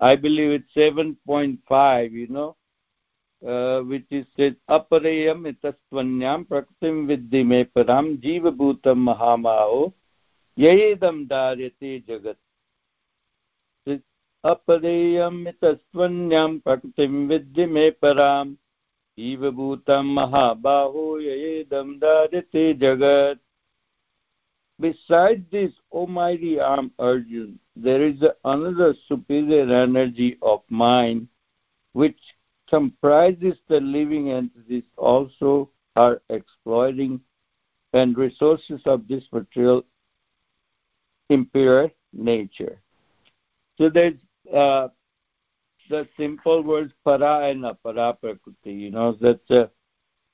i 0.00 0.16
believe 0.16 0.50
it's 0.50 0.74
7.5 0.74 2.12
you 2.12 2.28
know. 2.28 2.50
uh, 2.50 2.63
which 3.44 4.12
is 4.12 4.24
said 4.26 4.56
अपरेयम 4.74 5.46
इतस्त्वन्याम 5.46 6.44
प्रकृतिम 6.44 7.04
विद्धि 7.06 7.42
मे 7.44 7.62
परम 7.76 8.16
जीव 8.16 8.50
भूतम 8.50 8.98
महामाओ 9.04 9.90
यहीदम 10.58 11.24
दारयते 11.26 11.98
जगत। 12.08 12.38
अपरेयम 14.44 15.46
इतस्त्वन्याम 15.48 16.58
प्रकृतिम 16.58 17.26
विद्धि 17.28 17.66
मे 17.66 17.90
परम 18.02 18.54
जीव 19.18 19.50
भूतम 19.50 20.12
महाबाहो 20.14 21.06
यहीदम 21.20 21.94
दारयते 21.98 22.72
जगत। 22.74 23.40
Besides 24.80 25.44
this, 25.52 25.72
O 25.92 26.04
mighty 26.04 26.58
arm 26.58 26.90
Arjun, 26.98 27.60
there 27.76 28.02
is 28.02 28.22
another 28.44 28.92
superior 29.06 29.72
energy 29.72 30.36
of 30.42 30.62
mind 30.68 31.28
which 31.94 32.18
comprises 32.74 33.54
the 33.68 33.78
living 33.80 34.32
entities 34.32 34.82
also 34.96 35.70
are 35.94 36.20
exploiting 36.28 37.20
and 37.92 38.18
resources 38.18 38.80
of 38.84 39.06
this 39.06 39.22
material 39.32 39.84
impure 41.30 41.88
nature. 42.12 42.80
So 43.78 43.90
there's 43.90 44.18
uh, 44.52 44.88
the 45.88 46.08
simple 46.18 46.62
words 46.64 46.92
para 47.04 47.48
and 47.48 47.62
apara 47.62 48.18
prakriti. 48.20 48.72
You 48.72 48.90
know 48.90 49.12
that 49.20 49.48
uh, 49.50 49.66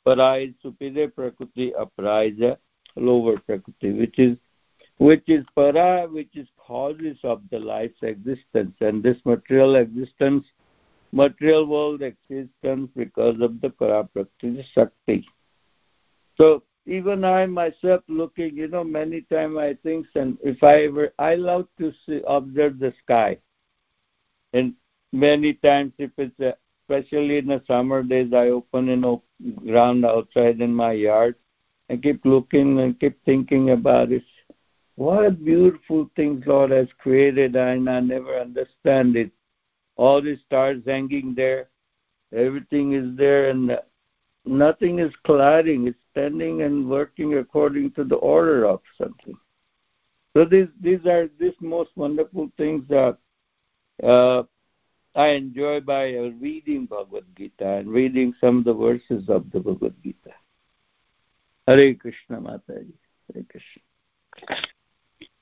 para 0.06 0.40
is 0.40 0.54
superior 0.62 1.08
prakriti, 1.08 1.74
apara 1.78 2.32
is 2.32 2.40
a 2.40 2.56
lower 2.96 3.38
prakriti, 3.40 3.92
which 3.92 4.18
is 4.18 4.38
which 4.96 5.28
is 5.28 5.44
para, 5.54 6.06
which 6.10 6.34
is 6.36 6.48
causes 6.56 7.18
of 7.22 7.42
the 7.50 7.58
life's 7.58 8.02
existence, 8.02 8.74
and 8.80 9.02
this 9.02 9.18
material 9.26 9.76
existence, 9.76 10.46
material 11.12 11.66
world 11.66 12.02
existence 12.02 12.90
because 12.96 13.40
of 13.40 13.60
the 13.60 13.70
prakriti 13.70 14.64
shakti. 14.72 15.26
So 16.36 16.62
even 16.86 17.24
I 17.24 17.46
myself 17.46 18.02
looking, 18.08 18.56
you 18.56 18.68
know, 18.68 18.84
many 18.84 19.22
times 19.22 19.56
I 19.58 19.74
think, 19.82 20.06
and 20.14 20.38
if 20.42 20.62
I 20.62 20.84
ever, 20.84 21.12
I 21.18 21.34
love 21.34 21.68
to 21.78 21.92
see, 22.06 22.22
observe 22.26 22.78
the 22.78 22.92
sky. 23.04 23.38
And 24.52 24.74
many 25.12 25.54
times, 25.54 25.92
if 25.98 26.10
it's, 26.16 26.38
a, 26.40 26.56
especially 26.88 27.38
in 27.38 27.46
the 27.46 27.62
summer 27.66 28.02
days, 28.02 28.32
I 28.32 28.48
open 28.48 28.88
an 28.88 29.04
open 29.04 29.54
ground 29.66 30.04
outside 30.04 30.60
in 30.60 30.74
my 30.74 30.92
yard 30.92 31.36
and 31.88 32.02
keep 32.02 32.24
looking 32.24 32.80
and 32.80 32.98
keep 32.98 33.22
thinking 33.24 33.70
about 33.70 34.10
it. 34.10 34.24
What 34.96 35.44
beautiful 35.44 36.10
things 36.16 36.44
Lord 36.46 36.72
has 36.72 36.88
created, 36.98 37.56
and 37.56 37.88
I 37.88 38.00
never 38.00 38.36
understand 38.36 39.16
it. 39.16 39.30
All 40.00 40.22
the 40.22 40.38
stars 40.46 40.80
hanging 40.86 41.34
there, 41.34 41.68
everything 42.34 42.94
is 42.94 43.14
there, 43.18 43.50
and 43.50 43.78
nothing 44.46 44.98
is 44.98 45.12
colliding. 45.26 45.88
It's 45.88 45.98
standing 46.12 46.62
and 46.62 46.88
working 46.88 47.36
according 47.36 47.90
to 47.96 48.04
the 48.04 48.14
order 48.14 48.64
of 48.64 48.80
something. 48.96 49.36
So 50.32 50.46
these 50.46 50.68
these 50.80 51.04
are 51.04 51.28
these 51.38 51.58
most 51.60 51.90
wonderful 51.96 52.50
things 52.56 52.82
that 52.88 53.18
uh, 54.02 54.44
I 55.14 55.26
enjoy 55.42 55.80
by 55.80 56.12
reading 56.40 56.86
Bhagavad 56.86 57.26
Gita 57.36 57.68
and 57.68 57.90
reading 57.90 58.32
some 58.40 58.56
of 58.60 58.64
the 58.64 58.72
verses 58.72 59.28
of 59.28 59.50
the 59.52 59.60
Bhagavad 59.60 59.96
Gita. 60.02 60.32
Hare 61.66 61.94
Krishna 61.94 62.40
Mataji. 62.40 62.94
Hare 63.34 63.44
Krishna. 63.50 64.69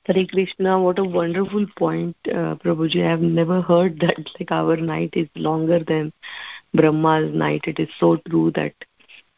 Hare 0.08 0.26
Krishna, 0.26 0.80
what 0.82 0.98
a 0.98 1.04
wonderful 1.04 1.66
point, 1.76 2.16
uh, 2.28 2.56
Prabhuji. 2.56 3.04
I 3.04 3.10
have 3.10 3.20
never 3.20 3.60
heard 3.62 4.00
that 4.00 4.18
like 4.40 4.50
our 4.50 4.76
night 4.76 5.10
is 5.14 5.28
longer 5.36 5.78
than 5.84 6.12
Brahma's 6.74 7.32
night. 7.32 7.62
It 7.68 7.78
is 7.78 7.88
so 8.00 8.16
true 8.28 8.50
that 8.56 8.74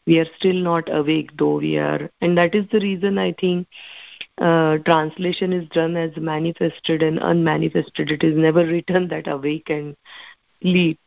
we 0.07 0.19
are 0.19 0.25
still 0.37 0.55
not 0.55 0.89
awake 0.91 1.31
though 1.37 1.57
we 1.59 1.77
are 1.77 2.09
and 2.21 2.37
that 2.37 2.55
is 2.55 2.65
the 2.71 2.79
reason 2.79 3.17
i 3.19 3.31
think 3.33 3.67
uh, 4.39 4.77
translation 4.79 5.53
is 5.53 5.67
done 5.69 5.95
as 5.95 6.15
manifested 6.17 7.03
and 7.03 7.19
unmanifested 7.19 8.11
it 8.11 8.23
is 8.23 8.35
never 8.35 8.65
written 8.73 9.07
that 9.09 9.27
awake 9.27 9.69
and 9.69 9.95
sleep 10.61 10.99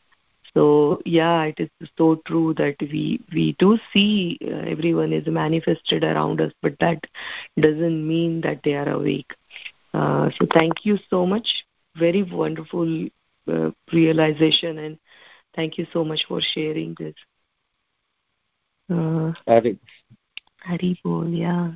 so 0.54 1.00
yeah 1.04 1.42
it 1.44 1.58
is 1.58 1.88
so 1.98 2.20
true 2.26 2.54
that 2.54 2.76
we 2.80 3.20
we 3.32 3.56
do 3.58 3.78
see 3.92 4.38
uh, 4.44 4.62
everyone 4.74 5.12
is 5.12 5.26
manifested 5.26 6.04
around 6.04 6.40
us 6.40 6.52
but 6.62 6.74
that 6.80 7.04
doesn't 7.60 8.06
mean 8.06 8.40
that 8.40 8.60
they 8.64 8.74
are 8.74 8.88
awake 8.88 9.32
uh, 9.92 10.30
so 10.38 10.46
thank 10.52 10.84
you 10.84 10.98
so 11.10 11.26
much 11.26 11.64
very 11.96 12.22
wonderful 12.22 13.08
uh, 13.48 13.70
realization 13.92 14.78
and 14.78 14.98
thank 15.54 15.78
you 15.78 15.86
so 15.92 16.04
much 16.04 16.24
for 16.28 16.40
sharing 16.40 16.94
this 16.98 17.14
uh, 18.90 19.32
Hari. 19.46 19.78
Hari 20.60 21.00
Bol, 21.02 21.28
yeah. 21.28 21.72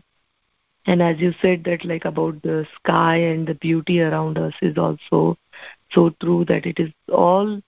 And 0.87 1.03
as 1.03 1.19
you 1.21 1.33
said 1.43 1.65
that 1.65 1.85
like 1.85 2.05
about 2.05 2.41
the 2.43 2.67
sky 2.77 3.17
and 3.17 3.47
the 3.47 3.55
beauty 3.55 4.01
around 4.01 4.39
us 4.39 4.55
is 4.63 4.79
also 4.79 5.37
so 5.91 6.11
true 6.21 6.45
that 6.47 6.65
it 6.65 6.79
is 6.79 6.91
all 7.13 7.61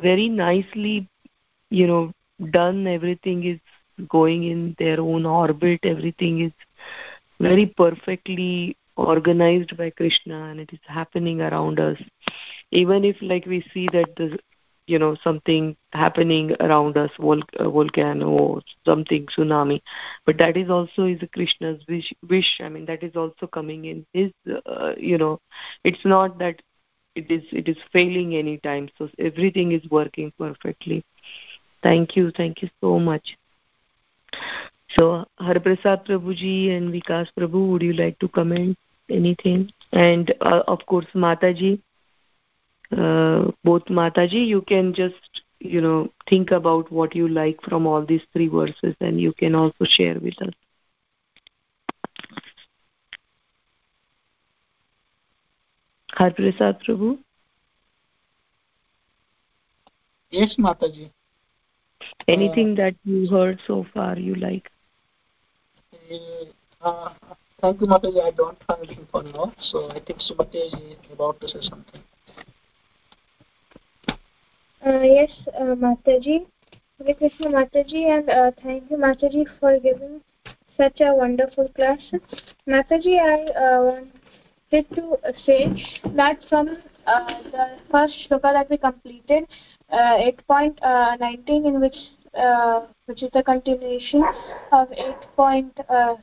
very 0.00 0.28
nicely, 0.28 1.08
you 1.70 1.86
know, 1.86 2.12
done. 2.50 2.86
Everything 2.86 3.44
is 3.44 3.58
going 4.08 4.44
in 4.44 4.74
their 4.78 5.00
own 5.00 5.26
orbit. 5.26 5.80
Everything 5.84 6.40
is 6.40 6.52
very 7.40 7.66
perfectly 7.66 8.76
organized 8.96 9.76
by 9.76 9.90
Krishna 9.90 10.44
and 10.46 10.60
it 10.60 10.70
is 10.72 10.80
happening 10.86 11.40
around 11.40 11.80
us. 11.80 11.98
Even 12.70 13.04
if 13.04 13.16
like 13.20 13.46
we 13.46 13.64
see 13.72 13.88
that 13.92 14.14
the 14.16 14.38
you 14.88 14.98
know 14.98 15.16
something 15.22 15.76
happening 15.92 16.52
around 16.60 16.96
us 16.96 17.10
vol- 17.20 17.42
uh, 17.58 17.68
volcano 17.68 18.28
or 18.28 18.62
something 18.84 19.26
tsunami 19.26 19.80
but 20.24 20.38
that 20.38 20.56
is 20.56 20.70
also 20.70 21.04
is 21.04 21.22
a 21.22 21.26
krishna's 21.28 21.82
wish, 21.88 22.12
wish 22.28 22.58
i 22.62 22.68
mean 22.68 22.86
that 22.86 23.02
is 23.02 23.14
also 23.14 23.46
coming 23.46 23.84
in 23.84 24.04
his 24.14 24.32
uh, 24.66 24.92
you 24.96 25.18
know 25.18 25.38
it's 25.84 26.04
not 26.04 26.38
that 26.38 26.60
it 27.20 27.30
is 27.36 27.42
it 27.60 27.68
is 27.68 27.78
failing 27.92 28.34
anytime. 28.36 28.88
So 28.98 29.08
everything 29.18 29.72
is 29.72 29.90
working 29.90 30.32
perfectly. 30.38 31.02
Thank 31.82 32.16
you. 32.16 32.30
Thank 32.36 32.62
you 32.62 32.70
so 32.80 32.98
much. 32.98 33.36
So 34.96 35.26
harprasad 35.48 36.06
prabhuji 36.06 36.54
and 36.76 36.94
vikas 36.94 37.34
prabhu 37.38 37.66
would 37.72 37.82
you 37.82 37.92
like 38.04 38.18
to 38.20 38.28
comment 38.28 38.78
anything? 39.10 39.70
And 39.92 40.34
uh, 40.40 40.62
of 40.76 40.86
course 40.86 41.06
mataji. 41.26 41.80
Uh, 42.90 43.50
both 43.64 43.84
Mataji, 43.84 44.46
you 44.46 44.62
can 44.62 44.94
just 44.94 45.42
you 45.60 45.80
know 45.80 46.10
think 46.28 46.52
about 46.52 46.90
what 46.90 47.14
you 47.14 47.28
like 47.28 47.60
from 47.62 47.86
all 47.86 48.04
these 48.04 48.22
three 48.32 48.48
verses, 48.48 48.94
and 49.00 49.20
you 49.20 49.32
can 49.34 49.54
also 49.54 49.84
share 49.84 50.14
with 50.20 50.40
us. 50.40 50.54
Harprasad 56.18 56.82
Prabhu. 56.84 57.18
Yes, 60.30 60.56
Mataji. 60.58 61.10
Anything 62.26 62.72
uh, 62.72 62.76
that 62.76 62.94
you 63.04 63.28
heard 63.28 63.60
so 63.66 63.86
far 63.94 64.18
you 64.18 64.34
like? 64.34 64.68
Uh, 66.82 67.10
thank 67.60 67.80
you, 67.80 67.86
Mataji. 67.86 68.20
I 68.22 68.30
don't 68.32 68.58
have 68.68 68.78
anything 68.82 69.06
for 69.10 69.22
now, 69.22 69.52
so 69.60 69.90
I 69.90 70.00
think 70.00 70.18
Sumati 70.20 70.56
is 70.66 70.74
about 71.12 71.40
to 71.40 71.48
say 71.48 71.60
something. 71.62 72.02
Uh, 74.84 75.00
yes, 75.02 75.30
uh, 75.58 75.74
Mataji. 75.74 76.46
Hare 76.98 77.14
Krishna 77.14 77.48
Mataji 77.48 78.06
and 78.10 78.28
uh, 78.28 78.50
thank 78.62 78.90
you 78.90 78.96
Mataji 78.96 79.46
for 79.60 79.78
giving 79.78 80.20
such 80.76 81.00
a 81.00 81.14
wonderful 81.14 81.68
class. 81.68 82.00
Mataji, 82.66 83.18
I 83.18 83.44
uh, 83.52 84.00
wanted 84.72 84.94
to 84.94 85.16
say 85.44 85.66
that 86.14 86.38
from 86.48 86.68
uh, 87.06 87.42
the 87.50 87.78
first 87.90 88.14
shloka 88.28 88.52
that 88.52 88.68
we 88.70 88.76
completed, 88.76 89.44
uh, 89.90 90.18
8.19 90.50 90.80
uh, 90.82 91.68
in 91.68 91.80
which 91.80 91.96
uh, 92.34 92.86
which 93.06 93.22
is 93.22 93.30
the 93.32 93.42
continuation 93.42 94.22
of 94.72 94.88
8.18 94.90 95.70
uh, 95.88 96.14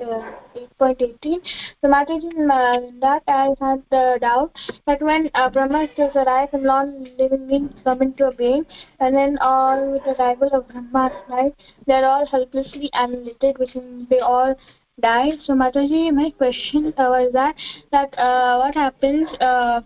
8.18. 0.00 1.38
So 1.80 1.88
Mataji, 1.88 2.32
in 2.36 2.50
uh, 2.50 2.80
that 3.00 3.22
I 3.28 3.54
had 3.60 3.82
the 3.90 4.18
doubt 4.20 4.52
that 4.86 5.02
when 5.02 5.30
uh, 5.34 5.50
Brahma 5.50 5.84
is 5.84 6.16
arrived 6.16 6.54
and 6.54 6.64
non-living 6.64 7.46
beings 7.46 7.72
come 7.84 8.02
into 8.02 8.30
being, 8.36 8.64
and 9.00 9.14
then 9.14 9.38
all 9.40 9.92
with 9.92 10.02
the 10.04 10.20
arrival 10.20 10.48
of 10.52 10.68
Brahma's 10.68 11.12
life, 11.28 11.52
they're 11.86 12.04
all 12.04 12.26
helplessly 12.26 12.90
annihilated, 12.92 13.58
which 13.58 13.74
means 13.74 14.08
they 14.08 14.20
all 14.20 14.56
die. 15.00 15.32
So 15.44 15.54
Mataji, 15.54 16.12
my 16.12 16.30
question 16.30 16.92
was 16.96 17.32
that 17.32 17.54
that 17.90 18.18
uh, 18.18 18.58
what 18.58 18.74
happens 18.74 19.28
uh, 19.40 19.80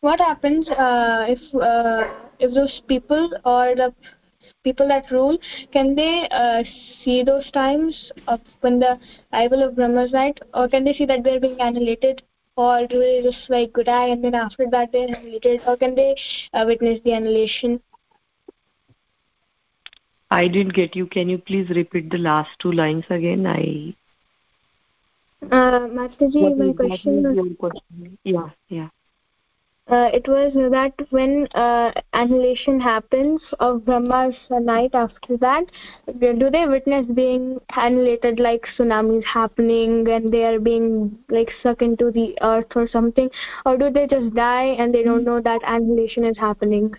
what 0.00 0.20
happens 0.20 0.68
uh, 0.68 1.26
if 1.28 1.40
uh, 1.54 2.04
if 2.38 2.54
those 2.54 2.82
people 2.88 3.30
or 3.44 3.74
the 3.74 3.94
people 4.64 4.86
that 4.88 5.10
rule 5.10 5.38
can 5.72 5.94
they 5.94 6.28
uh, 6.30 6.62
see 7.04 7.22
those 7.22 7.50
times 7.52 8.10
of 8.28 8.40
when 8.60 8.78
the 8.78 8.98
arrival 9.32 9.62
of 9.62 9.74
brahma's 9.76 10.12
right 10.12 10.38
or 10.54 10.68
can 10.68 10.84
they 10.84 10.92
see 10.92 11.04
that 11.04 11.24
they're 11.24 11.40
being 11.40 11.60
annihilated 11.60 12.22
or 12.56 12.86
do 12.86 12.98
they 12.98 13.22
just 13.22 13.48
like 13.48 13.72
die 13.84 14.08
and 14.08 14.22
then 14.22 14.34
after 14.34 14.66
that 14.70 14.90
they're 14.92 15.06
annihilated 15.08 15.60
or 15.66 15.76
can 15.76 15.94
they 15.94 16.14
uh, 16.54 16.64
witness 16.66 17.00
the 17.04 17.12
annihilation 17.12 17.80
i 20.32 20.48
didn't 20.48 20.74
get 20.74 20.96
you. 20.96 21.06
Can 21.06 21.28
you 21.28 21.38
please 21.38 21.68
repeat 21.70 22.10
the 22.10 22.18
last 22.18 22.50
two 22.58 22.72
lines 22.72 23.04
again? 23.10 23.46
I 23.46 23.94
uh 25.42 25.80
masterji 25.98 26.42
my 26.56 26.72
question, 26.72 27.56
question. 27.58 28.18
Yeah 28.24 28.50
yeah. 28.68 28.88
Uh, 29.88 30.08
it 30.14 30.26
was 30.28 30.52
that 30.70 30.94
when 31.10 31.46
uh, 31.54 31.90
annihilation 32.12 32.80
happens 32.80 33.42
of 33.58 33.84
Brahma's 33.84 34.36
night 34.50 34.94
after 34.94 35.36
that, 35.38 35.64
do 36.20 36.50
they 36.50 36.66
witness 36.68 37.04
being 37.14 37.60
annihilated 37.76 38.38
like 38.38 38.64
tsunamis 38.78 39.24
happening 39.24 40.08
and 40.08 40.32
they 40.32 40.44
are 40.44 40.60
being 40.60 41.18
like 41.28 41.50
sucked 41.62 41.82
into 41.82 42.12
the 42.12 42.38
earth 42.42 42.76
or 42.76 42.86
something? 42.88 43.28
Or 43.66 43.76
do 43.76 43.90
they 43.90 44.06
just 44.06 44.32
die 44.34 44.76
and 44.78 44.94
they 44.94 45.02
don't 45.02 45.24
know 45.24 45.40
that 45.40 45.60
annihilation 45.66 46.24
is 46.24 46.38
happening? 46.38 46.94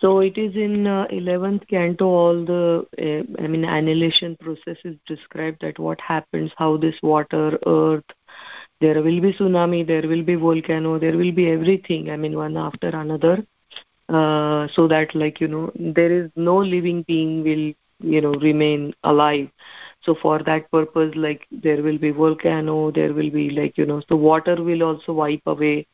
So 0.00 0.20
it 0.20 0.36
is 0.38 0.54
in 0.56 0.86
uh, 0.86 1.06
11th 1.10 1.66
canto, 1.68 2.06
all 2.06 2.44
the, 2.44 2.86
uh, 2.98 3.42
I 3.42 3.46
mean, 3.48 3.64
annihilation 3.64 4.36
process 4.36 4.76
is 4.84 4.96
described 5.06 5.62
that 5.62 5.78
what 5.78 6.00
happens, 6.00 6.52
how 6.56 6.76
this 6.76 6.96
water, 7.02 7.58
earth, 7.66 8.04
there 8.80 9.02
will 9.02 9.20
be 9.20 9.32
tsunami 9.32 9.86
there 9.86 10.06
will 10.08 10.22
be 10.22 10.34
volcano 10.34 10.98
there 10.98 11.16
will 11.16 11.32
be 11.32 11.48
everything 11.50 12.10
i 12.10 12.16
mean 12.16 12.36
one 12.36 12.56
after 12.56 12.88
another. 12.88 13.44
Uh, 14.08 14.68
so 14.72 14.86
that 14.86 15.14
like 15.14 15.40
you 15.40 15.48
know 15.48 15.72
there 15.74 16.12
is 16.12 16.30
no 16.36 16.56
living 16.58 17.02
being 17.08 17.42
will 17.42 17.72
you 18.12 18.20
know 18.20 18.32
remain 18.34 18.92
alive. 19.04 19.48
So 20.02 20.14
for 20.14 20.42
that 20.44 20.70
purpose 20.70 21.12
like 21.16 21.46
there 21.50 21.82
will 21.82 21.98
be 21.98 22.10
volcano 22.10 22.90
there 22.92 23.12
will 23.12 23.30
be 23.30 23.50
like 23.50 23.76
you 23.76 23.86
know 23.86 24.00
so 24.08 24.16
water 24.16 24.62
will 24.62 24.82
also 24.84 25.12
wipe 25.12 25.42
away 25.46 25.86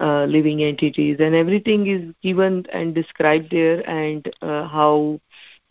uh, 0.00 0.24
living 0.24 0.62
entities. 0.62 1.16
And 1.20 1.34
everything 1.34 1.86
is 1.86 2.14
given 2.22 2.66
and 2.72 2.94
described 2.94 3.50
there 3.50 3.88
and 3.88 4.28
uh, 4.42 4.66
how 4.68 5.20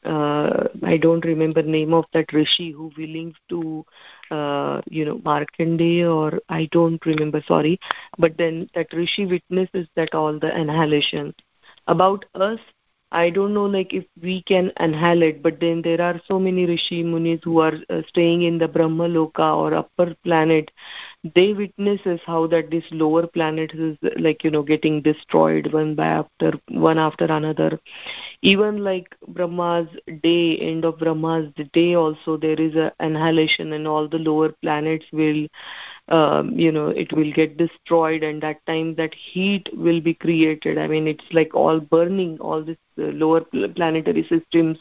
uh, 0.04 0.68
I 0.84 0.98
don't 0.98 1.26
remember 1.26 1.64
name 1.64 1.94
of 1.94 2.06
that 2.14 2.32
rishi 2.32 2.72
who 2.72 2.92
willing 2.98 3.34
to 3.50 3.86
uh, 4.32 4.82
you 4.90 5.06
know 5.06 5.18
Markandeya 5.20 6.14
or 6.14 6.40
I 6.50 6.68
don't 6.72 7.04
remember 7.06 7.44
sorry. 7.48 7.80
But 8.18 8.38
then 8.38 8.70
that 8.76 8.94
rishi 8.94 9.26
witnesses 9.26 9.88
that 9.96 10.14
all 10.14 10.38
the 10.40 10.54
annihilation. 10.56 11.34
About 11.88 12.26
us 12.36 12.60
I 13.16 13.30
don't 13.32 13.54
know 13.54 13.66
like 13.66 13.94
if 13.94 14.06
we 14.22 14.44
can 14.44 14.72
annihilate, 14.78 15.42
but 15.42 15.60
then 15.60 15.82
there 15.82 16.02
are 16.02 16.20
so 16.28 16.40
many 16.40 16.66
rishi 16.66 17.04
munis 17.04 17.42
who 17.44 17.60
are 17.60 17.74
uh, 17.90 18.02
staying 18.10 18.44
in 18.44 18.58
the 18.60 18.68
Brahma 18.68 19.08
Loka 19.08 19.56
or 19.58 19.74
upper 19.74 20.16
planet. 20.24 20.72
They 21.36 21.54
witnesses 21.54 22.20
how 22.26 22.48
that 22.48 22.70
this 22.72 22.84
lower 22.92 23.28
planet 23.28 23.72
is 23.74 23.98
like 24.20 24.44
you 24.44 24.52
know 24.52 24.64
getting 24.64 25.02
destroyed 25.02 25.72
one 25.74 25.96
by 25.96 26.08
after 26.08 26.54
one 26.70 26.98
after 27.00 27.26
another. 27.26 27.80
Even 28.42 28.84
like 28.84 29.08
Brahma's 29.28 29.88
day, 30.24 30.58
end 30.58 30.86
of 30.86 31.00
Brahma's 31.00 31.52
day 31.74 31.96
also 31.96 32.38
there 32.38 32.60
is 32.60 32.76
a 32.76 32.92
annihilation 33.00 33.74
and 33.74 33.88
all 33.88 34.08
the 34.08 34.20
lower 34.20 34.50
planets 34.62 35.06
will 35.12 35.48
um, 36.10 36.52
you 36.58 36.72
know 36.72 36.88
it 36.88 37.12
will 37.14 37.32
get 37.34 37.58
destroyed 37.58 38.24
and 38.24 38.42
that 38.44 38.66
time 38.66 38.96
that 38.96 39.14
heat 39.14 39.70
will 39.74 40.02
be 40.02 40.14
created. 40.14 40.78
I 40.78 40.88
mean 40.88 41.08
it's 41.08 41.26
like 41.32 41.56
all 41.56 41.80
burning 41.80 42.38
all 42.40 42.64
this 42.64 42.78
uh, 43.00 43.04
lower 43.04 43.42
planetary 43.42 44.24
systems 44.24 44.80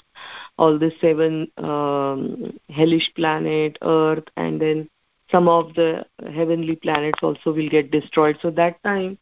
all 0.59 0.79
the 0.79 0.93
seven 1.01 1.51
um, 1.59 2.59
hellish 2.69 3.11
planet 3.17 3.79
earth 3.83 4.25
and 4.37 4.61
then 4.61 4.89
some 5.31 5.49
of 5.49 5.75
the 5.75 6.05
heavenly 6.35 6.77
planets 6.77 7.19
also 7.23 7.53
will 7.53 7.69
get 7.69 7.91
destroyed. 7.91 8.39
So 8.43 8.51
that 8.51 8.83
time 8.85 9.19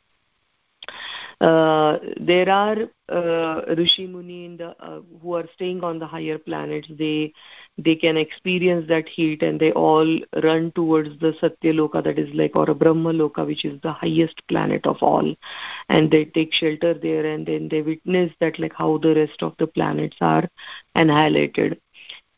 uh, 1.43 1.99
there 2.21 2.49
are 2.49 2.77
uh, 3.09 3.63
rishi 3.77 4.07
muni 4.07 4.45
in 4.45 4.57
the 4.57 4.69
uh, 4.81 5.01
who 5.21 5.35
are 5.35 5.47
staying 5.55 5.83
on 5.83 5.99
the 5.99 6.07
higher 6.07 6.39
planets. 6.39 6.89
They 6.99 7.33
they 7.77 7.97
can 7.97 8.17
experience 8.17 8.87
that 8.89 9.09
heat 9.09 9.43
and 9.43 9.59
they 9.59 9.73
all 9.73 10.19
run 10.43 10.71
towards 10.73 11.19
the 11.19 11.35
satya 11.41 11.73
loka 11.73 12.03
that 12.05 12.19
is 12.19 12.33
like 12.35 12.55
or 12.55 12.71
a 12.71 12.75
brahma 12.75 13.13
loka 13.13 13.45
which 13.47 13.65
is 13.65 13.81
the 13.83 13.93
highest 13.93 14.41
planet 14.49 14.87
of 14.87 15.03
all. 15.03 15.35
And 15.89 16.11
they 16.11 16.27
take 16.27 16.53
shelter 16.53 16.95
there 16.95 17.27
and 17.27 17.47
then 17.47 17.69
they 17.69 17.83
witness 17.83 18.33
that 18.41 18.59
like 18.59 18.75
how 18.75 18.99
the 18.99 19.15
rest 19.15 19.43
of 19.43 19.55
the 19.59 19.67
planets 19.67 20.17
are 20.21 20.49
annihilated 20.95 21.81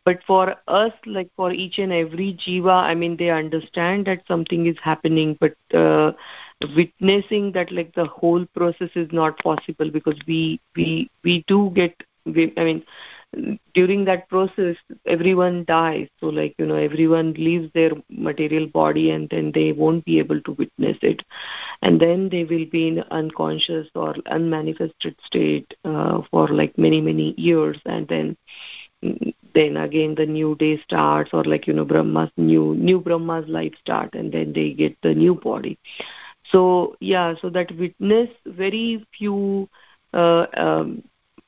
but 0.04 0.22
for 0.26 0.54
us 0.68 0.92
like 1.06 1.28
for 1.36 1.52
each 1.52 1.78
and 1.78 1.92
every 1.92 2.34
jiva 2.34 2.74
i 2.82 2.94
mean 2.94 3.16
they 3.16 3.30
understand 3.30 4.06
that 4.06 4.22
something 4.28 4.66
is 4.66 4.76
happening 4.82 5.36
but 5.40 5.54
uh, 5.74 6.12
witnessing 6.76 7.52
that 7.52 7.70
like 7.72 7.94
the 7.94 8.04
whole 8.06 8.44
process 8.54 8.90
is 8.94 9.08
not 9.12 9.38
possible 9.38 9.90
because 9.90 10.18
we 10.26 10.60
we 10.76 11.10
we 11.22 11.44
do 11.46 11.70
get 11.74 11.94
we, 12.26 12.52
i 12.56 12.64
mean 12.64 12.82
during 13.74 14.04
that 14.04 14.28
process 14.28 14.76
everyone 15.06 15.64
dies. 15.66 16.08
So 16.20 16.26
like 16.26 16.54
you 16.58 16.66
know 16.66 16.76
everyone 16.76 17.32
leaves 17.34 17.70
their 17.74 17.90
material 18.08 18.66
body 18.68 19.10
and 19.10 19.28
then 19.30 19.52
they 19.52 19.72
won't 19.72 20.04
be 20.04 20.18
able 20.18 20.40
to 20.42 20.52
witness 20.52 20.98
it. 21.02 21.22
And 21.82 22.00
then 22.00 22.28
they 22.28 22.44
will 22.44 22.66
be 22.66 22.88
in 22.88 23.00
unconscious 23.10 23.88
or 23.94 24.14
unmanifested 24.26 25.16
state 25.24 25.74
uh, 25.84 26.22
for 26.30 26.48
like 26.48 26.76
many 26.78 27.00
many 27.00 27.34
years. 27.36 27.78
And 27.86 28.06
then 28.08 28.36
then 29.54 29.76
again 29.76 30.14
the 30.14 30.26
new 30.26 30.54
day 30.56 30.80
starts 30.82 31.30
or 31.32 31.44
like 31.44 31.66
you 31.66 31.72
know 31.72 31.84
brahma's 31.84 32.30
new 32.36 32.74
new 32.74 32.98
brahma's 33.00 33.48
life 33.48 33.72
start 33.80 34.14
and 34.14 34.32
then 34.32 34.52
they 34.52 34.72
get 34.72 34.96
the 35.02 35.14
new 35.14 35.34
body. 35.34 35.78
So 36.50 36.96
yeah 37.00 37.34
so 37.40 37.50
that 37.50 37.70
witness 37.76 38.30
very 38.46 39.06
few 39.16 39.68
uh, 40.12 40.46
um, 40.56 41.02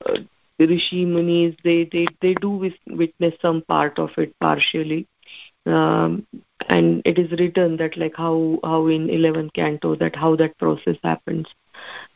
uh, 0.07 0.19
rishi 0.59 1.05
munis 1.05 1.55
they 1.65 1.85
they 1.93 2.07
they 2.21 2.35
do 2.35 2.71
witness 2.87 3.35
some 3.41 3.63
part 3.63 3.99
of 3.99 4.11
it 4.17 4.35
partially. 4.41 5.07
Um, 5.67 6.27
and 6.69 7.03
it 7.05 7.19
is 7.19 7.31
written 7.39 7.77
that 7.79 7.97
like 7.97 8.15
how 8.17 8.59
how 8.63 8.87
in 8.87 9.11
11 9.11 9.51
canto 9.51 9.97
that 9.97 10.17
how 10.17 10.37
that 10.37 10.57
process 10.59 10.97
happens 11.03 11.47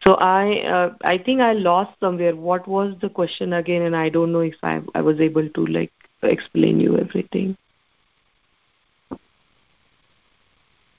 so 0.02 0.14
i 0.14 0.60
uh, 0.60 0.90
i 1.04 1.16
think 1.18 1.40
i 1.40 1.52
lost 1.52 1.98
somewhere. 2.00 2.34
What 2.34 2.66
was 2.66 2.94
the 3.00 3.08
question 3.08 3.52
again? 3.52 3.82
And 3.82 3.96
i 3.96 4.08
don't 4.08 4.32
know 4.32 4.40
if 4.40 4.56
i 4.62 4.80
i 4.94 5.00
was 5.00 5.20
able 5.20 5.48
to 5.48 5.66
like 5.66 5.92
explain 6.22 6.80
you 6.80 6.98
everything. 6.98 7.56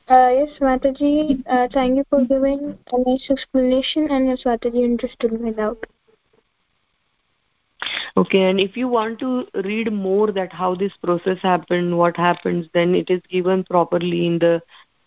Uh, 0.09 0.30
yes, 0.34 0.49
Mataji, 0.59 1.41
uh, 1.49 1.68
thank 1.74 1.95
you 1.95 2.03
for 2.09 2.26
giving 2.26 2.78
a 2.91 3.09
nice 3.09 3.30
explanation 3.30 4.12
and 4.12 4.28
yes, 4.28 4.43
Mataji 4.45 4.84
understood 4.84 5.39
my 5.39 5.51
doubt. 5.51 5.86
Okay, 8.18 8.49
and 8.49 8.59
if 8.59 8.76
you 8.76 8.89
want 8.89 9.20
to 9.20 9.47
read 9.64 9.91
more 9.93 10.32
that 10.34 10.51
how 10.51 10.76
this 10.76 10.91
process 11.01 11.39
happened, 11.41 11.97
what 11.97 12.18
happens, 12.18 12.68
then 12.74 12.93
it 12.93 13.09
is 13.09 13.22
given 13.30 13.64
properly 13.64 14.28
in 14.28 14.38
the 14.39 14.62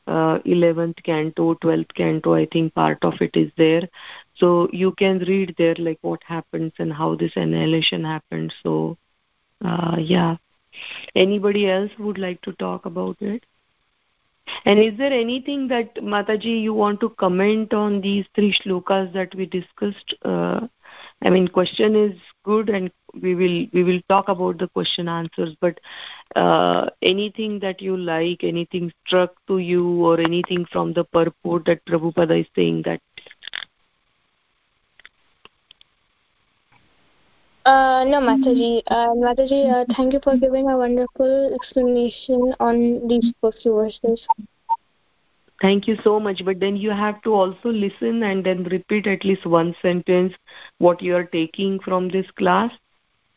uh, 0.06 0.38
11th 0.44 1.02
canto, 1.02 1.54
12th 1.54 1.94
canto, 1.94 2.34
I 2.34 2.46
think 2.46 2.74
part 2.74 2.98
of 3.02 3.14
it 3.20 3.36
is 3.36 3.50
there. 3.56 3.88
So 4.36 4.68
you 4.72 4.92
can 4.92 5.18
read 5.20 5.54
there 5.58 5.74
like 5.78 5.98
what 6.02 6.22
happens 6.24 6.72
and 6.78 6.92
how 6.92 7.14
this 7.14 7.32
annihilation 7.36 8.04
happens. 8.04 8.52
So, 8.62 8.98
uh, 9.64 9.96
yeah. 9.98 10.36
Anybody 11.14 11.70
else 11.70 11.92
would 11.98 12.18
like 12.18 12.42
to 12.42 12.52
talk 12.52 12.84
about 12.84 13.16
it? 13.20 13.44
And 14.64 14.78
is 14.78 14.98
there 14.98 15.12
anything 15.12 15.68
that 15.68 15.94
Mataji 15.96 16.62
you 16.62 16.74
want 16.74 17.00
to 17.00 17.10
comment 17.10 17.72
on 17.72 18.00
these 18.00 18.26
three 18.34 18.52
shlokas 18.52 19.12
that 19.14 19.34
we 19.34 19.46
discussed? 19.46 20.14
Uh, 20.22 20.66
I 21.22 21.30
mean, 21.30 21.48
question 21.48 21.96
is 21.96 22.18
good, 22.44 22.68
and 22.68 22.90
we 23.22 23.34
will 23.34 23.66
we 23.72 23.84
will 23.84 24.00
talk 24.08 24.28
about 24.28 24.58
the 24.58 24.68
question 24.68 25.08
answers. 25.08 25.56
But 25.60 25.80
uh, 26.36 26.90
anything 27.02 27.58
that 27.60 27.80
you 27.80 27.96
like, 27.96 28.44
anything 28.44 28.92
struck 29.06 29.34
to 29.48 29.58
you, 29.58 30.04
or 30.04 30.20
anything 30.20 30.66
from 30.70 30.92
the 30.92 31.04
purport 31.04 31.64
that 31.66 31.84
Prabhupada 31.84 32.40
is 32.40 32.48
saying 32.54 32.82
that 32.84 33.00
Uh, 37.64 38.04
no, 38.04 38.20
Mataji. 38.20 38.82
Uh, 38.88 39.14
Mataji, 39.14 39.72
uh, 39.72 39.86
thank 39.96 40.12
you 40.12 40.20
for 40.22 40.36
giving 40.36 40.68
a 40.68 40.76
wonderful 40.76 41.54
explanation 41.54 42.54
on 42.60 43.08
these 43.08 43.32
few 43.62 43.74
verses. 43.74 44.20
Thank 45.62 45.88
you 45.88 45.96
so 46.04 46.20
much. 46.20 46.44
But 46.44 46.60
then 46.60 46.76
you 46.76 46.90
have 46.90 47.22
to 47.22 47.32
also 47.32 47.70
listen 47.70 48.22
and 48.22 48.44
then 48.44 48.64
repeat 48.64 49.06
at 49.06 49.24
least 49.24 49.46
one 49.46 49.74
sentence 49.80 50.34
what 50.78 51.00
you 51.00 51.16
are 51.16 51.24
taking 51.24 51.80
from 51.80 52.10
this 52.10 52.30
class. 52.32 52.70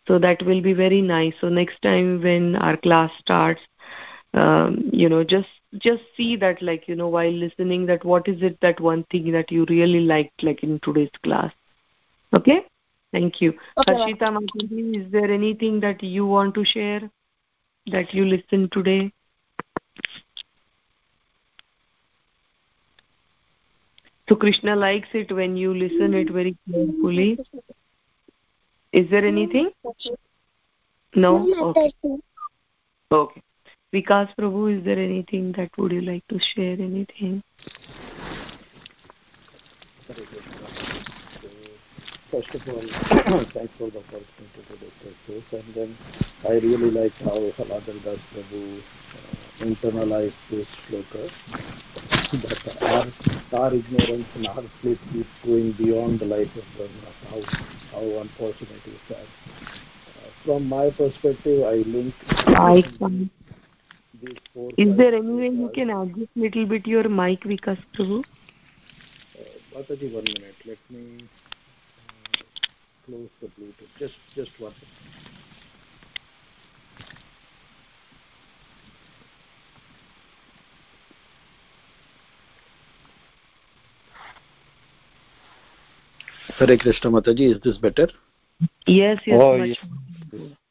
So 0.08 0.18
that 0.20 0.42
will 0.44 0.62
be 0.62 0.74
very 0.74 1.02
nice. 1.02 1.34
So 1.42 1.50
next 1.50 1.82
time 1.82 2.22
when 2.22 2.56
our 2.56 2.78
class 2.78 3.12
starts, 3.20 3.62
um, 4.34 4.90
you 4.94 5.10
know, 5.10 5.24
just 5.24 5.50
just 5.78 6.04
see 6.16 6.38
that 6.38 6.62
like 6.62 6.88
you 6.88 6.96
know 6.96 7.10
while 7.10 7.32
listening 7.32 7.86
that 7.88 8.06
what 8.06 8.28
is 8.28 8.42
it 8.42 8.58
that 8.62 8.80
one 8.80 9.04
thing 9.12 9.32
that 9.34 9.52
you 9.52 9.66
really 9.70 10.00
liked 10.00 10.44
like 10.44 10.64
in 10.64 10.80
today's 10.80 11.12
class. 11.24 11.54
Okay. 12.34 12.66
Thank 13.12 13.42
you. 13.42 13.54
Okay, 13.78 13.94
Harshita 13.94 15.06
is 15.06 15.12
there 15.12 15.32
anything 15.32 15.80
that 15.80 16.04
you 16.04 16.26
want 16.26 16.54
to 16.56 16.66
share 16.66 17.10
that 17.88 18.14
you 18.14 18.26
listened 18.26 18.72
today? 18.74 19.12
So 24.28 24.36
Krishna 24.36 24.76
likes 24.76 25.08
it 25.14 25.32
when 25.32 25.56
you 25.56 25.74
listen 25.74 26.14
it 26.14 26.30
very 26.30 26.58
carefully. 26.70 27.40
Is 28.98 29.08
there 29.12 29.24
anything? 29.28 29.70
No? 31.14 31.32
Okay. 31.70 31.94
Okay. 33.12 33.42
Vikas 33.94 34.30
Prabhu, 34.36 34.76
is 34.76 34.84
there 34.84 34.98
anything 34.98 35.52
that 35.52 35.70
would 35.78 35.92
you 35.92 36.02
like 36.02 36.28
to 36.30 36.40
share? 36.40 36.74
Anything? 36.74 37.44
First 42.32 42.50
of 42.56 42.62
all, 42.68 42.82
thanks 43.54 43.72
for 43.78 43.90
the 43.90 44.00
opportunity 44.00 44.62
to 44.68 44.76
discuss 44.76 45.16
this. 45.30 45.44
And 45.54 45.74
then 45.74 45.98
I 46.44 46.54
really 46.60 46.92
like 46.92 47.14
how 47.24 47.40
Haladhar 47.56 48.04
Das 48.04 48.20
Prabhu 48.34 48.80
uh, 48.80 49.64
internalized 49.64 50.34
this 50.52 50.68
sloka. 50.90 51.30
That 52.44 52.82
our, 52.82 53.62
our 53.62 53.74
ignorance 53.74 54.28
and 54.36 54.48
our 54.48 54.64
sleep 54.82 55.00
keeps 55.14 55.30
going 55.46 55.72
beyond 55.78 56.20
the 56.20 56.26
life 56.26 56.52
of 56.58 56.66
Brahma. 56.76 57.14
How, 57.30 57.42
how 57.92 58.20
unfortunate 58.20 58.86
is 58.86 59.00
that? 59.08 59.20
Uh, 59.20 60.30
from 60.44 60.68
my 60.68 60.90
perspective, 60.90 61.64
I 61.64 61.76
link 61.88 62.14
I 62.28 62.84
can. 63.00 63.32
these 64.22 64.36
four. 64.54 64.72
Is 64.78 64.98
there 64.98 65.16
any 65.16 65.34
way 65.34 65.50
you 65.50 65.72
can 65.74 65.92
adjust 65.92 66.32
little 66.36 66.66
bit 66.66 66.86
your 66.88 67.08
mic, 67.08 67.44
Vikas 67.44 67.80
Prabhu? 67.98 68.20
Uh, 68.20 69.80
Mataji, 69.80 70.12
one 70.12 70.26
minute. 70.26 70.56
Let 70.66 70.78
me 70.90 71.20
close 73.08 73.30
the 73.42 73.48
Bluetooth. 73.48 73.88
Just, 73.98 74.14
just 74.36 74.52
one 74.60 74.74
minute. 74.74 75.28
Hare 86.60 86.78
Krishna 86.78 87.12
Mataji, 87.12 87.56
is 87.56 87.62
this 87.64 87.78
better? 87.78 88.10
Yes, 88.88 89.22
yes, 89.26 89.40
Oh, 89.40 89.58
much 89.58 89.70
yes. 89.70 89.78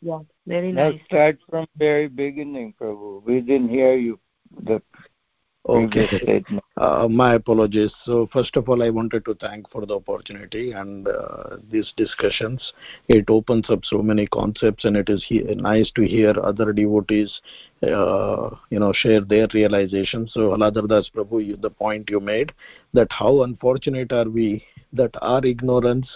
Yeah, 0.02 0.18
very 0.46 0.72
Now 0.72 0.90
nice. 0.90 1.00
start 1.06 1.38
from 1.48 1.66
very 1.76 2.08
beginning, 2.08 2.74
Prabhu. 2.78 3.22
We 3.24 3.40
didn't 3.40 3.70
hear 3.70 3.96
you. 3.96 4.18
The 4.64 4.82
Okay. 5.68 6.44
Uh, 6.76 7.08
my 7.08 7.34
apologies. 7.34 7.92
So 8.04 8.28
first 8.32 8.56
of 8.56 8.68
all, 8.68 8.82
I 8.82 8.90
wanted 8.90 9.24
to 9.24 9.34
thank 9.34 9.68
for 9.70 9.84
the 9.84 9.96
opportunity 9.96 10.72
and 10.72 11.08
uh, 11.08 11.56
these 11.70 11.92
discussions. 11.96 12.72
It 13.08 13.24
opens 13.28 13.68
up 13.68 13.80
so 13.84 14.00
many 14.00 14.26
concepts, 14.28 14.84
and 14.84 14.96
it 14.96 15.08
is 15.08 15.24
he- 15.26 15.40
nice 15.40 15.90
to 15.96 16.06
hear 16.06 16.34
other 16.40 16.72
devotees, 16.72 17.40
uh, 17.82 18.50
you 18.70 18.78
know, 18.78 18.92
share 18.92 19.22
their 19.22 19.48
realizations. 19.54 20.32
So 20.34 20.50
Haladhar 20.50 20.88
Das 20.88 21.10
Prabhu, 21.14 21.44
you, 21.44 21.56
the 21.56 21.70
point 21.70 22.10
you 22.10 22.20
made 22.20 22.52
that 22.94 23.08
how 23.10 23.42
unfortunate 23.42 24.12
are 24.12 24.28
we 24.28 24.64
that 24.92 25.10
our 25.20 25.44
ignorance 25.44 26.06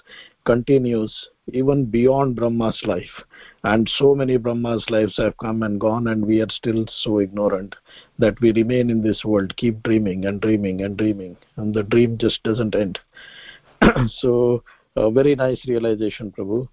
continues 0.44 1.14
even 1.52 1.84
beyond 1.84 2.36
Brahma's 2.36 2.80
life, 2.84 3.22
and 3.64 3.90
so 3.98 4.14
many 4.14 4.36
Brahma's 4.36 4.84
lives 4.88 5.16
have 5.16 5.36
come 5.38 5.62
and 5.62 5.80
gone, 5.80 6.08
and 6.08 6.24
we 6.24 6.40
are 6.40 6.48
still 6.50 6.84
so 7.02 7.20
ignorant 7.20 7.74
that 8.18 8.40
we 8.40 8.52
remain 8.52 8.90
in 8.90 9.02
this 9.02 9.24
world, 9.24 9.56
keep 9.56 9.82
dreaming 9.82 10.26
and 10.26 10.40
dreaming 10.40 10.82
and 10.82 10.96
dreaming, 10.96 11.36
and 11.56 11.74
the 11.74 11.82
dream 11.82 12.18
just 12.18 12.42
doesn't 12.42 12.74
end. 12.74 12.98
so, 14.20 14.62
a 14.96 15.10
very 15.10 15.34
nice 15.34 15.60
realization, 15.66 16.32
Prabhu. 16.32 16.68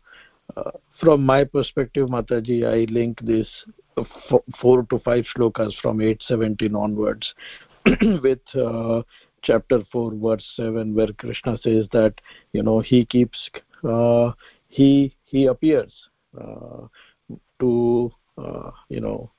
Uh, 0.56 0.72
from 1.02 1.26
my 1.26 1.44
perspective, 1.44 2.08
Mataji, 2.08 2.66
I 2.66 2.92
link 2.92 3.20
this 3.22 3.48
four 4.62 4.84
to 4.84 5.00
five 5.00 5.26
shlokas 5.36 5.74
from 5.82 6.02
817 6.02 6.76
onwards 6.76 7.34
with 8.22 8.40
uh, 8.56 9.02
chapter 9.44 9.82
4, 9.92 10.14
verse 10.16 10.46
7, 10.56 10.94
where 10.96 11.12
Krishna 11.14 11.58
says 11.62 11.88
that, 11.92 12.14
you 12.54 12.64
know, 12.64 12.80
he 12.80 13.06
keeps, 13.06 13.50
uh, 13.88 14.32
he, 14.68 15.16
he 15.26 15.46
appears 15.46 15.94
uh, 16.40 16.88
to, 17.60 18.12
uh, 18.38 18.72
you 18.90 19.00
know, 19.00 19.32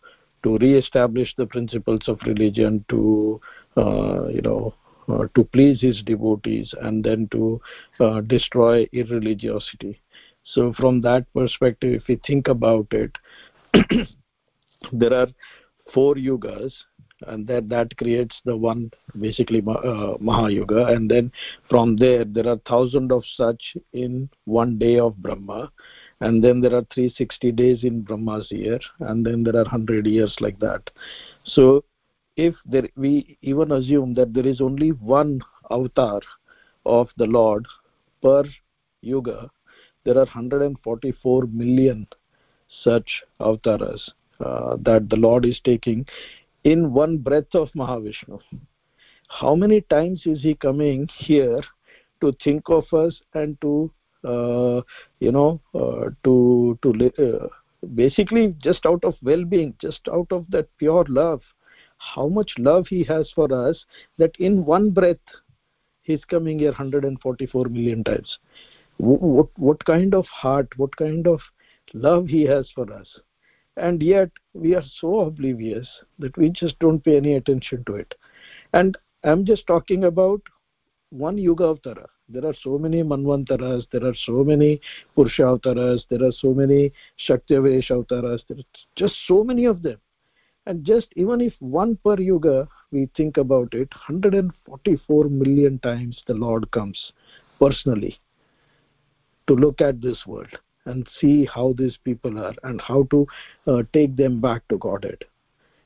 to 0.43 0.57
re-establish 0.59 1.35
the 1.37 1.47
principles 1.47 2.03
of 2.07 2.19
religion, 2.27 2.85
to 2.89 3.41
uh, 3.77 4.27
you 4.29 4.43
know, 4.43 4.75
uh, 5.09 5.25
to 5.35 5.45
please 5.45 5.81
his 5.81 6.03
devotees, 6.03 6.75
and 6.83 7.05
then 7.05 7.29
to 7.31 7.61
uh, 8.01 8.21
destroy 8.23 8.87
irreligiosity. 8.87 9.99
So, 10.45 10.73
from 10.77 11.01
that 11.03 11.33
perspective, 11.33 11.95
if 11.95 12.09
we 12.09 12.21
think 12.27 12.49
about 12.49 12.87
it, 12.91 13.13
there 14.93 15.15
are 15.15 15.29
four 15.93 16.15
yugas, 16.15 16.73
and 17.27 17.47
that 17.47 17.69
that 17.69 17.97
creates 17.97 18.37
the 18.45 18.57
one 18.57 18.91
basically 19.19 19.59
uh, 19.59 20.17
Mahayuga, 20.21 20.93
and 20.95 21.11
then 21.11 21.33
from 21.69 21.97
there 21.97 22.25
there 22.25 22.49
are 22.49 22.59
thousand 22.69 23.13
of 23.13 23.25
such 23.37 23.77
in 23.93 24.29
one 24.45 24.79
day 24.79 24.99
of 24.99 25.17
Brahma, 25.17 25.71
and 26.21 26.43
then 26.43 26.61
there 26.61 26.75
are 26.75 26.87
360 26.95 27.53
days 27.53 27.85
in 27.85 28.03
Brahma's 28.03 28.49
year, 28.51 28.79
and 29.01 29.25
then 29.25 29.43
there 29.43 29.57
are 29.57 29.65
100 29.65 30.07
years 30.07 30.37
like 30.41 30.59
that. 30.61 30.91
So, 31.45 31.85
if 32.37 32.55
there, 32.65 32.89
we 32.97 33.37
even 33.43 33.73
assume 33.73 34.15
that 34.15 34.33
there 34.33 34.47
is 34.47 34.61
only 34.61 34.91
one 34.91 35.41
avatar 35.71 36.21
of 36.87 37.09
the 37.17 37.27
Lord 37.27 37.67
per 38.23 38.45
yuga, 39.03 39.51
there 40.05 40.15
are 40.15 40.27
144 40.27 41.47
million 41.47 42.07
such 42.83 43.23
avatars 43.41 44.11
uh, 44.41 44.77
that 44.83 45.09
the 45.11 45.17
Lord 45.17 45.45
is 45.45 45.61
taking 45.65 46.07
in 46.73 46.93
one 46.93 47.17
breath 47.17 47.55
of 47.55 47.71
Mahavishnu. 47.73 48.41
How 49.29 49.55
many 49.55 49.81
times 49.83 50.23
is 50.27 50.43
he 50.43 50.55
coming 50.55 51.09
here 51.17 51.61
to 52.21 52.33
think 52.45 52.69
of 52.69 52.85
us 52.93 53.21
and 53.35 53.61
to 53.63 53.91
uh, 54.25 54.81
you 55.21 55.33
know 55.33 55.61
uh, 55.75 56.11
to 56.25 56.79
to 56.83 56.89
uh, 57.27 57.49
basically 57.95 58.55
just 58.63 58.85
out 58.87 59.05
of 59.05 59.15
well-being 59.23 59.75
just 59.81 60.01
out 60.13 60.27
of 60.33 60.45
that 60.51 60.69
pure 60.79 61.05
love 61.09 61.41
how 61.99 62.27
much 62.27 62.51
love 62.59 62.87
he 62.89 63.05
has 63.05 63.31
for 63.35 63.47
us 63.53 63.85
that 64.19 64.35
in 64.39 64.65
one 64.65 64.91
breath 64.91 65.39
he's 66.03 66.25
coming 66.25 66.59
here 66.59 66.71
144 66.71 67.65
million 67.67 68.03
times 68.03 68.39
what 68.97 69.49
what 69.57 69.85
kind 69.85 70.15
of 70.15 70.27
heart 70.27 70.69
what 70.77 70.97
kind 70.97 71.29
of 71.29 71.41
love 71.95 72.27
he 72.27 72.43
has 72.43 72.69
for 72.75 72.93
us 72.93 73.21
and 73.79 74.03
yet 74.03 74.31
we 74.55 74.75
are 74.75 74.85
so 75.01 75.21
oblivious 75.21 75.89
that 76.19 76.37
we 76.37 76.51
just 76.51 76.79
don't 76.79 77.05
pay 77.05 77.17
any 77.17 77.35
attention 77.35 77.85
to 77.85 77.95
it. 77.95 78.15
And 78.73 78.97
i'm 79.25 79.45
just 79.45 79.67
talking 79.67 80.05
about 80.05 80.41
one 81.11 81.39
yuga 81.39 81.65
avatara 81.65 82.07
there 82.29 82.45
are 82.45 82.55
so 82.63 82.79
many 82.79 83.03
manvantaras 83.03 83.87
there 83.91 84.05
are 84.05 84.15
so 84.25 84.45
many 84.45 84.81
purusha 85.15 85.43
avataras 85.43 86.05
there 86.11 86.23
are 86.23 86.33
so 86.33 86.53
many 86.53 86.93
shaktivesh 87.27 87.91
avataras 87.95 88.43
there 88.49 88.59
are 88.59 88.71
just 88.97 89.15
so 89.27 89.43
many 89.43 89.65
of 89.65 89.83
them. 89.83 89.99
And 90.67 90.85
just 90.85 91.07
even 91.17 91.41
if 91.41 91.55
one 91.61 91.99
per 92.05 92.21
yuga 92.21 92.69
we 92.93 93.09
think 93.17 93.39
about 93.39 93.73
it 93.73 93.89
144 93.93 95.25
million 95.25 95.79
times 95.79 96.23
the 96.27 96.35
lord 96.35 96.71
comes 96.73 97.13
personally 97.59 98.19
to 99.47 99.55
look 99.55 99.81
at 99.81 100.03
this 100.03 100.27
world 100.27 100.59
and 100.89 101.09
see 101.21 101.37
how 101.55 101.73
these 101.79 101.99
people 102.05 102.39
are 102.39 102.55
and 102.65 102.81
how 102.81 103.03
to 103.11 103.27
uh, 103.67 103.83
take 103.93 104.17
them 104.17 104.41
back 104.41 104.67
to 104.69 104.79
godhead 104.79 105.25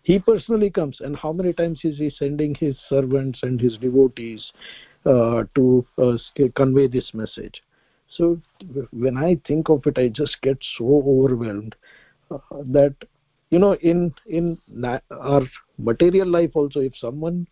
he 0.03 0.19
personally 0.19 0.71
comes 0.71 1.01
and 1.01 1.17
how 1.17 1.33
many 1.33 1.53
times 1.53 1.81
is 1.85 1.99
he 1.99 2.11
sending 2.11 2.55
his 2.55 2.77
servants 2.89 3.39
and 3.43 3.61
his 3.61 3.79
devotees 3.79 4.53
uh, 5.07 5.45
to 5.55 5.87
uh, 5.99 6.17
convey 6.57 6.89
this 6.89 7.13
message? 7.15 7.63
So 8.09 8.41
when 8.93 9.17
i 9.17 9.41
think 9.47 9.71
of 9.71 9.87
it 9.87 9.97
i 9.97 10.09
just 10.09 10.37
get 10.43 10.59
so 10.77 11.03
overwhelmed 11.07 11.75
uh, 12.31 12.39
that 12.67 12.95
you 13.49 13.59
know 13.59 13.73
in 13.77 14.13
in 14.27 14.59
our 15.11 15.43
material 15.79 16.29
life 16.29 16.51
also 16.55 16.81
if 16.81 16.95
someone 16.97 17.47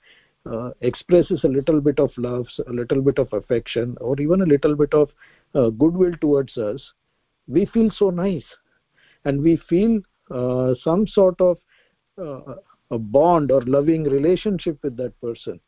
uh, 0.45 0.71
expresses 0.83 1.45
a 1.45 1.49
little 1.49 1.81
bit 1.81 1.99
of 1.99 2.11
love 2.19 2.47
a 2.69 2.73
little 2.73 3.01
bit 3.01 3.19
of 3.19 3.33
affection 3.33 3.97
or 4.03 4.21
even 4.21 4.43
a 4.43 4.47
little 4.47 4.77
bit 4.77 4.93
of 4.93 5.09
uh, 5.55 5.71
goodwill 5.71 6.13
towards 6.21 6.59
us 6.59 6.93
we 7.49 7.67
feel 7.67 7.91
so 7.91 8.11
nice. 8.11 8.45
And 9.25 9.43
we 9.43 9.57
feel 9.69 10.01
uh, 10.31 10.75
some 10.83 11.07
sort 11.07 11.41
of 11.41 11.59
uh, 12.19 12.55
a 12.91 12.99
bond 12.99 13.51
or 13.51 13.63
loving 13.63 14.05
relationship 14.05 14.79
with 14.83 14.97
that 14.97 15.19
person. 15.21 15.61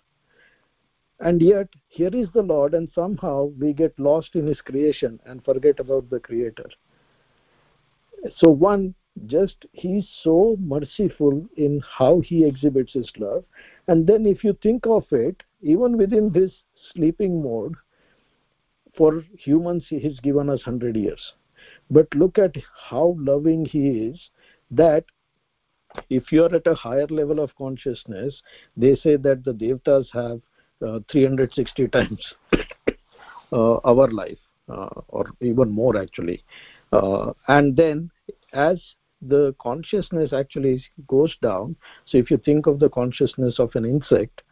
And 1.21 1.41
yet 1.41 1.69
here 1.89 2.11
is 2.13 2.29
the 2.35 2.43
lord 2.43 2.75
and 2.75 2.89
somehow 2.95 3.53
we 3.59 3.73
get 3.73 3.97
lost 3.99 4.35
in 4.35 4.47
his 4.47 4.61
creation 4.61 5.21
and 5.25 5.45
forget 5.45 5.79
about 5.79 6.11
the 6.11 6.19
creator. 6.19 6.69
So 8.37 8.51
one 8.51 8.95
just 9.27 9.67
he's 9.73 10.09
so 10.23 10.57
merciful 10.59 11.47
in 11.57 11.83
how 11.99 12.21
he 12.21 12.45
exhibits 12.45 12.95
his 12.95 13.11
love. 13.19 13.45
And 13.87 14.07
then 14.07 14.27
if 14.27 14.43
you 14.43 14.57
think 14.63 14.87
of 14.87 15.05
it 15.13 15.43
even 15.61 15.97
within 15.97 16.33
this 16.33 16.53
sleeping 16.93 17.43
mode 17.43 17.75
for 18.97 19.23
humans 19.39 19.85
he's 19.89 20.19
given 20.21 20.51
us 20.51 20.67
100 20.67 20.97
years 20.97 21.35
but 21.93 22.15
look 22.15 22.39
at 22.39 22.55
how 22.91 23.15
loving 23.19 23.65
he 23.65 23.89
is 24.11 24.31
that 24.71 25.05
if 26.09 26.33
you're 26.33 26.55
at 26.55 26.67
a 26.67 26.75
higher 26.75 27.07
level 27.09 27.41
of 27.41 27.55
consciousness 27.57 28.41
they 28.77 28.95
say 28.97 29.17
that 29.17 29.45
the 29.45 29.53
devtas 29.53 30.07
have 30.13 30.41
uh, 30.87 30.99
360 31.11 31.89
times 31.89 32.35
uh, 33.53 33.75
our 33.85 34.09
life 34.11 34.39
uh, 34.69 34.89
or 35.09 35.27
even 35.41 35.71
more 35.71 35.97
actually. 36.01 36.43
Uh, 36.93 37.33
and 37.49 37.77
then 37.77 38.11
as 38.53 38.81
the 39.21 39.55
consciousness 39.61 40.33
actually 40.33 40.83
goes 41.07 41.37
down 41.43 41.77
so 42.07 42.19
if 42.19 42.31
you 42.31 42.37
think 42.39 42.67
of 42.67 42.81
the 42.81 42.89
consciousness 42.89 43.59
of 43.59 43.71
an 43.75 43.85
insect 43.85 44.43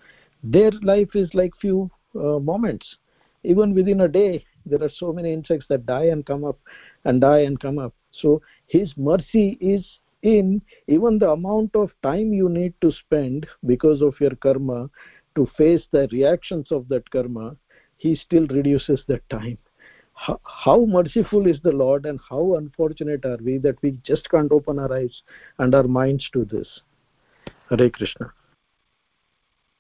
their 0.43 0.71
life 0.83 1.09
is 1.15 1.29
like 1.35 1.53
few 1.61 1.91
uh, 2.15 2.39
moments 2.39 2.97
even 3.43 3.75
within 3.75 4.03
a 4.03 4.09
day 4.09 4.45
there 4.67 4.83
are 4.83 4.91
so 4.91 5.13
many 5.13 5.33
insects 5.33 5.67
that 5.69 5.87
die 5.87 6.07
and 6.07 6.27
come 6.27 6.45
up 6.45 6.59
and 7.05 7.21
die 7.21 7.41
and 7.41 7.59
come 7.61 7.79
up. 7.79 7.95
So 8.13 8.43
his 8.67 8.93
mercy 8.97 9.57
is 9.61 9.85
in 10.23 10.61
even 10.87 11.19
the 11.19 11.31
amount 11.31 11.75
of 11.75 11.91
time 12.03 12.33
you 12.33 12.49
need 12.49 12.75
to 12.83 12.93
spend 12.93 13.47
because 13.67 14.03
of 14.03 14.21
your 14.21 14.35
karma 14.37 14.91
to 15.35 15.49
face 15.57 15.83
the 15.93 16.09
reactions 16.13 16.71
of 16.71 16.89
that 16.89 17.09
karma 17.11 17.57
he 17.97 18.17
still 18.17 18.47
reduces 18.49 19.03
that 19.09 19.29
time. 19.31 19.59
How, 20.15 20.41
how 20.45 20.85
merciful 20.85 21.47
is 21.47 21.61
the 21.63 21.73
lord 21.73 22.05
and 22.05 22.21
how 22.29 22.57
unfortunate 22.57 23.25
are 23.25 23.39
we 23.43 23.57
that 23.59 23.81
we 23.83 23.93
just 24.05 24.29
can't 24.31 24.53
open 24.53 24.79
our 24.79 24.93
eyes 24.93 25.23
and 25.59 25.75
our 25.75 25.85
minds 25.85 26.29
to 26.35 26.45
this? 26.45 26.81
Hare 27.71 27.89
krishna 27.89 28.33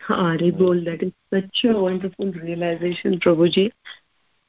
Hare 0.06 0.52
Bol, 0.52 0.84
that 0.84 1.02
is 1.02 1.12
such 1.32 1.64
a 1.64 1.78
wonderful 1.80 2.32
realization, 2.32 3.18
Prabhuji. 3.20 3.70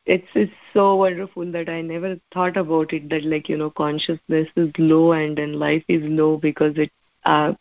It's 0.06 0.28
it's 0.36 0.54
so 0.74 0.96
wonderful 0.96 1.52
that 1.52 1.70
I 1.70 1.82
never 1.82 2.18
thought 2.34 2.58
about 2.58 2.94
it. 2.94 3.10
That 3.10 3.24
like 3.24 3.50
you 3.50 3.58
know, 3.58 3.70
consciousness 3.72 4.48
is 4.56 4.72
low 4.78 5.12
and 5.14 5.38
then 5.38 5.54
life 5.54 5.84
is 5.88 6.02
low 6.04 6.38
because 6.38 6.78
it 6.78 6.92
uh, 7.26 7.54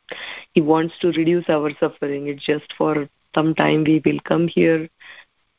he 0.52 0.60
wants 0.60 0.94
to 1.00 1.08
reduce 1.12 1.48
our 1.48 1.70
suffering. 1.78 2.28
It's 2.28 2.44
just 2.44 2.72
for 2.78 3.08
some 3.34 3.54
time 3.54 3.84
we 3.84 4.00
will 4.04 4.20
come 4.24 4.48
here 4.48 4.88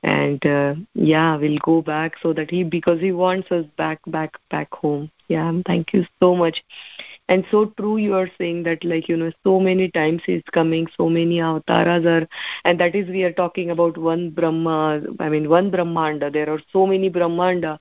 and 0.04 0.46
uh, 0.46 0.76
yeah 0.96 1.36
we'll 1.38 1.60
go 1.64 1.82
back 1.82 2.14
so 2.22 2.34
that 2.34 2.50
he 2.50 2.64
because 2.64 3.00
he 3.00 3.12
wants 3.12 3.52
us 3.52 3.66
back 3.78 4.00
back 4.08 4.34
back 4.50 4.74
home 4.74 5.10
yeah 5.28 5.52
thank 5.66 5.94
you 5.94 6.06
so 6.20 6.36
much 6.36 6.64
and 7.32 7.46
so 7.50 7.60
true 7.80 7.96
you 8.04 8.14
are 8.14 8.30
saying 8.38 8.64
that 8.64 8.84
like 8.92 9.08
you 9.10 9.18
know 9.20 9.32
so 9.48 9.60
many 9.68 9.90
times 9.98 10.22
he's 10.26 10.48
coming 10.58 10.88
so 10.98 11.08
many 11.18 11.40
avatars 11.50 12.06
are 12.14 12.28
and 12.66 12.80
that 12.82 12.98
is 13.02 13.14
we 13.18 13.24
are 13.28 13.36
talking 13.42 13.72
about 13.76 14.00
one 14.08 14.24
brahma 14.40 15.02
i 15.20 15.30
mean 15.30 15.48
one 15.50 15.70
brahmanda. 15.76 16.30
There 16.30 16.50
are 16.50 16.60
so 16.74 16.86
many 16.86 17.10
brahmanda. 17.10 17.80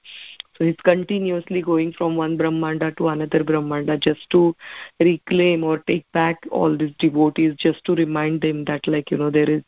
So 0.57 0.64
he's 0.66 0.84
continuously 0.84 1.62
going 1.62 1.92
from 1.94 2.16
one 2.16 2.36
brahmanda 2.36 2.92
to 2.98 3.09
another 3.09 3.42
brahmanda 3.42 3.98
just 3.98 4.30
to 4.30 4.55
reclaim 5.01 5.64
or 5.64 5.78
take 5.78 6.07
back 6.12 6.46
all 6.51 6.76
these 6.76 6.94
devotees 6.98 7.55
just 7.66 7.84
to 7.86 7.94
remind 7.94 8.42
them 8.42 8.64
that 8.66 8.86
like 8.86 9.11
you 9.11 9.18
know 9.18 9.30
there 9.30 9.51
is 9.51 9.62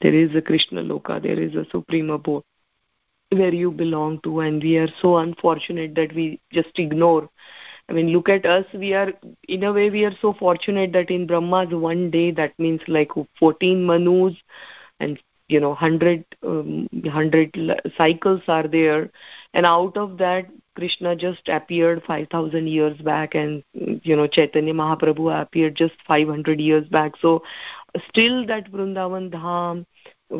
there 0.00 0.14
is 0.14 0.34
a 0.34 0.42
krishna 0.42 0.82
loka 0.82 1.22
there 1.22 1.40
is 1.48 1.54
a 1.54 1.66
supreme 1.70 2.10
abode 2.10 2.44
where 3.30 3.54
you 3.54 3.70
belong 3.70 4.20
to. 4.22 4.40
And 4.40 4.62
we 4.62 4.76
are 4.78 4.88
so 5.00 5.16
unfortunate 5.18 5.94
that 5.96 6.14
we 6.14 6.40
just 6.52 6.78
ignore 6.78 7.28
i 7.88 7.92
mean 7.92 8.08
look 8.08 8.28
at 8.28 8.46
us 8.46 8.64
we 8.74 8.92
are 8.94 9.12
in 9.48 9.64
a 9.64 9.72
way 9.72 9.90
we 9.90 10.04
are 10.04 10.16
so 10.20 10.32
fortunate 10.32 10.92
that 10.92 11.10
in 11.10 11.26
brahma's 11.26 11.74
one 11.74 12.10
day 12.10 12.30
that 12.30 12.58
means 12.58 12.80
like 12.88 13.10
14 13.38 13.86
manus 13.86 14.34
and 15.00 15.18
you 15.48 15.60
know 15.60 15.70
100 15.70 16.24
um, 16.42 16.88
100 16.92 17.92
cycles 17.96 18.42
are 18.48 18.66
there. 18.66 19.10
And 19.54 19.66
out 19.66 19.96
of 19.96 20.18
that 20.18 20.46
krishna 20.74 21.16
just 21.16 21.48
appeared 21.48 22.02
5000 22.06 22.68
years 22.68 22.98
back 22.98 23.34
and 23.34 23.62
you 23.72 24.16
know 24.16 24.26
chaitanya 24.26 24.74
mahaprabhu 24.74 25.40
appeared 25.40 25.76
just 25.76 25.94
500 26.06 26.60
years 26.60 26.86
back. 26.88 27.12
So 27.20 27.42
still 28.08 28.46
that 28.46 28.70
vrindavan 28.70 29.30
dham 29.30 29.86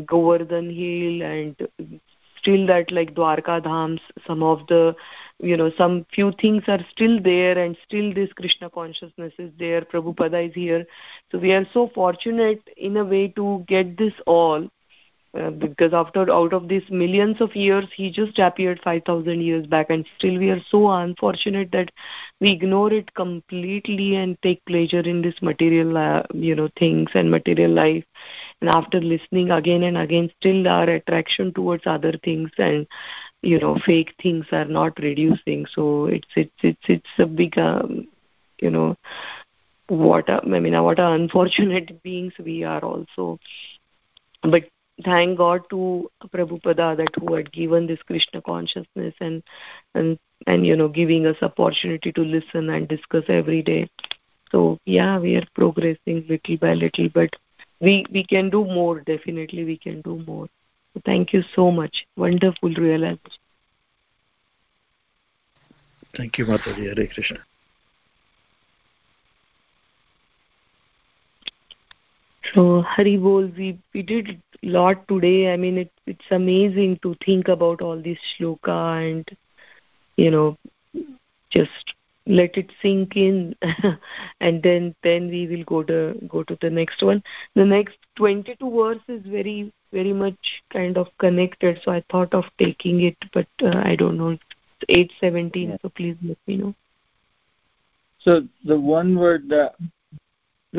govardhan 0.07 0.71
hill 0.71 1.23
and 1.23 1.57
still 2.47 2.67
that 2.67 2.93
like 2.93 3.15
dwarka 3.15 3.61
dhams 3.61 4.01
some 4.27 4.43
of 4.43 4.67
the 4.69 4.95
you 5.39 5.57
know 5.57 5.71
some 5.77 6.07
few 6.15 6.33
things 6.41 6.63
are 6.69 6.85
still 6.91 7.21
there 7.21 7.59
and 7.59 7.77
still 7.85 8.15
this 8.15 8.33
krishna 8.33 8.71
consciousness 8.71 9.33
is 9.39 9.51
there. 9.59 9.83
Prabhupada 9.83 10.49
is 10.49 10.55
here. 10.55 10.87
So 11.31 11.39
we 11.39 11.53
are 11.53 11.67
so 11.73 11.91
fortunate 11.95 12.63
in 12.77 12.97
a 12.97 13.05
way 13.05 13.29
to 13.29 13.65
get 13.67 13.99
this 13.99 14.15
all 14.27 14.69
uh, 15.37 15.51
because 15.51 15.93
after 15.93 16.31
out 16.33 16.53
of 16.53 16.69
these 16.69 16.89
millions 16.91 17.41
of 17.41 17.55
years 17.55 17.87
he 17.95 18.11
just 18.11 18.39
appeared 18.39 18.81
5000 18.83 19.41
years 19.43 19.67
back 19.67 19.91
and 19.91 20.07
still 20.17 20.39
we 20.39 20.51
are 20.51 20.61
so 20.71 20.89
unfortunate 20.89 21.71
that 21.73 21.91
we 22.41 22.53
ignore 22.53 22.93
it 22.93 23.13
completely 23.15 24.17
and 24.17 24.41
take 24.43 24.65
pleasure 24.67 25.01
in 25.01 25.23
this 25.23 25.41
material 25.43 25.97
uh, 25.97 26.23
you 26.35 26.55
know 26.55 26.69
things 26.79 27.11
and 27.15 27.31
material 27.31 27.71
life. 27.71 28.05
And 28.61 28.71
after 28.71 29.01
listening 29.01 29.51
again 29.51 29.83
and 29.83 29.99
again 29.99 30.31
still 30.41 30.67
our 30.69 30.89
attraction 30.89 31.53
towards 31.53 31.87
other 31.87 32.13
things 32.25 32.51
and 32.59 32.87
you 33.43 33.59
know 33.59 33.79
fake 33.85 34.15
things 34.23 34.47
are 34.53 34.65
not 34.67 34.99
reducing. 34.99 35.67
So 35.67 36.07
it's 36.07 36.29
it's 36.37 36.63
it's 36.63 36.89
it's 36.89 37.19
a 37.19 37.27
big 37.27 37.59
um, 37.59 38.07
you 38.61 38.71
know 38.71 38.97
what 39.89 40.29
a, 40.29 40.41
i 40.43 40.59
mean 40.61 40.83
what 40.83 40.99
a 40.99 41.13
unfortunate 41.13 42.03
beings 42.03 42.33
we 42.45 42.65
are 42.65 42.81
also. 42.81 43.39
But 44.43 44.65
thank 45.05 45.39
God 45.39 45.63
to 45.71 46.11
Prabhupada 46.29 46.97
that 46.97 47.15
who 47.21 47.35
had 47.35 47.53
given 47.53 47.87
this 47.87 48.03
Krishna 48.03 48.41
consciousness 48.43 49.15
and 49.21 49.43
and 49.95 50.19
and 50.47 50.67
you 50.67 50.77
know 50.77 50.89
giving 50.89 51.27
us 51.27 51.37
opportunity 51.43 52.13
to 52.13 52.23
listen 52.23 52.71
and 52.71 52.89
discuss 52.89 53.25
every 53.29 53.63
day. 53.63 53.89
So 54.51 54.79
yeah, 54.87 55.19
we 55.19 55.37
are 55.37 55.47
progressing 55.55 56.25
little 56.29 56.57
by 56.57 56.75
little, 56.75 57.09
but 57.13 57.31
we 57.81 58.05
we 58.11 58.25
can 58.25 58.51
do 58.51 58.65
more. 58.65 59.01
Definitely, 59.01 59.65
we 59.65 59.79
can 59.79 60.01
do 60.03 60.23
more. 60.27 60.49
So 60.95 61.03
thank 61.05 61.33
you 61.33 61.43
so 61.55 61.71
much. 61.71 62.07
Wonderful 62.17 62.71
realization. 62.71 63.43
Thank 66.17 66.39
you, 66.39 66.47
Mataji. 66.47 66.85
Hare 66.97 67.07
Krishna. 67.09 67.41
So 72.57 72.81
Hari 72.81 73.19
Bol, 73.19 73.49
we, 73.49 73.79
we 73.93 74.03
did 74.03 74.41
a 74.63 74.67
lot 74.67 75.07
today. 75.09 75.53
I 75.53 75.59
mean, 75.59 75.77
it, 75.77 75.93
it's 76.07 76.25
amazing 76.31 76.99
to 77.03 77.15
think 77.23 77.49
about 77.49 77.83
all 77.83 78.01
this 78.01 78.19
shloka 78.33 79.07
and, 79.07 79.37
you 80.17 80.31
know, 80.31 80.57
just 81.51 81.93
let 82.27 82.57
it 82.57 82.73
sink 82.81 83.15
in 83.15 83.55
and 84.41 84.63
then 84.63 84.95
then 85.05 85.29
we 85.29 85.47
will 85.47 85.65
go 85.65 85.83
to 85.83 86.19
go 86.29 86.43
to 86.43 86.59
the 86.61 86.69
next 86.69 87.01
one 87.01 87.23
the 87.55 87.65
next 87.65 87.97
22 88.17 88.69
verse 88.69 88.99
is 89.07 89.25
very 89.27 89.73
very 89.93 90.13
much 90.13 90.61
kind 90.73 90.99
of 90.99 91.07
connected 91.19 91.79
so 91.85 91.93
i 91.93 92.03
thought 92.11 92.35
of 92.35 92.45
taking 92.59 93.03
it 93.03 93.17
but 93.33 93.47
uh, 93.63 93.81
i 93.85 93.95
don't 93.95 94.19
know 94.19 94.31
it's 94.31 94.43
817 94.89 95.69
yeah. 95.69 95.77
so 95.81 95.89
please 95.89 96.17
let 96.21 96.37
me 96.49 96.57
know 96.57 96.75
so 98.19 98.43
the 98.65 98.77
one 98.77 99.17
word 99.17 99.49
that 99.49 99.77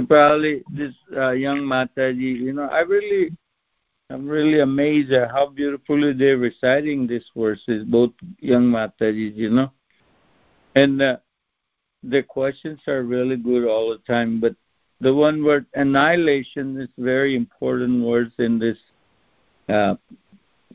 probably 0.05 0.63
this 0.69 0.93
uh, 1.15 1.31
young 1.31 1.59
Mataji, 1.59 2.39
you 2.39 2.53
know, 2.53 2.63
I 2.63 2.79
really, 2.81 3.31
I'm 4.09 4.27
really 4.27 4.59
amazed 4.59 5.11
at 5.11 5.31
how 5.31 5.49
beautifully 5.49 6.13
they're 6.13 6.37
reciting 6.37 7.07
these 7.07 7.25
verses, 7.35 7.83
both 7.85 8.11
young 8.39 8.65
Matajis, 8.65 9.35
you 9.35 9.49
know. 9.49 9.71
And 10.75 11.01
uh, 11.01 11.17
the 12.03 12.23
questions 12.23 12.79
are 12.87 13.03
really 13.03 13.37
good 13.37 13.67
all 13.67 13.89
the 13.89 13.99
time, 14.11 14.39
but 14.39 14.55
the 14.99 15.13
one 15.13 15.43
word 15.43 15.65
annihilation 15.73 16.79
is 16.79 16.89
very 16.97 17.35
important 17.35 18.03
words 18.03 18.33
in 18.39 18.59
this 18.59 18.77
uh, 19.69 19.95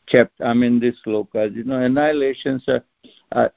chapter. 0.06 0.44
I 0.44 0.54
mean, 0.54 0.80
this 0.80 0.96
slokas. 1.06 1.54
You 1.54 1.64
know, 1.64 1.80
annihilations 1.80 2.64
are 2.68 2.84
uh, 3.32 3.48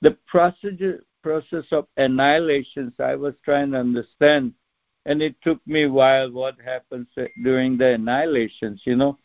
the 0.00 0.16
procedure 0.26 1.04
process 1.22 1.64
of 1.70 1.86
annihilations. 1.96 2.92
I 2.98 3.14
was 3.14 3.34
trying 3.44 3.72
to 3.72 3.78
understand 3.78 4.54
and 5.06 5.22
it 5.22 5.34
took 5.42 5.64
me 5.66 5.84
a 5.84 5.90
while 5.90 6.30
what 6.30 6.56
happens 6.60 7.08
during 7.42 7.76
the 7.76 7.94
annihilations, 7.94 8.82
you 8.84 8.96
know. 8.96 9.18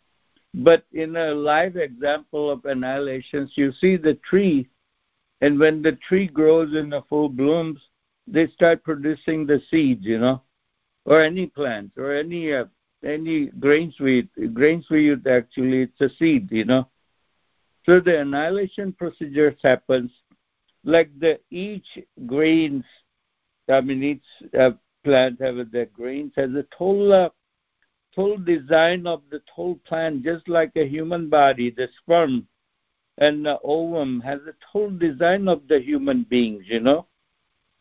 But 0.53 0.85
in 0.93 1.15
a 1.15 1.33
live 1.33 1.75
example 1.75 2.49
of 2.49 2.65
annihilations, 2.65 3.53
you 3.55 3.71
see 3.71 3.97
the 3.97 4.15
tree 4.15 4.69
and 5.41 5.59
when 5.59 5.81
the 5.81 5.93
tree 5.93 6.27
grows 6.27 6.75
in 6.75 6.89
the 6.89 7.01
full 7.09 7.29
blooms, 7.29 7.79
they 8.27 8.47
start 8.47 8.83
producing 8.83 9.45
the 9.45 9.61
seeds, 9.69 10.03
you 10.05 10.17
know, 10.17 10.41
or 11.05 11.21
any 11.21 11.47
plant 11.47 11.91
or 11.97 12.13
any 12.13 12.51
uh, 12.53 12.65
any 13.03 13.47
grain 13.59 13.91
sweet. 13.95 14.29
Grain 14.53 14.81
sweet 14.83 15.25
actually 15.27 15.83
it's 15.83 16.01
a 16.01 16.09
seed, 16.09 16.51
you 16.51 16.65
know. 16.65 16.87
So 17.85 17.99
the 17.99 18.21
annihilation 18.21 18.93
procedure 18.93 19.55
happens 19.63 20.11
like 20.83 21.11
the 21.19 21.39
each 21.51 21.99
grains. 22.25 22.83
I 23.69 23.81
mean, 23.81 24.03
each 24.03 24.53
uh, 24.57 24.71
plant 25.05 25.39
have 25.39 25.55
the 25.71 25.87
grains 25.93 26.33
has 26.35 26.49
a 26.55 26.65
total 26.77 27.13
uh, 27.13 27.29
total 28.13 28.37
design 28.37 29.05
of 29.05 29.21
the 29.29 29.41
whole 29.53 29.79
plant, 29.87 30.23
just 30.23 30.49
like 30.49 30.71
a 30.75 30.87
human 30.87 31.29
body. 31.29 31.69
The 31.69 31.87
sperm 32.01 32.47
and 33.19 33.45
the 33.45 33.59
ovum 33.63 34.19
has 34.21 34.39
a 34.41 34.55
total 34.73 34.97
design 34.97 35.47
of 35.47 35.61
the 35.69 35.79
human 35.79 36.23
beings, 36.23 36.63
you 36.65 36.79
know. 36.79 37.07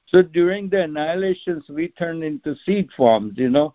So 0.06 0.22
during 0.22 0.68
the 0.68 0.82
annihilations, 0.82 1.64
we 1.68 1.88
turn 1.88 2.22
into 2.22 2.54
seed 2.64 2.90
forms, 2.96 3.34
you 3.36 3.48
know. 3.48 3.74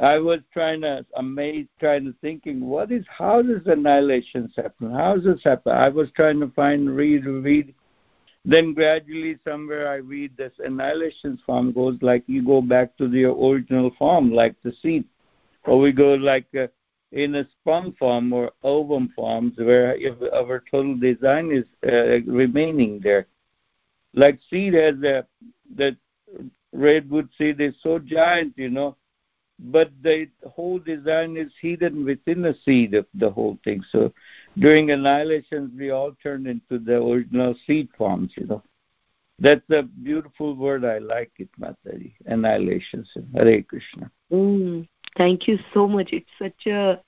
I 0.00 0.18
was 0.18 0.40
trying 0.52 0.82
to 0.82 1.04
amazed, 1.16 1.68
trying 1.80 2.04
to 2.04 2.14
thinking, 2.20 2.60
what 2.60 2.92
is 2.92 3.04
how 3.08 3.42
does 3.42 3.66
annihilations 3.66 4.52
happen? 4.56 4.92
How 4.92 5.16
does 5.16 5.24
this 5.24 5.44
happen? 5.44 5.72
I 5.72 5.88
was 5.88 6.10
trying 6.14 6.40
to 6.40 6.48
find, 6.48 6.94
read, 6.94 7.26
read. 7.26 7.74
Then 8.44 8.74
gradually, 8.74 9.38
somewhere 9.46 9.88
I 9.88 9.96
read 9.96 10.36
this 10.36 10.52
annihilation 10.58 11.38
form 11.46 11.72
goes 11.72 11.96
like 12.02 12.24
you 12.26 12.44
go 12.44 12.60
back 12.60 12.96
to 12.98 13.08
the 13.08 13.24
original 13.24 13.90
form, 13.98 14.32
like 14.32 14.54
the 14.62 14.72
seed, 14.82 15.04
or 15.64 15.78
we 15.78 15.92
go 15.92 16.14
like 16.14 16.46
uh, 16.54 16.66
in 17.12 17.34
a 17.36 17.48
sperm 17.48 17.94
form 17.98 18.32
or 18.32 18.50
ovum 18.62 19.12
forms, 19.16 19.54
where 19.56 19.96
our 20.34 20.62
total 20.70 20.96
design 20.96 21.50
is 21.50 21.64
uh, 21.90 22.20
remaining 22.30 23.00
there. 23.02 23.26
Like 24.12 24.38
seed 24.50 24.74
has 24.74 24.96
a 25.02 25.26
that 25.76 25.96
redwood 26.72 27.30
seed 27.38 27.60
is 27.60 27.74
so 27.82 27.98
giant, 27.98 28.52
you 28.56 28.68
know 28.68 28.96
but 29.58 29.90
the 30.02 30.28
whole 30.46 30.78
design 30.78 31.36
is 31.36 31.52
hidden 31.60 32.04
within 32.04 32.42
the 32.42 32.56
seed 32.64 32.94
of 32.94 33.06
the 33.14 33.30
whole 33.30 33.58
thing. 33.64 33.82
So 33.90 34.12
during 34.58 34.90
annihilation, 34.90 35.72
we 35.78 35.90
all 35.90 36.16
turn 36.22 36.46
into 36.46 36.78
the 36.78 37.02
original 37.02 37.54
seed 37.66 37.88
forms, 37.96 38.32
you 38.36 38.46
know. 38.46 38.62
That's 39.38 39.68
a 39.70 39.82
beautiful 39.82 40.54
word. 40.54 40.84
I 40.84 40.98
like 40.98 41.32
it, 41.38 41.48
Mataji. 41.60 42.12
Annihilation. 42.26 43.04
Hare 43.34 43.62
Krishna. 43.62 44.10
Mm, 44.32 44.88
thank 45.16 45.48
you 45.48 45.58
so 45.72 45.88
much. 45.88 46.10
It's 46.12 46.30
such 46.38 46.66
a 46.66 47.00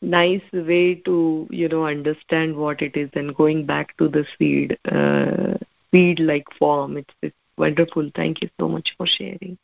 nice 0.00 0.42
way 0.52 0.94
to, 0.94 1.46
you 1.50 1.68
know, 1.68 1.86
understand 1.86 2.56
what 2.56 2.80
it 2.80 2.96
is 2.96 3.10
and 3.14 3.34
going 3.34 3.66
back 3.66 3.96
to 3.98 4.08
the 4.08 4.24
seed, 4.38 4.78
uh, 4.90 5.58
seed-like 5.90 6.46
form. 6.58 6.96
It's, 6.96 7.14
it's 7.20 7.36
wonderful. 7.58 8.10
Thank 8.14 8.42
you 8.42 8.48
so 8.58 8.68
much 8.68 8.94
for 8.96 9.06
sharing. 9.06 9.58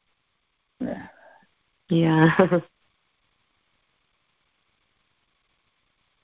Yeah. 0.81 1.07
Yeah. 1.89 2.31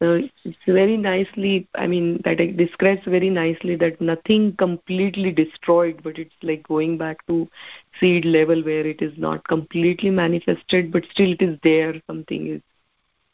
so 0.02 0.14
it's 0.44 0.56
very 0.66 0.96
nicely, 0.96 1.68
I 1.74 1.86
mean, 1.86 2.20
that 2.24 2.40
it 2.40 2.56
describes 2.56 3.02
very 3.04 3.28
nicely 3.28 3.76
that 3.76 4.00
nothing 4.00 4.56
completely 4.56 5.30
destroyed, 5.30 6.00
but 6.02 6.18
it's 6.18 6.34
like 6.42 6.66
going 6.66 6.96
back 6.96 7.26
to 7.26 7.46
seed 7.98 8.24
level 8.24 8.62
where 8.62 8.86
it 8.86 9.02
is 9.02 9.12
not 9.18 9.46
completely 9.46 10.08
manifested, 10.10 10.90
but 10.90 11.04
still 11.10 11.32
it 11.32 11.42
is 11.42 11.58
there. 11.62 11.94
Something 12.06 12.46
is. 12.48 12.62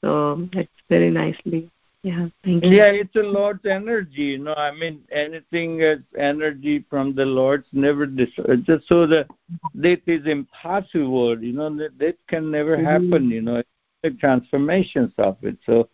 So 0.05 0.49
that's 0.53 0.69
very 0.91 1.11
nicely. 1.11 1.71
Yeah, 2.03 2.29
thank 2.45 2.65
you. 2.65 2.71
Yeah, 2.71 2.87
it's 2.93 3.13
the 3.15 3.23
Lord's 3.23 3.67
energy. 3.67 4.23
You 4.23 4.39
know, 4.39 4.55
I 4.55 4.71
mean, 4.71 5.03
anything 5.11 5.81
as 5.83 5.99
energy 6.17 6.85
from 6.89 7.15
the 7.15 7.25
Lord's 7.25 7.67
never 7.73 8.07
destroy. 8.07 8.57
Just 8.57 8.87
so 8.87 9.07
that 9.09 9.29
that 9.75 10.03
is 10.07 10.27
impossible. 10.27 11.43
You 11.43 11.53
know, 11.53 11.75
that 11.77 11.99
that 11.99 12.17
can 12.29 12.51
never 12.51 12.77
Mhm. 12.77 12.85
happen. 12.85 13.31
You 13.31 13.43
know, 13.43 13.63
the 14.03 14.11
transformations 14.13 15.13
of 15.19 15.37
it. 15.43 15.59
So 15.67 15.89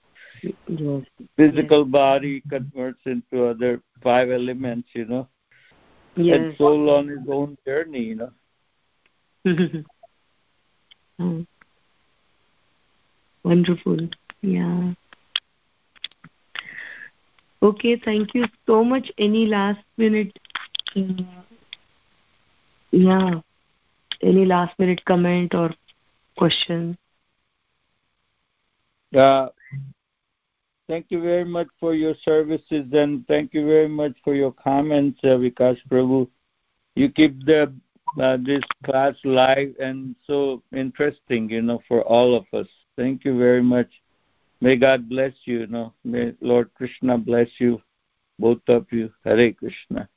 Yes. 0.66 1.04
physical 1.36 1.84
body 1.84 2.40
converts 2.48 3.00
into 3.06 3.46
other 3.46 3.80
five 4.02 4.30
elements. 4.30 4.88
You 4.94 5.06
know, 5.06 5.28
and 6.16 6.56
soul 6.56 6.90
on 6.90 7.08
his 7.08 7.26
own 7.28 7.56
journey. 7.66 8.04
You 8.04 8.14
know. 8.16 8.32
Mm. 11.18 11.46
Wonderful. 13.44 14.08
Yeah. 14.42 14.92
Okay, 17.62 18.00
thank 18.04 18.34
you 18.34 18.46
so 18.66 18.82
much. 18.82 19.10
Any 19.18 19.46
last 19.46 19.80
minute? 19.96 20.36
Uh, 20.96 21.22
yeah. 22.90 23.40
Any 24.20 24.44
last 24.44 24.76
minute 24.80 25.04
comment 25.04 25.54
or 25.54 25.70
question? 26.36 26.98
Uh, 29.16 29.48
thank 30.88 31.06
you 31.10 31.22
very 31.22 31.44
much 31.44 31.68
for 31.78 31.94
your 31.94 32.14
services 32.24 32.86
and 32.92 33.26
thank 33.28 33.54
you 33.54 33.64
very 33.64 33.88
much 33.88 34.12
for 34.24 34.34
your 34.34 34.52
comments, 34.52 35.20
uh, 35.22 35.28
Vikas 35.28 35.78
Prabhu. 35.88 36.28
You 36.96 37.10
keep 37.10 37.44
the 37.44 37.72
uh, 38.20 38.36
this 38.42 38.62
class 38.84 39.14
live 39.24 39.74
and 39.80 40.16
so 40.26 40.62
interesting, 40.74 41.48
you 41.48 41.62
know, 41.62 41.80
for 41.88 42.02
all 42.02 42.34
of 42.34 42.44
us. 42.52 42.68
Thank 42.96 43.24
you 43.24 43.38
very 43.38 43.62
much. 43.62 43.88
May 44.62 44.76
God 44.76 45.08
bless 45.08 45.32
you, 45.44 45.62
you 45.62 45.66
know. 45.66 45.92
May 46.04 46.34
Lord 46.40 46.72
Krishna 46.74 47.18
bless 47.18 47.48
you, 47.58 47.82
both 48.38 48.60
of 48.68 48.86
you. 48.92 49.12
Hare 49.24 49.52
Krishna. 49.52 50.08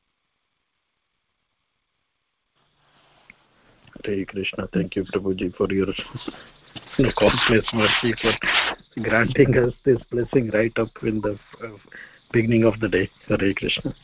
Hare 4.05 4.23
Krishna. 4.25 4.69
Thank 4.71 4.97
you, 4.97 5.03
Prabhuji, 5.05 5.55
for 5.55 5.67
your 5.73 5.87
countless 7.17 7.67
mercy 7.73 8.13
for 8.21 8.33
granting 9.01 9.57
us 9.57 9.73
this 9.83 9.97
blessing 10.11 10.51
right 10.51 10.77
up 10.77 10.91
in 11.01 11.21
the 11.21 11.39
uh, 11.63 11.77
beginning 12.31 12.65
of 12.65 12.79
the 12.79 12.87
day. 12.87 13.09
Hare 13.27 13.51
Krishna. 13.55 13.95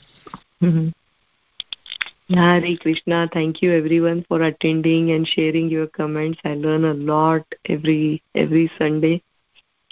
Mm-hmm. 0.64 2.34
Hare 2.34 2.78
Krishna. 2.82 3.30
Thank 3.32 3.62
you 3.62 3.74
everyone 3.74 4.26
for 4.28 4.42
attending 4.42 5.12
and 5.12 5.28
sharing 5.28 5.70
your 5.70 5.86
comments. 5.86 6.40
I 6.44 6.56
learn 6.56 6.86
a 6.86 6.96
lot 6.96 7.46
every 7.70 8.24
every 8.34 8.72
Sunday 8.80 9.22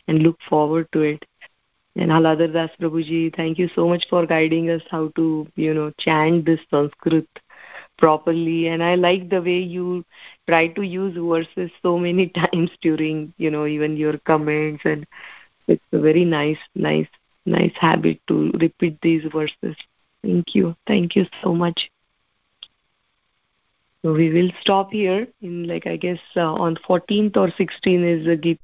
and 0.09 0.23
look 0.23 0.37
forward 0.49 0.87
to 0.91 1.01
it. 1.01 1.25
And 1.95 2.11
Haladhar 2.11 2.51
Das 2.51 2.71
Prabhuji, 2.81 3.35
thank 3.35 3.59
you 3.59 3.69
so 3.75 3.87
much 3.87 4.05
for 4.09 4.25
guiding 4.25 4.69
us 4.69 4.81
how 4.89 5.09
to, 5.15 5.47
you 5.55 5.73
know, 5.73 5.91
chant 5.99 6.45
this 6.45 6.59
Sanskrit 6.71 7.27
properly. 7.97 8.67
And 8.69 8.81
I 8.81 8.95
like 8.95 9.29
the 9.29 9.41
way 9.41 9.59
you 9.59 10.03
try 10.47 10.67
to 10.69 10.81
use 10.81 11.15
verses 11.15 11.71
so 11.83 11.97
many 11.97 12.27
times 12.41 12.71
during, 12.81 13.33
you 13.37 13.51
know, 13.51 13.65
even 13.67 13.97
your 13.97 14.17
comments. 14.19 14.81
And 14.85 15.05
it's 15.67 15.83
a 15.91 15.99
very 15.99 16.25
nice, 16.25 16.63
nice, 16.73 17.07
nice 17.45 17.73
habit 17.79 18.19
to 18.27 18.51
repeat 18.59 18.97
these 19.01 19.23
verses. 19.31 19.75
Thank 20.23 20.55
you. 20.55 20.75
Thank 20.87 21.15
you 21.15 21.25
so 21.43 21.53
much. 21.53 21.91
So 24.01 24.13
we 24.13 24.31
will 24.31 24.51
stop 24.61 24.91
here 24.91 25.27
in 25.41 25.67
like 25.67 25.85
I 25.85 25.97
guess 25.97 26.19
uh, 26.35 26.53
on 26.53 26.77
14th 26.87 27.35
or 27.35 27.49
16th 27.49 28.19
is 28.19 28.25
the 28.25 28.37
Gita 28.37 28.61